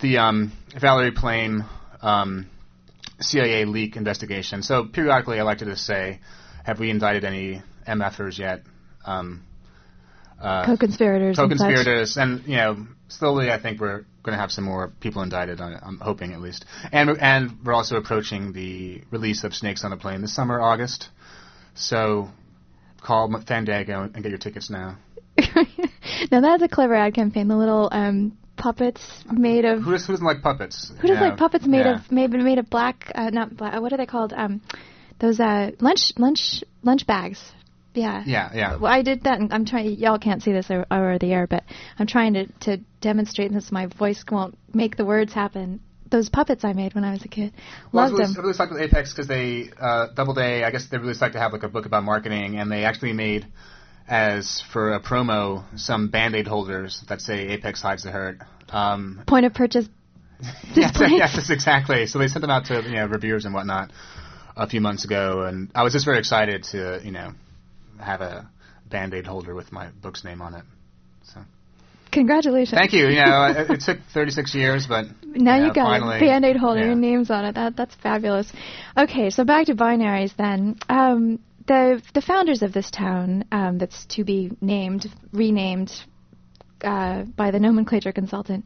the 0.00 0.18
um, 0.18 0.52
Valerie 0.80 1.12
Plame 1.12 1.64
um, 2.00 2.46
CIA 3.20 3.64
leak 3.64 3.96
investigation. 3.96 4.62
So 4.62 4.84
periodically, 4.84 5.40
I 5.40 5.42
like 5.42 5.58
to 5.58 5.64
just 5.64 5.84
say, 5.84 6.20
have 6.64 6.78
we 6.78 6.90
indicted 6.90 7.24
any 7.24 7.62
MFers 7.86 8.38
yet? 8.38 8.62
Um, 9.04 9.42
uh, 10.40 10.66
Co-conspirators. 10.66 11.38
and 11.38 11.50
co-conspirators, 11.50 12.16
and 12.16 12.46
you 12.46 12.56
know, 12.56 12.86
slowly, 13.08 13.50
I 13.50 13.60
think 13.60 13.80
we're 13.80 14.04
going 14.22 14.36
to 14.36 14.40
have 14.40 14.52
some 14.52 14.64
more 14.64 14.92
people 15.00 15.22
indicted. 15.22 15.60
On 15.60 15.72
it, 15.72 15.80
I'm 15.82 15.98
hoping, 15.98 16.32
at 16.32 16.40
least, 16.40 16.64
and 16.92 17.10
and 17.20 17.58
we're 17.64 17.74
also 17.74 17.96
approaching 17.96 18.52
the 18.52 19.02
release 19.10 19.42
of 19.42 19.54
Snakes 19.54 19.84
on 19.84 19.92
a 19.92 19.96
Plane 19.96 20.20
this 20.20 20.34
summer, 20.34 20.60
August. 20.60 21.08
So, 21.78 22.28
call 23.00 23.30
Fandango 23.46 24.02
and 24.02 24.14
get 24.22 24.30
your 24.30 24.38
tickets 24.38 24.68
now. 24.70 24.98
now 26.30 26.40
that's 26.40 26.62
a 26.62 26.68
clever 26.68 26.94
ad 26.94 27.14
campaign. 27.14 27.48
The 27.48 27.56
little 27.56 27.88
um, 27.92 28.36
puppets 28.56 29.00
made 29.30 29.64
of 29.64 29.82
Who, 29.82 29.92
does, 29.92 30.06
who 30.06 30.12
doesn't 30.12 30.26
like 30.26 30.42
puppets? 30.42 30.90
Who 31.00 31.08
does 31.08 31.16
Yeah. 31.16 31.28
like 31.28 31.38
puppets 31.38 31.66
made 31.66 31.86
Yeah. 31.86 32.00
of 32.00 32.10
made 32.12 32.30
made 32.30 32.58
of 32.58 32.68
black? 32.68 33.10
Uh, 33.14 33.30
not 33.30 33.56
black. 33.56 33.80
What 33.80 33.92
are 33.92 33.96
they 33.96 34.06
called? 34.06 34.32
Um, 34.32 34.60
those 35.20 35.38
uh 35.40 35.70
lunch 35.80 36.12
lunch 36.18 36.62
lunch 36.82 37.06
bags. 37.06 37.40
Yeah. 37.94 38.22
Yeah, 38.26 38.50
yeah. 38.54 38.76
Well, 38.76 38.92
I 38.92 39.02
did 39.02 39.24
that, 39.24 39.40
and 39.40 39.52
I'm 39.52 39.64
trying. 39.64 39.90
Y'all 39.96 40.18
can't 40.18 40.42
see 40.42 40.52
this 40.52 40.70
over, 40.70 40.86
over 40.90 41.18
the 41.18 41.32
air, 41.32 41.46
but 41.48 41.64
I'm 41.98 42.06
trying 42.06 42.34
to 42.34 42.46
to 42.60 42.78
demonstrate 43.00 43.52
this. 43.52 43.72
My 43.72 43.86
voice 43.86 44.24
won't 44.30 44.56
make 44.74 44.96
the 44.96 45.04
words 45.04 45.32
happen. 45.32 45.80
Those 46.10 46.28
puppets 46.28 46.64
I 46.64 46.72
made 46.72 46.94
when 46.94 47.04
I 47.04 47.12
was 47.12 47.24
a 47.24 47.28
kid. 47.28 47.52
Well, 47.92 48.04
I 48.04 48.08
Loved 48.08 48.12
was 48.12 48.20
really, 48.20 48.32
them. 48.34 48.40
I 48.40 48.46
really 48.46 48.58
liked 48.58 48.72
with 48.72 48.82
Apex 48.82 49.12
because 49.12 49.28
they 49.28 49.70
uh, 49.78 50.08
Doubleday. 50.14 50.64
I 50.64 50.70
guess 50.70 50.88
they 50.88 50.98
really 50.98 51.14
like 51.20 51.32
to 51.32 51.38
have 51.38 51.52
like 51.52 51.62
a 51.62 51.68
book 51.68 51.86
about 51.86 52.04
marketing, 52.04 52.58
and 52.58 52.70
they 52.70 52.84
actually 52.84 53.12
made 53.12 53.46
as 54.08 54.62
for 54.72 54.94
a 54.94 55.00
promo 55.00 55.64
some 55.78 56.08
Band-Aid 56.08 56.46
holders 56.46 57.04
that 57.08 57.20
say 57.20 57.48
Apex 57.48 57.82
hides 57.82 58.04
the 58.04 58.10
hurt. 58.10 58.38
Um, 58.70 59.22
Point 59.26 59.44
of 59.44 59.54
purchase. 59.54 59.86
yes, 60.74 60.96
yes, 60.98 61.50
exactly. 61.50 62.06
So 62.06 62.18
they 62.18 62.28
sent 62.28 62.42
them 62.42 62.50
out 62.50 62.66
to 62.66 62.82
you 62.82 62.94
know 62.94 63.06
reviewers 63.06 63.44
and 63.44 63.52
whatnot 63.52 63.90
a 64.56 64.68
few 64.68 64.80
months 64.80 65.04
ago, 65.04 65.42
and 65.42 65.70
I 65.74 65.82
was 65.82 65.92
just 65.92 66.04
very 66.04 66.18
excited 66.18 66.64
to 66.70 67.00
you 67.04 67.10
know 67.10 67.32
have 68.00 68.20
a 68.20 68.48
Band-Aid 68.88 69.26
holder 69.26 69.54
with 69.54 69.72
my 69.72 69.90
book's 69.90 70.24
name 70.24 70.40
on 70.40 70.54
it. 70.54 70.64
So 71.24 71.40
Congratulations. 72.10 72.78
thank 72.78 72.92
you. 72.92 73.08
You 73.08 73.24
know, 73.24 73.54
it, 73.56 73.70
it 73.70 73.80
took 73.80 73.98
36 74.14 74.54
years, 74.54 74.86
but 74.86 75.06
Now 75.24 75.56
you 75.56 75.66
you 75.66 75.72
got 75.72 76.00
finally, 76.00 76.16
a 76.16 76.20
band-aid 76.20 76.56
holder, 76.56 76.80
yeah. 76.80 76.86
your 76.86 76.94
name's 76.94 77.30
on 77.30 77.44
it. 77.44 77.54
That 77.54 77.76
that's 77.76 77.94
fabulous. 77.96 78.50
Okay, 78.96 79.30
so 79.30 79.44
back 79.44 79.66
to 79.66 79.74
binaries 79.74 80.34
then. 80.36 80.78
Um, 80.88 81.40
the 81.66 82.02
the 82.14 82.22
founders 82.22 82.62
of 82.62 82.72
this 82.72 82.90
town, 82.90 83.44
um, 83.52 83.78
that's 83.78 84.06
to 84.06 84.24
be 84.24 84.50
named, 84.60 85.06
renamed 85.32 85.92
uh, 86.82 87.22
by 87.22 87.50
the 87.50 87.60
nomenclature 87.60 88.12
consultant, 88.12 88.64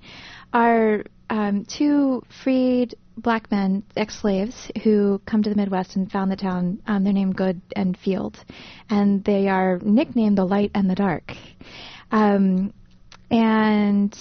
are 0.52 1.04
um, 1.28 1.64
two 1.64 2.22
freed 2.42 2.94
black 3.16 3.50
men, 3.50 3.82
ex-slaves, 3.96 4.70
who 4.82 5.20
come 5.26 5.42
to 5.42 5.50
the 5.50 5.56
Midwest 5.56 5.96
and 5.96 6.10
found 6.10 6.30
the 6.30 6.36
town. 6.36 6.80
Um, 6.86 7.04
they're 7.04 7.12
named 7.12 7.36
Good 7.36 7.60
and 7.76 7.96
Field, 7.96 8.38
and 8.88 9.22
they 9.24 9.48
are 9.48 9.78
nicknamed 9.82 10.38
the 10.38 10.44
Light 10.44 10.70
and 10.74 10.88
the 10.88 10.94
Dark. 10.94 11.32
Um, 12.10 12.72
and 13.32 14.16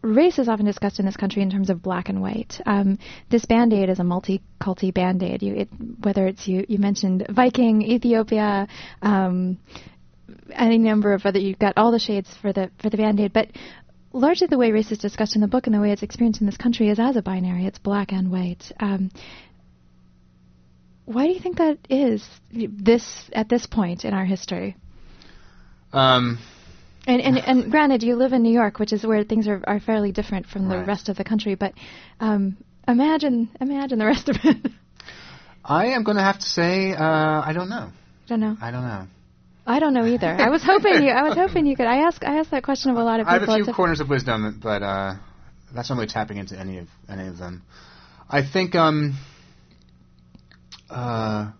race 0.00 0.38
is 0.38 0.48
often 0.48 0.64
discussed 0.64 0.98
in 0.98 1.04
this 1.06 1.16
country 1.16 1.42
in 1.42 1.50
terms 1.50 1.68
of 1.68 1.82
black 1.82 2.08
and 2.08 2.22
white. 2.22 2.60
Um, 2.64 2.98
this 3.30 3.44
band 3.44 3.72
aid 3.72 3.90
is 3.90 3.98
a 3.98 4.04
multi 4.04 4.40
culti 4.60 4.92
band 4.92 5.22
aid. 5.22 5.42
It, 5.42 5.68
whether 6.02 6.26
it's 6.26 6.48
you, 6.48 6.64
you 6.68 6.78
mentioned 6.78 7.26
Viking, 7.28 7.82
Ethiopia, 7.82 8.66
um, 9.02 9.58
any 10.52 10.78
number 10.78 11.12
of 11.12 11.26
other. 11.26 11.38
You've 11.38 11.58
got 11.58 11.74
all 11.76 11.92
the 11.92 11.98
shades 11.98 12.34
for 12.40 12.52
the 12.52 12.70
for 12.80 12.88
the 12.88 12.96
band 12.96 13.20
aid, 13.20 13.32
but 13.32 13.48
largely 14.12 14.46
the 14.46 14.58
way 14.58 14.72
race 14.72 14.90
is 14.90 14.98
discussed 14.98 15.36
in 15.36 15.42
the 15.42 15.48
book 15.48 15.66
and 15.66 15.74
the 15.74 15.80
way 15.80 15.92
it's 15.92 16.02
experienced 16.02 16.40
in 16.40 16.46
this 16.46 16.56
country 16.56 16.88
is 16.88 16.98
as 16.98 17.16
a 17.16 17.22
binary. 17.22 17.66
It's 17.66 17.78
black 17.78 18.12
and 18.12 18.30
white. 18.30 18.72
Um, 18.80 19.10
why 21.04 21.26
do 21.26 21.32
you 21.32 21.40
think 21.40 21.58
that 21.58 21.78
is 21.90 22.26
this 22.50 23.30
at 23.32 23.48
this 23.48 23.66
point 23.66 24.04
in 24.04 24.14
our 24.14 24.24
history? 24.24 24.76
Um, 25.92 26.38
and, 27.06 27.20
and 27.22 27.38
and 27.46 27.70
granted, 27.70 28.02
you 28.02 28.16
live 28.16 28.32
in 28.32 28.42
New 28.42 28.52
York, 28.52 28.78
which 28.78 28.92
is 28.92 29.04
where 29.04 29.24
things 29.24 29.46
are, 29.48 29.62
are 29.66 29.80
fairly 29.80 30.12
different 30.12 30.46
from 30.46 30.68
the 30.68 30.76
Right. 30.78 30.86
rest 30.86 31.08
of 31.08 31.16
the 31.16 31.24
country. 31.24 31.54
But 31.54 31.74
um, 32.20 32.56
imagine 32.86 33.48
imagine 33.60 33.98
the 33.98 34.06
rest 34.06 34.28
of 34.28 34.36
it. 34.44 34.72
I 35.64 35.86
am 35.86 36.04
going 36.04 36.16
to 36.16 36.22
have 36.22 36.38
to 36.38 36.46
say 36.46 36.92
uh, 36.92 37.02
I 37.50 37.52
don't 37.52 37.68
know. 37.68 37.90
I 38.24 38.28
don't 38.28 38.40
know. 38.40 38.56
I 38.60 38.70
don't 38.70 38.82
know. 38.82 39.06
I 39.68 39.78
don't 39.80 39.94
know 39.94 40.06
either. 40.06 40.28
I 40.28 40.48
was 40.48 40.62
hoping 40.62 41.02
you. 41.02 41.10
I 41.10 41.22
was 41.22 41.34
hoping 41.34 41.66
you 41.66 41.74
could. 41.76 41.86
I 41.86 41.98
ask. 42.06 42.24
I 42.24 42.38
asked 42.38 42.52
that 42.52 42.62
question 42.62 42.92
of 42.92 42.96
a 42.98 43.02
lot 43.02 43.18
of 43.20 43.26
people. 43.26 43.36
I 43.36 43.40
have 43.40 43.62
a 43.62 43.64
few 43.64 43.74
corners 43.74 43.98
of 44.00 44.08
wisdom, 44.08 44.60
but 44.62 44.80
uh, 44.82 45.14
that's 45.74 45.90
not 45.90 45.96
really 45.96 46.06
tapping 46.06 46.36
into 46.38 46.56
any 46.58 46.78
of 46.78 46.88
any 47.08 47.26
of 47.26 47.36
them. 47.38 47.62
I 48.30 48.42
think 48.42 48.74
um, 48.76 49.14
uh, 50.88 51.50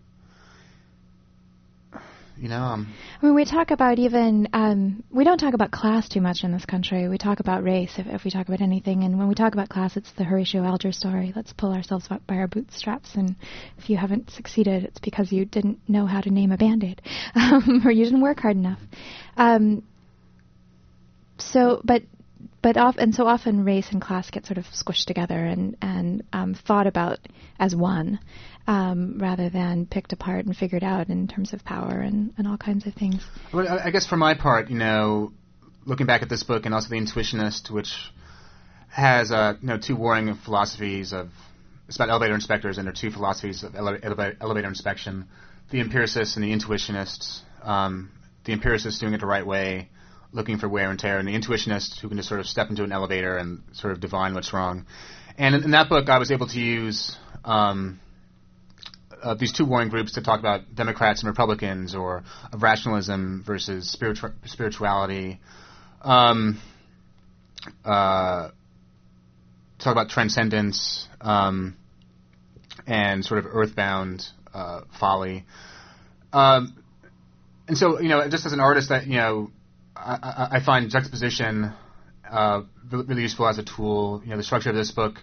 you 2.38 2.48
know, 2.48 2.62
um, 2.62 2.92
I 3.20 3.26
mean, 3.26 3.34
we 3.34 3.44
talk 3.44 3.70
about 3.70 3.98
even 3.98 4.48
um, 4.52 5.02
we 5.10 5.24
don't 5.24 5.38
talk 5.38 5.54
about 5.54 5.70
class 5.70 6.08
too 6.08 6.20
much 6.20 6.44
in 6.44 6.52
this 6.52 6.64
country. 6.64 7.08
We 7.08 7.18
talk 7.18 7.40
about 7.40 7.64
race 7.64 7.92
if, 7.96 8.06
if 8.06 8.24
we 8.24 8.30
talk 8.30 8.46
about 8.48 8.60
anything, 8.60 9.04
and 9.04 9.18
when 9.18 9.28
we 9.28 9.34
talk 9.34 9.54
about 9.54 9.68
class, 9.68 9.96
it's 9.96 10.12
the 10.12 10.24
Horatio 10.24 10.62
Alger 10.62 10.92
story. 10.92 11.32
Let's 11.34 11.52
pull 11.52 11.72
ourselves 11.72 12.06
up 12.10 12.26
by 12.26 12.36
our 12.36 12.46
bootstraps, 12.46 13.14
and 13.14 13.36
if 13.78 13.88
you 13.88 13.96
haven't 13.96 14.30
succeeded, 14.30 14.84
it's 14.84 15.00
because 15.00 15.32
you 15.32 15.44
didn't 15.44 15.80
know 15.88 16.06
how 16.06 16.20
to 16.20 16.30
name 16.30 16.52
a 16.52 16.56
band-aid, 16.56 17.00
um, 17.34 17.82
or 17.84 17.90
you 17.90 18.04
didn't 18.04 18.22
work 18.22 18.40
hard 18.40 18.56
enough. 18.56 18.80
Um, 19.36 19.82
so, 21.38 21.80
but 21.84 22.02
but 22.66 22.98
and 22.98 23.14
so 23.14 23.28
often 23.28 23.64
race 23.64 23.92
and 23.92 24.02
class 24.02 24.28
get 24.28 24.44
sort 24.44 24.58
of 24.58 24.64
squished 24.64 25.04
together 25.04 25.38
and 25.38 25.76
and 25.80 26.24
um, 26.32 26.52
thought 26.52 26.88
about 26.88 27.20
as 27.60 27.76
one, 27.76 28.18
um, 28.66 29.18
rather 29.18 29.48
than 29.48 29.86
picked 29.86 30.12
apart 30.12 30.46
and 30.46 30.56
figured 30.56 30.82
out 30.82 31.08
in 31.08 31.28
terms 31.28 31.52
of 31.52 31.64
power 31.64 32.00
and, 32.00 32.34
and 32.36 32.48
all 32.48 32.56
kinds 32.56 32.84
of 32.84 32.92
things. 32.94 33.24
Well, 33.54 33.68
I 33.68 33.92
guess 33.92 34.04
for 34.04 34.16
my 34.16 34.34
part, 34.34 34.68
you 34.68 34.76
know, 34.76 35.32
looking 35.84 36.06
back 36.06 36.22
at 36.22 36.28
this 36.28 36.42
book 36.42 36.66
and 36.66 36.74
also 36.74 36.88
the 36.88 36.96
Intuitionist, 36.96 37.70
which 37.70 37.92
has 38.88 39.30
uh, 39.30 39.54
you 39.60 39.68
know 39.68 39.78
two 39.78 39.94
warring 39.94 40.34
philosophies 40.34 41.12
of 41.12 41.28
it's 41.86 41.94
about 41.94 42.10
elevator 42.10 42.34
inspectors 42.34 42.78
and 42.78 42.86
their 42.88 42.94
two 42.94 43.12
philosophies 43.12 43.62
of 43.62 43.76
ele- 43.76 43.98
eleva- 43.98 44.36
elevator 44.40 44.66
inspection: 44.66 45.28
the 45.70 45.78
empiricists 45.78 46.34
and 46.34 46.44
the 46.44 46.50
intuitionists. 46.52 47.42
Um, 47.62 48.10
the 48.44 48.52
empiricists 48.52 49.00
doing 49.00 49.12
it 49.12 49.20
the 49.20 49.26
right 49.26 49.46
way, 49.46 49.88
looking 50.32 50.58
for 50.58 50.68
wear 50.68 50.90
and 50.90 50.98
tear, 50.98 51.18
and 51.18 51.26
the 51.28 51.32
intuitionist 51.32 52.00
who 52.00 52.08
can 52.08 52.16
just 52.16 52.28
sort 52.28 52.40
of 52.40 52.46
step 52.46 52.70
into 52.70 52.84
an 52.84 52.92
elevator 52.92 53.36
and 53.36 53.62
sort 53.72 53.92
of 53.92 54.00
divine 54.00 54.34
what's 54.34 54.52
wrong. 54.52 54.86
And 55.38 55.54
in, 55.54 55.64
in 55.64 55.70
that 55.72 55.88
book, 55.88 56.08
I 56.08 56.18
was 56.18 56.30
able 56.30 56.48
to 56.48 56.60
use. 56.60 57.16
Um, 57.44 58.00
uh, 59.22 59.34
these 59.34 59.52
two 59.52 59.64
warring 59.64 59.88
groups 59.88 60.12
to 60.12 60.22
talk 60.22 60.40
about 60.40 60.74
Democrats 60.74 61.22
and 61.22 61.28
Republicans, 61.28 61.94
or 61.94 62.22
of 62.52 62.62
rationalism 62.62 63.42
versus 63.44 63.90
spiritu- 63.90 64.34
spirituality. 64.44 65.40
Um, 66.02 66.60
uh, 67.84 68.50
talk 69.78 69.92
about 69.92 70.08
transcendence 70.10 71.08
um, 71.20 71.76
and 72.86 73.24
sort 73.24 73.44
of 73.44 73.46
earthbound 73.50 74.26
uh, 74.54 74.82
folly. 74.98 75.44
Um, 76.32 76.82
and 77.68 77.76
so, 77.76 78.00
you 78.00 78.08
know, 78.08 78.28
just 78.28 78.46
as 78.46 78.52
an 78.52 78.60
artist, 78.60 78.90
that 78.90 79.06
you 79.06 79.16
know, 79.16 79.50
I, 79.96 80.48
I, 80.52 80.60
find 80.60 80.90
juxtaposition 80.90 81.72
uh, 82.30 82.62
really 82.90 83.22
useful 83.22 83.48
as 83.48 83.58
a 83.58 83.64
tool. 83.64 84.20
You 84.24 84.30
know, 84.30 84.36
the 84.36 84.42
structure 84.42 84.70
of 84.70 84.76
this 84.76 84.90
book 84.90 85.16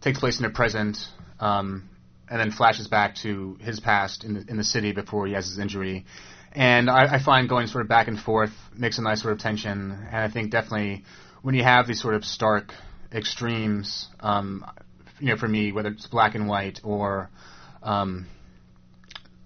takes 0.00 0.20
place 0.20 0.38
in 0.38 0.44
the 0.44 0.50
present, 0.50 0.98
um, 1.40 1.88
and 2.28 2.40
then 2.40 2.50
flashes 2.50 2.88
back 2.88 3.16
to 3.16 3.56
his 3.60 3.80
past 3.80 4.24
in 4.24 4.34
the, 4.34 4.44
in 4.48 4.56
the 4.56 4.64
city 4.64 4.92
before 4.92 5.26
he 5.26 5.32
has 5.32 5.48
his 5.48 5.58
injury. 5.58 6.06
And 6.52 6.88
I, 6.88 7.16
I 7.16 7.18
find 7.22 7.48
going 7.48 7.66
sort 7.66 7.82
of 7.82 7.88
back 7.88 8.08
and 8.08 8.18
forth 8.18 8.52
makes 8.76 8.98
a 8.98 9.02
nice 9.02 9.22
sort 9.22 9.32
of 9.32 9.40
tension. 9.40 9.92
And 9.92 10.16
I 10.16 10.28
think 10.28 10.50
definitely 10.50 11.04
when 11.42 11.54
you 11.54 11.62
have 11.62 11.86
these 11.86 12.00
sort 12.00 12.14
of 12.14 12.24
stark 12.24 12.72
extremes, 13.12 14.08
um, 14.20 14.64
you 15.20 15.28
know, 15.28 15.36
for 15.36 15.48
me, 15.48 15.72
whether 15.72 15.90
it's 15.90 16.06
black 16.06 16.34
and 16.34 16.48
white 16.48 16.80
or 16.82 17.30
um, 17.82 18.26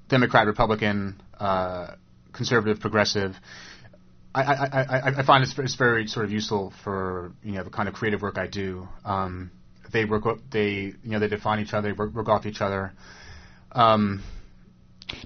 Democrat, 0.09 0.47
Republican, 0.47 1.21
uh, 1.39 1.95
conservative, 2.33 2.81
progressive, 2.81 3.35
I, 4.35 4.43
I, 4.43 4.83
I, 4.83 5.09
I 5.19 5.23
find 5.25 5.43
it's, 5.43 5.59
it's 5.59 5.75
very 5.75 6.07
sort 6.07 6.25
of 6.25 6.31
useful 6.31 6.73
for 6.85 7.33
you 7.43 7.53
know 7.53 7.65
the 7.65 7.71
kind 7.71 7.89
of 7.89 7.95
creative 7.95 8.23
work 8.23 8.39
I 8.39 8.47
do. 8.47 8.87
Um, 9.05 9.51
they 9.93 10.05
work, 10.05 10.25
they 10.51 10.71
you 10.73 10.95
know 11.05 11.19
they 11.19 11.29
define 11.29 11.61
each 11.61 11.75
other, 11.75 11.89
they 11.89 11.93
work, 11.93 12.15
work 12.15 12.29
off 12.29 12.47
each 12.47 12.61
other. 12.61 12.93
Um, 13.73 14.23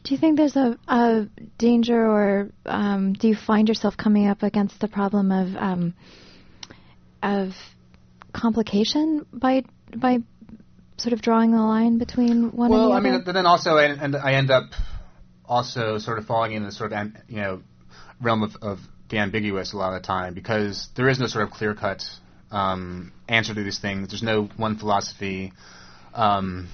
Do 0.02 0.14
you 0.14 0.18
think 0.18 0.38
there's 0.38 0.56
a, 0.56 0.78
a 0.88 1.26
danger, 1.58 2.00
or 2.00 2.50
um, 2.64 3.12
do 3.12 3.28
you 3.28 3.36
find 3.36 3.68
yourself 3.68 3.96
coming 3.96 4.26
up 4.26 4.42
against 4.42 4.80
the 4.80 4.88
problem 4.88 5.30
of 5.32 5.54
um, 5.56 5.94
of 7.22 7.50
complication 8.32 9.26
by 9.32 9.64
by 9.94 10.18
sort 10.96 11.12
of 11.12 11.20
drawing 11.20 11.50
the 11.50 11.60
line 11.60 11.98
between 11.98 12.52
one 12.52 12.70
well, 12.70 12.80
and 12.80 12.90
the 12.90 12.94
I 12.94 12.98
other? 12.98 13.10
mean, 13.18 13.22
but 13.26 13.32
then 13.32 13.46
also, 13.46 13.76
and, 13.76 14.00
and 14.00 14.16
I 14.16 14.34
end 14.34 14.50
up 14.50 14.70
also 15.44 15.98
sort 15.98 16.18
of 16.18 16.24
falling 16.24 16.52
in 16.52 16.64
the 16.64 16.72
sort 16.72 16.92
of 16.92 17.08
you 17.28 17.36
know 17.36 17.62
realm 18.22 18.42
of, 18.42 18.56
of 18.62 18.78
the 19.14 19.20
ambiguous 19.20 19.72
a 19.72 19.76
lot 19.76 19.94
of 19.94 20.02
the 20.02 20.06
time 20.06 20.34
because 20.34 20.88
there 20.96 21.08
is 21.08 21.20
no 21.20 21.26
sort 21.26 21.44
of 21.44 21.50
clear 21.50 21.74
cut 21.74 22.02
um, 22.50 23.12
answer 23.28 23.54
to 23.54 23.62
these 23.62 23.78
things. 23.78 24.08
There's 24.08 24.22
no 24.22 24.48
one 24.56 24.76
philosophy. 24.76 25.52
Um, 26.14 26.68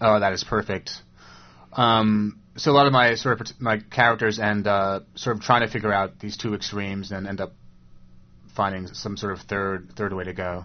oh, 0.00 0.20
that 0.20 0.32
is 0.34 0.44
perfect. 0.44 0.90
Um, 1.72 2.40
so 2.56 2.72
a 2.72 2.74
lot 2.74 2.86
of 2.86 2.92
my 2.92 3.14
sort 3.14 3.40
of 3.40 3.60
my 3.60 3.78
characters 3.78 4.38
end 4.38 4.66
uh, 4.66 5.00
sort 5.14 5.36
of 5.36 5.42
trying 5.42 5.62
to 5.62 5.72
figure 5.72 5.92
out 5.92 6.18
these 6.20 6.36
two 6.36 6.54
extremes 6.54 7.12
and 7.12 7.26
end 7.26 7.40
up 7.40 7.52
finding 8.54 8.86
some 8.88 9.16
sort 9.16 9.32
of 9.32 9.40
third 9.40 9.92
third 9.96 10.12
way 10.12 10.24
to 10.24 10.34
go. 10.34 10.64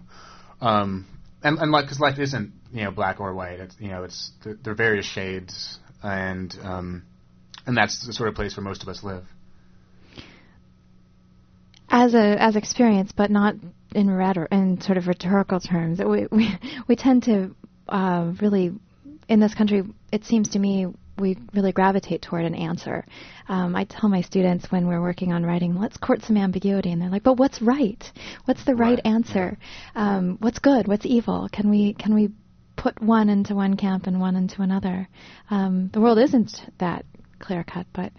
Um, 0.60 1.06
and 1.44 1.60
and 1.60 1.72
like 1.72 1.86
because 1.86 2.00
life 2.00 2.20
isn't 2.20 2.52
you 2.74 2.84
know 2.84 2.92
black 2.92 3.20
or 3.22 3.34
white. 3.34 3.60
It's 3.60 3.76
you 3.80 3.90
know 3.90 4.04
it's 4.04 4.32
there, 4.44 4.58
there 4.62 4.74
are 4.74 4.76
various 4.76 5.06
shades 5.06 5.80
and 6.02 6.54
um, 6.62 7.04
and 7.66 7.78
that's 7.78 8.06
the 8.06 8.12
sort 8.12 8.28
of 8.28 8.36
place 8.36 8.58
where 8.58 8.64
most 8.64 8.84
of 8.84 8.90
us 8.90 9.04
live. 9.04 9.24
As 11.94 12.16
a 12.16 12.42
as 12.42 12.56
experience, 12.56 13.12
but 13.16 13.30
not 13.30 13.54
in 13.94 14.10
rhetor- 14.10 14.48
in 14.52 14.82
sort 14.82 14.98
of 14.98 15.08
rhetorical 15.08 15.60
terms. 15.60 16.00
We 16.00 16.28
we 16.32 16.50
we 16.88 16.96
tend 16.96 17.24
to 17.24 17.56
uh, 17.88 18.34
really 18.42 18.74
in 19.30 19.40
this 19.40 19.54
country. 19.54 19.84
It 20.12 20.26
seems 20.26 20.50
to 20.50 20.60
me 20.60 20.88
we 21.20 21.38
really 21.54 21.72
gravitate 21.72 22.24
toward 22.24 22.46
an 22.46 22.56
answer. 22.56 23.06
Um, 23.48 23.76
I 23.76 23.84
tell 23.84 24.10
my 24.10 24.22
students 24.22 24.72
when 24.72 24.88
we're 24.88 25.02
working 25.02 25.32
on 25.32 25.46
writing, 25.46 25.80
let's 25.80 25.96
court 25.98 26.24
some 26.24 26.36
ambiguity, 26.36 26.92
and 26.92 27.00
they're 27.00 27.12
like, 27.12 27.22
"But 27.22 27.38
what's 27.38 27.62
right? 27.62 28.04
What's 28.46 28.66
the 28.66 28.74
right, 28.76 28.96
Right, 28.98 29.06
answer? 29.06 29.60
Um, 29.96 30.38
what's 30.40 30.58
good? 30.58 30.88
What's 30.88 31.06
evil? 31.06 31.48
Can 31.52 31.70
we 31.70 31.94
can 31.94 32.16
we 32.16 32.32
put 32.76 33.00
one 33.04 33.30
into 33.30 33.54
one 33.54 33.78
camp 33.78 34.08
and 34.08 34.20
one 34.20 34.36
into 34.36 34.64
another? 34.64 35.08
Um, 35.52 35.92
the 35.94 36.02
world 36.02 36.18
isn't 36.18 36.60
that 36.80 37.06
clear 37.38 37.64
cut, 37.64 37.86
but 37.94 38.12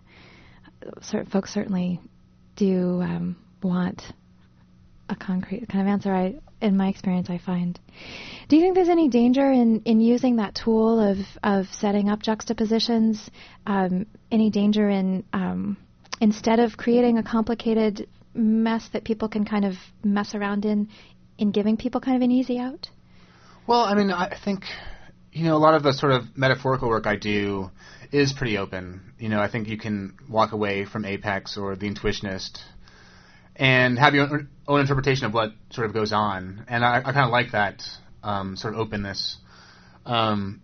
cer- 1.03 1.25
folks 1.25 1.53
certainly 1.53 2.01
do 2.55 3.03
um, 3.03 3.37
want 3.65 4.03
a 5.09 5.17
concrete 5.17 5.69
kind 5.69 5.87
of 5.87 5.93
answer. 5.93 6.15
I, 6.15 6.37
in 6.61 6.77
my 6.77 6.89
experience, 6.89 7.29
I 7.29 7.39
find. 7.39 7.79
Do 8.49 8.57
you 8.57 8.63
think 8.63 8.75
there's 8.75 8.89
any 8.89 9.09
danger 9.09 9.51
in, 9.51 9.83
in 9.85 10.01
using 10.01 10.37
that 10.37 10.55
tool 10.55 11.01
of 11.01 11.19
of 11.43 11.67
setting 11.73 12.09
up 12.09 12.23
juxtapositions? 12.23 13.31
Um, 13.67 14.07
any 14.31 14.51
danger 14.51 14.89
in 14.89 15.25
um, 15.33 15.77
instead 16.21 16.61
of 16.61 16.77
creating 16.77 17.19
a 17.19 17.23
complicated 17.23 18.09
mess 18.35 18.89
that 18.93 19.05
people 19.05 19.29
can 19.29 19.45
kind 19.45 19.65
of 19.65 19.75
mess 20.03 20.35
around 20.35 20.65
in, 20.65 20.89
in 21.39 21.53
giving 21.53 21.77
people 21.77 22.01
kind 22.01 22.17
of 22.17 22.23
an 22.23 22.31
easy 22.31 22.59
out? 22.59 22.89
Well, 23.67 23.81
I 23.81 23.95
mean, 23.95 24.11
I 24.11 24.37
think 24.45 24.65
you 25.33 25.45
know 25.45 25.57
a 25.57 25.59
lot 25.59 25.75
of 25.75 25.83
the 25.83 25.93
sort 25.93 26.13
of 26.13 26.37
metaphorical 26.37 26.89
work 26.89 27.07
I 27.07 27.17
do 27.17 27.71
is 28.13 28.33
pretty 28.33 28.59
open. 28.59 29.01
You 29.19 29.29
know, 29.29 29.41
I 29.41 29.51
think 29.51 29.69
you 29.69 29.79
can 29.79 30.17
walk 30.29 30.53
away 30.53 30.85
from 30.85 31.05
Apex 31.05 31.57
or 31.57 31.77
the 31.77 31.91
Intuitionist 31.91 32.59
and 33.57 33.99
have 33.99 34.15
your 34.15 34.47
own, 34.67 34.81
interpretation 34.81 35.27
of 35.27 35.35
what 35.35 35.53
sort 35.71 35.87
of 35.87 35.95
goes 35.95 36.13
on, 36.13 36.65
and 36.69 36.85
I, 36.85 36.99
I 36.99 37.13
kind 37.13 37.27
of 37.27 37.31
like 37.31 37.53
that 37.53 37.83
um, 38.23 38.57
sort 38.57 38.75
of 38.75 38.81
openness. 38.81 39.37
Um, 40.05 40.63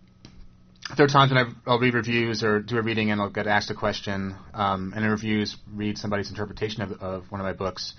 there 0.97 1.05
are 1.05 1.09
times 1.09 1.31
when 1.31 1.37
I've, 1.37 1.53
I'll 1.65 1.79
read 1.79 1.93
reviews 1.93 2.43
or 2.43 2.59
do 2.59 2.77
a 2.77 2.81
reading 2.81 3.11
and 3.11 3.21
I'll 3.21 3.29
get 3.29 3.47
asked 3.47 3.71
a 3.71 3.75
question, 3.75 4.35
um, 4.53 4.93
and 4.95 5.05
in 5.05 5.11
reviews 5.11 5.55
read 5.73 5.97
somebody's 5.97 6.29
interpretation 6.29 6.81
of, 6.81 6.91
of 7.01 7.31
one 7.31 7.39
of 7.39 7.45
my 7.45 7.53
books, 7.53 7.93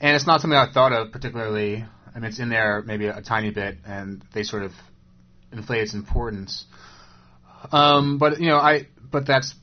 and 0.00 0.16
it's 0.16 0.26
not 0.26 0.40
something 0.40 0.56
I 0.56 0.72
thought 0.72 0.92
of 0.92 1.12
particularly, 1.12 1.84
I 2.14 2.18
mean, 2.18 2.24
it's 2.24 2.38
in 2.38 2.48
there 2.48 2.82
maybe 2.84 3.06
a, 3.06 3.18
a 3.18 3.22
tiny 3.22 3.50
bit, 3.50 3.78
and 3.86 4.24
they 4.32 4.42
sort 4.42 4.62
of 4.62 4.72
inflate 5.52 5.82
its 5.82 5.94
importance. 5.94 6.64
Um, 7.72 8.18
but 8.18 8.40
you 8.40 8.48
know, 8.48 8.58
I 8.58 8.88
but 9.10 9.26
that's 9.26 9.54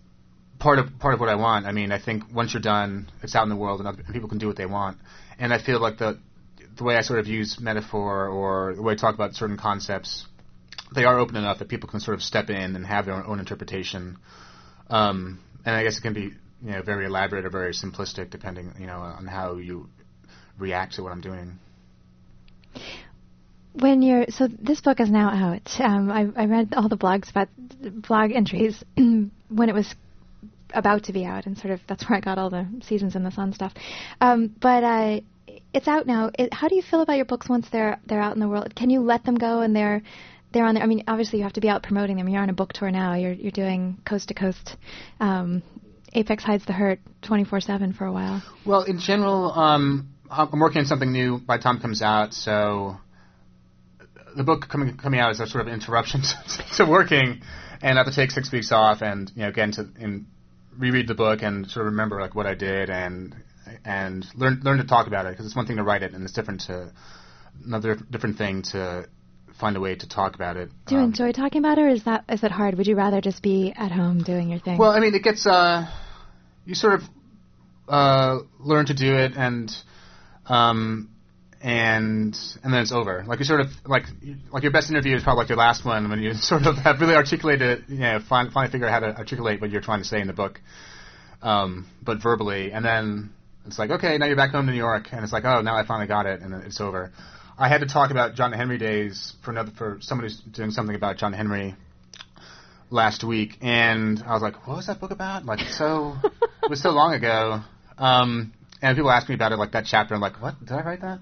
part 0.61 0.77
of 0.79 0.99
part 0.99 1.15
of 1.15 1.19
what 1.19 1.27
I 1.27 1.35
want. 1.35 1.65
I 1.65 1.71
mean, 1.71 1.91
I 1.91 1.99
think 1.99 2.23
once 2.33 2.53
you're 2.53 2.61
done, 2.61 3.11
it's 3.23 3.35
out 3.35 3.43
in 3.43 3.49
the 3.49 3.55
world, 3.55 3.79
and, 3.79 3.87
other, 3.87 4.01
and 4.05 4.13
people 4.13 4.29
can 4.29 4.37
do 4.37 4.47
what 4.47 4.55
they 4.55 4.67
want. 4.67 4.97
And 5.39 5.53
I 5.53 5.61
feel 5.61 5.81
like 5.81 5.97
the 5.97 6.19
the 6.77 6.83
way 6.83 6.95
I 6.95 7.01
sort 7.01 7.19
of 7.19 7.27
use 7.27 7.59
metaphor 7.59 8.27
or 8.27 8.75
the 8.75 8.81
way 8.81 8.93
I 8.93 8.95
talk 8.95 9.15
about 9.15 9.33
certain 9.33 9.57
concepts, 9.57 10.25
they 10.95 11.03
are 11.03 11.19
open 11.19 11.35
enough 11.35 11.59
that 11.59 11.67
people 11.67 11.89
can 11.89 11.99
sort 11.99 12.15
of 12.15 12.23
step 12.23 12.49
in 12.49 12.75
and 12.75 12.85
have 12.85 13.05
their 13.05 13.15
own, 13.15 13.39
interpretation. 13.39 14.17
Um, 14.89 15.39
and 15.65 15.75
I 15.75 15.83
guess 15.83 15.97
it 15.97 16.01
can 16.01 16.13
be 16.13 16.31
you 16.63 16.71
know 16.71 16.83
very 16.83 17.05
elaborate 17.07 17.43
or 17.45 17.49
very 17.49 17.73
simplistic 17.73 18.29
depending 18.29 18.73
you 18.79 18.85
know 18.85 18.99
on 18.99 19.25
how 19.25 19.57
you 19.57 19.89
react 20.57 20.93
to 20.95 21.03
what 21.03 21.11
I'm 21.11 21.21
doing. 21.21 21.59
When 23.73 24.01
you're 24.01 24.25
so 24.29 24.47
this 24.47 24.81
book 24.81 24.99
is 24.99 25.09
now 25.09 25.29
out. 25.29 25.79
Um, 25.79 26.11
I, 26.11 26.27
I 26.35 26.45
read 26.45 26.73
all 26.75 26.87
the 26.87 26.97
blogs 26.97 27.31
about 27.31 27.49
blog 28.07 28.31
entries 28.31 28.83
when 28.95 29.69
it 29.69 29.73
was 29.73 29.95
about 30.73 31.03
to 31.05 31.13
be 31.13 31.25
out, 31.25 31.45
and 31.45 31.57
sort 31.57 31.73
of 31.73 31.81
that's 31.87 32.09
where 32.09 32.17
I 32.17 32.21
got 32.21 32.37
all 32.37 32.49
the 32.49 32.67
seasons 32.83 33.15
in 33.15 33.23
the 33.23 33.31
sun 33.31 33.53
stuff. 33.53 33.73
Um, 34.19 34.55
but 34.59 34.83
uh, 34.83 35.21
it's 35.73 35.87
out 35.87 36.07
now. 36.07 36.31
It, 36.37 36.53
how 36.53 36.67
do 36.67 36.75
you 36.75 36.81
feel 36.81 37.01
about 37.01 37.17
your 37.17 37.25
books 37.25 37.49
once 37.49 37.67
they're 37.71 37.99
they're 38.05 38.21
out 38.21 38.33
in 38.33 38.39
the 38.39 38.47
world? 38.47 38.75
Can 38.75 38.89
you 38.89 39.01
let 39.01 39.23
them 39.23 39.35
go 39.35 39.61
and 39.61 39.75
they're 39.75 40.01
they're 40.51 40.65
on 40.65 40.75
there? 40.75 40.83
I 40.83 40.87
mean, 40.87 41.03
obviously 41.07 41.39
you 41.39 41.43
have 41.43 41.53
to 41.53 41.61
be 41.61 41.69
out 41.69 41.83
promoting 41.83 42.17
them. 42.17 42.27
You're 42.27 42.41
on 42.41 42.49
a 42.49 42.53
book 42.53 42.73
tour 42.73 42.91
now. 42.91 43.15
You're 43.15 43.33
you're 43.33 43.51
doing 43.51 43.97
coast 44.05 44.29
to 44.29 44.33
coast. 44.33 44.75
Um, 45.19 45.63
Apex 46.13 46.43
hides 46.43 46.65
the 46.65 46.73
hurt 46.73 46.99
24/7 47.23 47.95
for 47.95 48.05
a 48.05 48.11
while. 48.11 48.43
Well, 48.65 48.83
in 48.83 48.99
general, 48.99 49.51
um, 49.53 50.09
I'm 50.29 50.59
working 50.59 50.79
on 50.79 50.85
something 50.85 51.11
new 51.11 51.39
by 51.39 51.57
the 51.57 51.63
time 51.63 51.77
it 51.77 51.81
comes 51.81 52.01
out, 52.01 52.33
so 52.33 52.97
the 54.35 54.43
book 54.43 54.67
coming 54.69 54.97
coming 54.97 55.19
out 55.19 55.31
is 55.31 55.39
a 55.39 55.47
sort 55.47 55.67
of 55.67 55.73
interruption 55.73 56.21
to, 56.47 56.75
to 56.77 56.85
working, 56.85 57.41
and 57.81 57.97
I 57.97 58.03
have 58.03 58.07
to 58.07 58.15
take 58.15 58.31
six 58.31 58.51
weeks 58.51 58.71
off 58.71 59.01
and 59.01 59.31
you 59.35 59.43
know 59.43 59.49
again 59.49 59.71
to 59.73 59.89
in, 59.99 60.27
reread 60.77 61.07
the 61.07 61.15
book 61.15 61.41
and 61.41 61.69
sort 61.69 61.85
of 61.85 61.91
remember 61.91 62.19
like 62.19 62.35
what 62.35 62.45
I 62.45 62.55
did 62.55 62.89
and 62.89 63.35
and 63.85 64.25
learn 64.35 64.61
learn 64.63 64.77
to 64.79 64.83
talk 64.85 65.07
about 65.07 65.25
it 65.25 65.31
because 65.31 65.45
it's 65.45 65.55
one 65.55 65.65
thing 65.65 65.77
to 65.77 65.83
write 65.83 66.03
it 66.03 66.13
and 66.13 66.23
it's 66.23 66.33
different 66.33 66.61
to 66.61 66.91
another 67.65 67.95
different 68.09 68.37
thing 68.37 68.63
to 68.63 69.07
find 69.59 69.77
a 69.77 69.79
way 69.79 69.95
to 69.95 70.09
talk 70.09 70.35
about 70.35 70.57
it. 70.57 70.69
Do 70.87 70.95
you 70.95 71.01
Um, 71.01 71.07
enjoy 71.07 71.31
talking 71.31 71.59
about 71.59 71.77
it, 71.77 71.81
or 71.81 71.89
is 71.89 72.03
that 72.03 72.25
is 72.29 72.43
it 72.43 72.51
hard? 72.51 72.77
Would 72.77 72.87
you 72.87 72.95
rather 72.95 73.21
just 73.21 73.41
be 73.43 73.73
at 73.75 73.91
home 73.91 74.23
doing 74.23 74.49
your 74.49 74.59
thing? 74.59 74.77
Well, 74.77 74.91
I 74.91 74.99
mean, 74.99 75.13
it 75.13 75.23
gets 75.23 75.45
uh, 75.45 75.87
you 76.65 76.75
sort 76.75 76.95
of 76.95 77.03
uh, 77.87 78.39
learn 78.59 78.87
to 78.87 78.93
do 78.93 79.15
it, 79.15 79.33
and 79.35 79.71
um, 80.47 81.09
and 81.63 82.35
and 82.63 82.73
then 82.73 82.81
it's 82.81 82.91
over. 82.91 83.23
Like 83.27 83.39
you 83.39 83.45
sort 83.45 83.61
of 83.61 83.67
like 83.85 84.05
like 84.51 84.63
your 84.63 84.71
best 84.71 84.89
interview 84.89 85.15
is 85.15 85.23
probably 85.23 85.43
like 85.43 85.49
your 85.49 85.57
last 85.57 85.85
one 85.85 86.09
when 86.09 86.19
you 86.19 86.33
sort 86.35 86.65
of 86.65 86.77
have 86.77 86.99
really 86.99 87.15
articulated, 87.15 87.85
you 87.87 87.99
know, 87.99 88.19
find, 88.19 88.51
finally 88.51 88.71
figure 88.71 88.87
out 88.87 89.03
how 89.03 89.07
to 89.11 89.17
articulate 89.17 89.61
what 89.61 89.69
you're 89.69 89.81
trying 89.81 89.99
to 89.99 90.07
say 90.07 90.19
in 90.19 90.27
the 90.27 90.33
book, 90.33 90.59
um, 91.41 91.87
but 92.03 92.21
verbally, 92.21 92.71
and 92.71 92.83
then 92.83 93.31
it's 93.65 93.77
like 93.77 93.91
okay, 93.91 94.17
now 94.17 94.25
you're 94.25 94.35
back 94.35 94.51
home 94.51 94.65
to 94.65 94.71
New 94.71 94.77
York, 94.77 95.07
and 95.11 95.23
it's 95.23 95.33
like 95.33 95.45
oh, 95.45 95.61
now 95.61 95.75
I 95.75 95.85
finally 95.85 96.07
got 96.07 96.25
it, 96.25 96.41
and 96.41 96.53
it's 96.63 96.81
over. 96.81 97.11
I 97.57 97.67
had 97.67 97.81
to 97.81 97.87
talk 97.87 98.09
about 98.09 98.33
John 98.33 98.53
Henry 98.53 98.79
days 98.79 99.33
for 99.43 99.51
another 99.51 99.71
for 99.77 99.97
somebody 100.01 100.29
who's 100.29 100.39
doing 100.39 100.71
something 100.71 100.95
about 100.95 101.17
John 101.17 101.31
Henry 101.31 101.75
last 102.89 103.23
week, 103.23 103.57
and 103.61 104.23
I 104.25 104.33
was 104.33 104.41
like, 104.41 104.67
"What 104.67 104.77
was 104.77 104.87
that 104.87 104.99
book 104.99 105.11
about?" 105.11 105.45
Like, 105.45 105.59
so 105.69 106.15
it 106.23 106.69
was 106.71 106.81
so 106.81 106.89
long 106.89 107.13
ago. 107.13 107.61
Um, 107.99 108.53
and 108.81 108.97
people 108.97 109.11
ask 109.11 109.29
me 109.29 109.35
about 109.35 109.51
it, 109.51 109.57
like 109.57 109.73
that 109.73 109.85
chapter. 109.85 110.15
I'm 110.15 110.21
like, 110.21 110.41
"What? 110.41 110.59
Did 110.59 110.71
I 110.71 110.81
write 110.81 111.01
that?" 111.01 111.19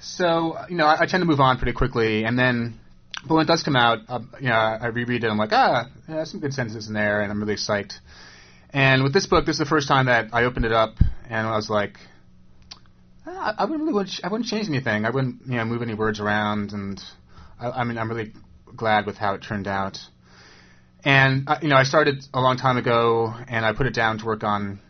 So 0.00 0.56
you 0.68 0.76
know, 0.76 0.86
I, 0.86 1.02
I 1.02 1.06
tend 1.06 1.20
to 1.20 1.26
move 1.26 1.40
on 1.40 1.58
pretty 1.58 1.72
quickly, 1.72 2.24
and 2.24 2.38
then, 2.38 2.80
but 3.26 3.34
when 3.34 3.44
it 3.44 3.48
does 3.48 3.62
come 3.62 3.76
out, 3.76 3.98
uh, 4.08 4.20
you 4.40 4.48
know, 4.48 4.54
I 4.54 4.86
reread 4.86 5.22
it. 5.22 5.26
and 5.26 5.32
I'm 5.32 5.38
like, 5.38 5.52
ah, 5.52 5.88
yeah, 6.08 6.24
some 6.24 6.40
good 6.40 6.54
sentences 6.54 6.88
in 6.88 6.94
there, 6.94 7.20
and 7.20 7.30
I'm 7.30 7.38
really 7.38 7.56
psyched. 7.56 7.98
And 8.70 9.02
with 9.02 9.12
this 9.12 9.26
book, 9.26 9.46
this 9.46 9.56
is 9.56 9.58
the 9.58 9.66
first 9.66 9.88
time 9.88 10.06
that 10.06 10.28
I 10.32 10.44
opened 10.44 10.64
it 10.64 10.72
up, 10.72 10.94
and 11.28 11.46
I 11.46 11.54
was 11.54 11.68
like, 11.68 11.98
I, 13.26 13.54
I 13.58 13.64
wouldn't 13.66 13.86
really, 13.86 14.06
I 14.24 14.28
wouldn't 14.28 14.48
change 14.48 14.68
anything. 14.68 15.04
I 15.04 15.10
wouldn't, 15.10 15.42
you 15.46 15.56
know, 15.56 15.64
move 15.66 15.82
any 15.82 15.94
words 15.94 16.18
around, 16.18 16.72
and 16.72 16.98
I, 17.58 17.70
I 17.70 17.84
mean, 17.84 17.98
I'm 17.98 18.08
really 18.08 18.32
glad 18.74 19.04
with 19.04 19.18
how 19.18 19.34
it 19.34 19.42
turned 19.42 19.68
out. 19.68 19.98
And 21.04 21.48
uh, 21.48 21.58
you 21.60 21.68
know, 21.68 21.76
I 21.76 21.82
started 21.82 22.24
a 22.32 22.40
long 22.40 22.56
time 22.56 22.78
ago, 22.78 23.34
and 23.48 23.66
I 23.66 23.72
put 23.74 23.86
it 23.86 23.94
down 23.94 24.18
to 24.18 24.24
work 24.24 24.44
on 24.44 24.80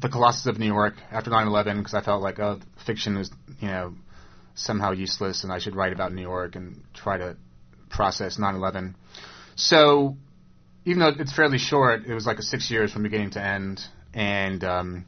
the 0.00 0.08
Colossus 0.08 0.46
of 0.46 0.58
New 0.58 0.66
York 0.66 0.94
after 1.10 1.30
9/11 1.30 1.78
because 1.78 1.94
I 1.94 2.02
felt 2.02 2.22
like, 2.22 2.38
oh, 2.38 2.60
fiction 2.84 3.16
was, 3.16 3.30
you 3.60 3.68
know, 3.68 3.94
somehow 4.54 4.92
useless, 4.92 5.44
and 5.44 5.52
I 5.52 5.58
should 5.58 5.76
write 5.76 5.92
about 5.92 6.12
New 6.12 6.22
York 6.22 6.56
and 6.56 6.82
try 6.94 7.18
to 7.18 7.36
process 7.90 8.38
9/11. 8.38 8.94
So, 9.56 10.16
even 10.84 11.00
though 11.00 11.12
it's 11.18 11.34
fairly 11.34 11.58
short, 11.58 12.06
it 12.06 12.14
was 12.14 12.26
like 12.26 12.38
a 12.38 12.42
six 12.42 12.70
years 12.70 12.92
from 12.92 13.02
beginning 13.02 13.30
to 13.30 13.42
end, 13.42 13.80
and 14.12 14.62
um, 14.64 15.04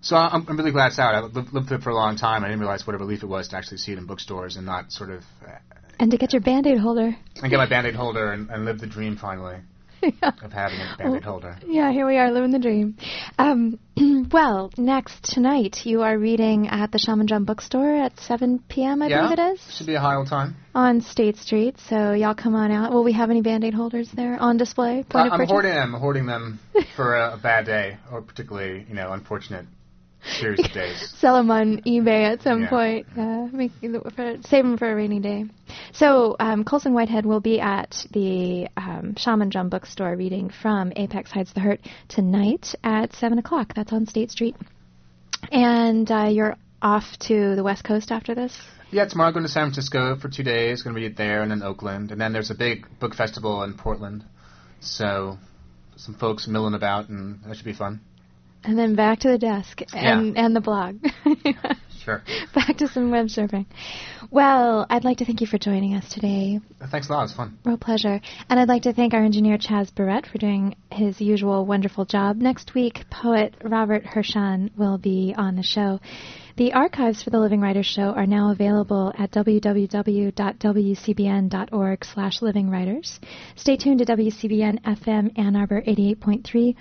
so 0.00 0.16
I'm, 0.16 0.46
I'm 0.48 0.56
really 0.56 0.72
glad 0.72 0.88
it's 0.88 0.98
out. 0.98 1.14
I 1.14 1.20
lived, 1.20 1.52
lived 1.52 1.70
with 1.70 1.80
it 1.80 1.82
for 1.82 1.90
a 1.90 1.94
long 1.94 2.16
time. 2.16 2.44
I 2.44 2.48
didn't 2.48 2.60
realize 2.60 2.86
what 2.86 2.94
a 2.94 2.98
relief 2.98 3.22
it 3.22 3.26
was 3.26 3.48
to 3.48 3.56
actually 3.56 3.78
see 3.78 3.92
it 3.92 3.98
in 3.98 4.06
bookstores 4.06 4.56
and 4.56 4.66
not 4.66 4.92
sort 4.92 5.10
of 5.10 5.22
uh, 5.46 5.56
and 5.98 6.10
to 6.10 6.18
get 6.18 6.32
your 6.32 6.42
Band-Aid 6.42 6.78
holder. 6.78 7.16
and 7.42 7.50
get 7.50 7.56
my 7.56 7.68
Band-Aid 7.68 7.94
holder 7.94 8.32
and, 8.32 8.50
and 8.50 8.64
live 8.64 8.78
the 8.78 8.86
dream 8.86 9.16
finally 9.16 9.56
of 10.02 10.52
having 10.52 10.78
a 10.78 10.94
Band-Aid 10.98 11.24
holder. 11.24 11.56
Yeah, 11.66 11.90
here 11.92 12.06
we 12.06 12.16
are 12.16 12.30
living 12.30 12.50
the 12.50 12.58
dream. 12.58 12.96
Um, 13.38 13.78
well, 14.32 14.70
next 14.76 15.24
tonight 15.24 15.78
you 15.84 16.02
are 16.02 16.18
reading 16.18 16.68
at 16.68 16.92
the 16.92 16.98
Shaman 16.98 17.26
Drum 17.26 17.44
Bookstore 17.44 17.96
at 17.96 18.18
7 18.20 18.62
p.m. 18.68 19.02
I 19.02 19.06
yeah, 19.08 19.22
believe 19.22 19.38
it 19.38 19.42
is 19.54 19.76
should 19.76 19.86
be 19.86 19.94
a 19.94 20.00
high 20.00 20.14
old 20.16 20.28
time. 20.28 20.56
on 20.74 21.00
State 21.00 21.36
Street. 21.38 21.76
So 21.88 22.12
y'all 22.12 22.34
come 22.34 22.54
on 22.54 22.70
out. 22.70 22.92
Will 22.92 23.04
we 23.04 23.12
have 23.12 23.30
any 23.30 23.40
Band-Aid 23.42 23.74
holders 23.74 24.10
there 24.14 24.36
on 24.40 24.56
display? 24.56 25.04
Point 25.08 25.28
of 25.28 25.32
I'm 25.32 25.38
purchase? 25.40 25.50
hoarding 25.50 25.74
them, 25.74 25.94
I'm 25.94 26.00
hoarding 26.00 26.26
them 26.26 26.60
for 26.96 27.16
a, 27.16 27.34
a 27.34 27.38
bad 27.38 27.66
day 27.66 27.96
or 28.12 28.22
particularly, 28.22 28.84
you 28.88 28.94
know, 28.94 29.12
unfortunate 29.12 29.66
days. 30.72 31.12
Sell 31.18 31.36
them 31.36 31.50
on 31.50 31.80
eBay 31.82 32.32
at 32.32 32.42
some 32.42 32.62
Yeah. 32.62 32.68
point. 32.68 33.06
Uh, 33.16 33.48
make, 33.52 33.72
for, 33.80 34.36
save 34.42 34.64
them 34.64 34.76
for 34.76 34.90
a 34.90 34.94
rainy 34.94 35.20
day. 35.20 35.44
So 35.92 36.36
um, 36.38 36.64
Colson 36.64 36.92
Whitehead 36.94 37.26
will 37.26 37.40
be 37.40 37.60
at 37.60 38.04
the 38.12 38.68
um, 38.76 39.14
Shaman 39.16 39.48
Drum 39.48 39.68
Bookstore 39.68 40.16
reading 40.16 40.50
from 40.50 40.92
Apex 40.96 41.30
Hides 41.30 41.52
the 41.52 41.60
Hurt 41.60 41.80
tonight 42.08 42.74
at 42.84 43.14
seven 43.14 43.38
o'clock. 43.38 43.72
That's 43.74 43.92
on 43.92 44.06
State 44.06 44.30
Street. 44.30 44.56
And 45.52 46.10
uh, 46.10 46.28
you're 46.30 46.56
off 46.82 47.04
to 47.20 47.54
the 47.56 47.62
West 47.62 47.84
Coast 47.84 48.10
after 48.10 48.34
this. 48.34 48.56
Yeah, 48.90 49.06
tomorrow 49.06 49.28
I'm 49.28 49.34
going 49.34 49.44
to 49.44 49.50
San 49.50 49.66
Francisco 49.66 50.16
for 50.16 50.28
two 50.28 50.42
days. 50.44 50.82
Going 50.82 50.94
to 50.94 51.00
read 51.00 51.10
it 51.12 51.16
there 51.16 51.42
and 51.42 51.50
then 51.50 51.62
Oakland, 51.62 52.12
and 52.12 52.20
then 52.20 52.32
there's 52.32 52.50
a 52.50 52.54
big 52.54 52.86
book 53.00 53.14
festival 53.14 53.62
in 53.62 53.74
Portland. 53.74 54.24
So 54.80 55.38
some 55.96 56.14
folks 56.14 56.46
milling 56.46 56.74
about, 56.74 57.08
and 57.08 57.40
that 57.44 57.56
should 57.56 57.64
be 57.64 57.72
fun. 57.72 58.00
And 58.64 58.78
then 58.78 58.94
back 58.94 59.20
to 59.20 59.28
the 59.28 59.38
desk 59.38 59.82
and, 59.92 60.36
and 60.36 60.54
the 60.56 60.60
blog. 60.60 60.96
Sure. 62.06 62.22
back 62.54 62.76
to 62.76 62.86
some 62.86 63.10
web 63.10 63.26
surfing. 63.26 63.66
Well, 64.30 64.86
I'd 64.88 65.02
like 65.02 65.16
to 65.18 65.24
thank 65.24 65.40
you 65.40 65.48
for 65.48 65.58
joining 65.58 65.94
us 65.94 66.08
today. 66.08 66.60
Thanks 66.88 67.08
a 67.08 67.12
lot. 67.12 67.24
It's 67.24 67.32
fun. 67.32 67.58
Real 67.64 67.78
pleasure. 67.78 68.20
And 68.48 68.60
I'd 68.60 68.68
like 68.68 68.82
to 68.82 68.92
thank 68.92 69.12
our 69.12 69.24
engineer 69.24 69.58
Chaz 69.58 69.92
Barrett 69.92 70.24
for 70.24 70.38
doing 70.38 70.76
his 70.92 71.20
usual 71.20 71.66
wonderful 71.66 72.04
job. 72.04 72.36
Next 72.36 72.74
week, 72.76 73.06
poet 73.10 73.56
Robert 73.64 74.06
Hershon 74.06 74.70
will 74.76 74.98
be 74.98 75.34
on 75.36 75.56
the 75.56 75.64
show. 75.64 75.98
The 76.56 76.74
archives 76.74 77.24
for 77.24 77.30
the 77.30 77.40
Living 77.40 77.60
Writers 77.60 77.86
Show 77.86 78.10
are 78.12 78.24
now 78.24 78.52
available 78.52 79.12
at 79.18 79.32
www.wcbn.org 79.32 80.34
slash 82.04 82.38
livingwriters. 82.40 83.18
Stay 83.56 83.76
tuned 83.76 83.98
to 83.98 84.06
WCBN 84.06 84.80
FM 84.82 85.36
Ann 85.36 85.56
Arbor 85.56 85.82
88.3. 85.82 86.76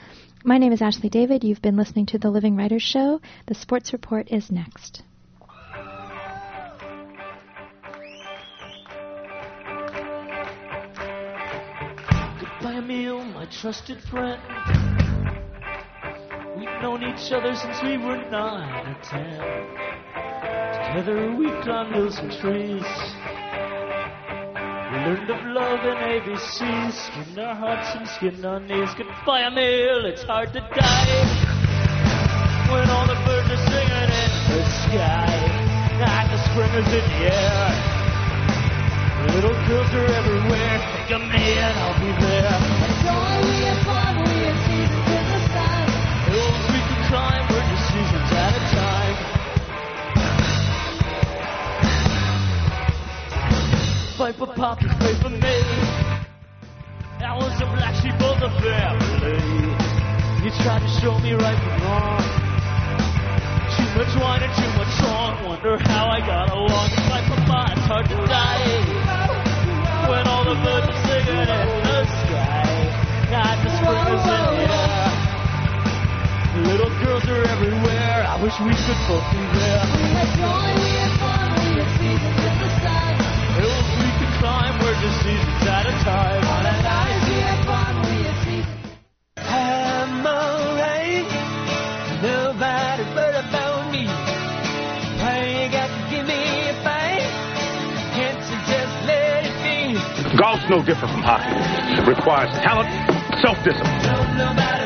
My 0.47 0.59
name 0.59 0.71
is 0.71 0.79
Ashley 0.79 1.09
David. 1.09 1.43
You've 1.43 1.63
been 1.63 1.75
listening 1.75 2.05
to 2.05 2.19
the 2.19 2.29
Living 2.29 2.55
Writers 2.55 2.83
Show. 2.83 3.19
The 3.47 3.55
Sports 3.55 3.91
Report 3.93 4.31
is 4.31 4.51
next. 4.51 5.01
Goodbye, 12.39 12.77
Emile, 12.77 13.21
oh, 13.21 13.23
my 13.23 13.47
trusted 13.59 13.99
friend. 14.03 14.39
We've 16.55 16.79
known 16.79 17.01
each 17.01 17.31
other 17.31 17.55
since 17.55 17.81
we 17.81 17.97
were 17.97 18.17
nine 18.29 18.85
or 18.85 18.97
ten. 19.01 19.39
Together 20.93 21.35
we 21.35 21.47
climbed 21.63 21.95
hills 21.95 22.19
and 22.19 22.31
trees. 22.31 23.14
We 24.91 24.97
learned 24.97 25.29
of 25.31 25.43
love 25.47 25.79
and 25.83 25.97
ABC, 25.97 26.91
skinned 26.93 27.39
our 27.39 27.55
hearts 27.55 27.95
and 27.95 28.07
skin 28.07 28.45
our 28.45 28.59
knees. 28.59 28.93
Goodbye, 28.95 29.41
Emile, 29.47 30.05
it's 30.05 30.21
hard 30.21 30.53
to 30.53 30.59
die 30.59 31.55
when 32.69 32.87
all 32.89 33.07
the 33.07 33.17
birds 33.25 33.49
are 33.49 33.63
singing 33.65 34.09
in 34.13 34.31
the 34.53 34.63
sky 34.85 35.65
and 36.05 36.29
the 36.29 36.37
spring 36.49 36.71
is 36.77 36.87
in 36.93 37.01
the 37.01 37.33
air. 37.33 37.95
Little 39.33 39.57
girls 39.67 39.91
are 39.95 40.05
everywhere. 40.05 40.77
Think 40.93 41.11
of 41.17 41.21
me 41.33 41.57
and 41.57 41.79
I'll 41.79 41.99
be 41.99 42.11
there. 42.21 43.24
Poppers, 54.33 54.89
pray 54.97 55.13
for 55.21 55.29
me. 55.29 55.57
I 57.21 57.37
was 57.37 57.53
the 57.59 57.65
black 57.65 57.93
sheep 58.01 58.17
of 58.25 58.39
the 58.41 58.49
family. 58.57 59.37
You 60.41 60.49
tried 60.65 60.81
to 60.81 60.89
show 60.97 61.19
me 61.19 61.33
right 61.33 61.59
from 61.61 61.77
wrong. 61.85 62.25
Too 63.77 63.85
much 63.93 64.09
wine 64.17 64.41
and 64.41 64.53
too 64.57 64.71
much 64.81 64.89
song. 64.97 65.45
Wonder 65.45 65.77
how 65.77 66.07
I 66.09 66.19
got 66.25 66.49
along. 66.49 66.89
Fight 67.05 67.25
for 67.29 67.37
mine, 67.45 67.77
it's 67.77 67.85
hard 67.85 68.09
to 68.09 68.15
die. 68.25 68.65
When 70.09 70.25
all 70.25 70.43
the 70.43 70.55
birds 70.57 70.87
are 70.89 71.01
singing 71.05 71.45
in 71.45 71.69
the 71.85 72.05
sky. 72.25 72.65
God, 73.29 73.61
the 73.61 73.69
spring 73.77 74.09
in 74.09 74.25
the 74.25 74.41
air. 74.73 75.13
Little 76.65 76.89
girls 77.03 77.25
are 77.29 77.43
everywhere. 77.45 78.25
I 78.25 78.41
wish 78.41 78.57
we 78.59 78.73
could 78.73 78.97
both 79.05 79.25
be 79.29 79.37
there. 79.53 79.85
Hills 81.75 82.34
seasons 85.11 85.67
at 85.67 85.85
a 85.85 85.95
time. 86.03 86.43
On 86.43 86.65
a 86.65 86.83
night. 86.83 87.05
I'm 89.37 90.25
alright. 90.25 91.27
Nobody 92.21 93.03
but 93.13 93.33
about 93.35 93.91
me. 93.91 94.05
Why 95.21 95.45
you 95.45 95.71
got 95.71 95.89
to 95.89 96.01
give 96.09 96.25
me 96.25 96.69
a 96.69 96.73
fight? 96.83 97.25
Can't 98.15 98.39
you 98.49 98.57
just 98.65 98.95
let 99.05 99.45
it 99.45 99.57
be? 99.63 100.37
Golf's 100.37 100.69
no 100.69 100.83
different 100.83 101.13
from 101.13 101.23
hockey. 101.23 101.53
It 102.01 102.07
requires 102.07 102.51
talent, 102.59 102.89
self-discipline. 103.41 104.84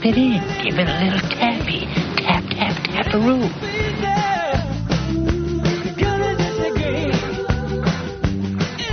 Tap 0.00 0.08
it 0.08 0.16
in. 0.16 0.40
Give 0.64 0.78
it 0.78 0.88
a 0.88 1.04
little 1.04 1.20
tappy. 1.30 1.80
Tap, 2.22 2.44
tap, 2.50 2.74
tap 2.84 3.14
a 3.14 3.18
room. 3.18 3.50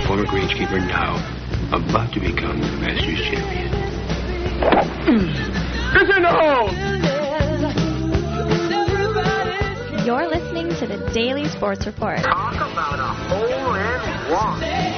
Former 0.06 0.24
greenskeeper 0.24 0.78
now 0.86 1.16
about 1.72 2.12
to 2.12 2.20
become 2.20 2.60
the 2.60 2.66
Masters 2.78 3.20
champion. 3.22 3.68
It's 5.90 6.16
in 6.16 6.22
the 6.22 6.28
hole! 6.28 6.72
You're 10.04 10.28
listening 10.28 10.68
to 10.76 10.86
the 10.86 11.10
Daily 11.12 11.48
Sports 11.48 11.86
Report. 11.86 12.18
Talk 12.18 12.54
about 12.54 12.98
a 12.98 13.06
hole 13.28 13.74
in 13.74 14.30
one. 14.32 14.88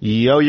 Yo, 0.00 0.38
yo. 0.38 0.46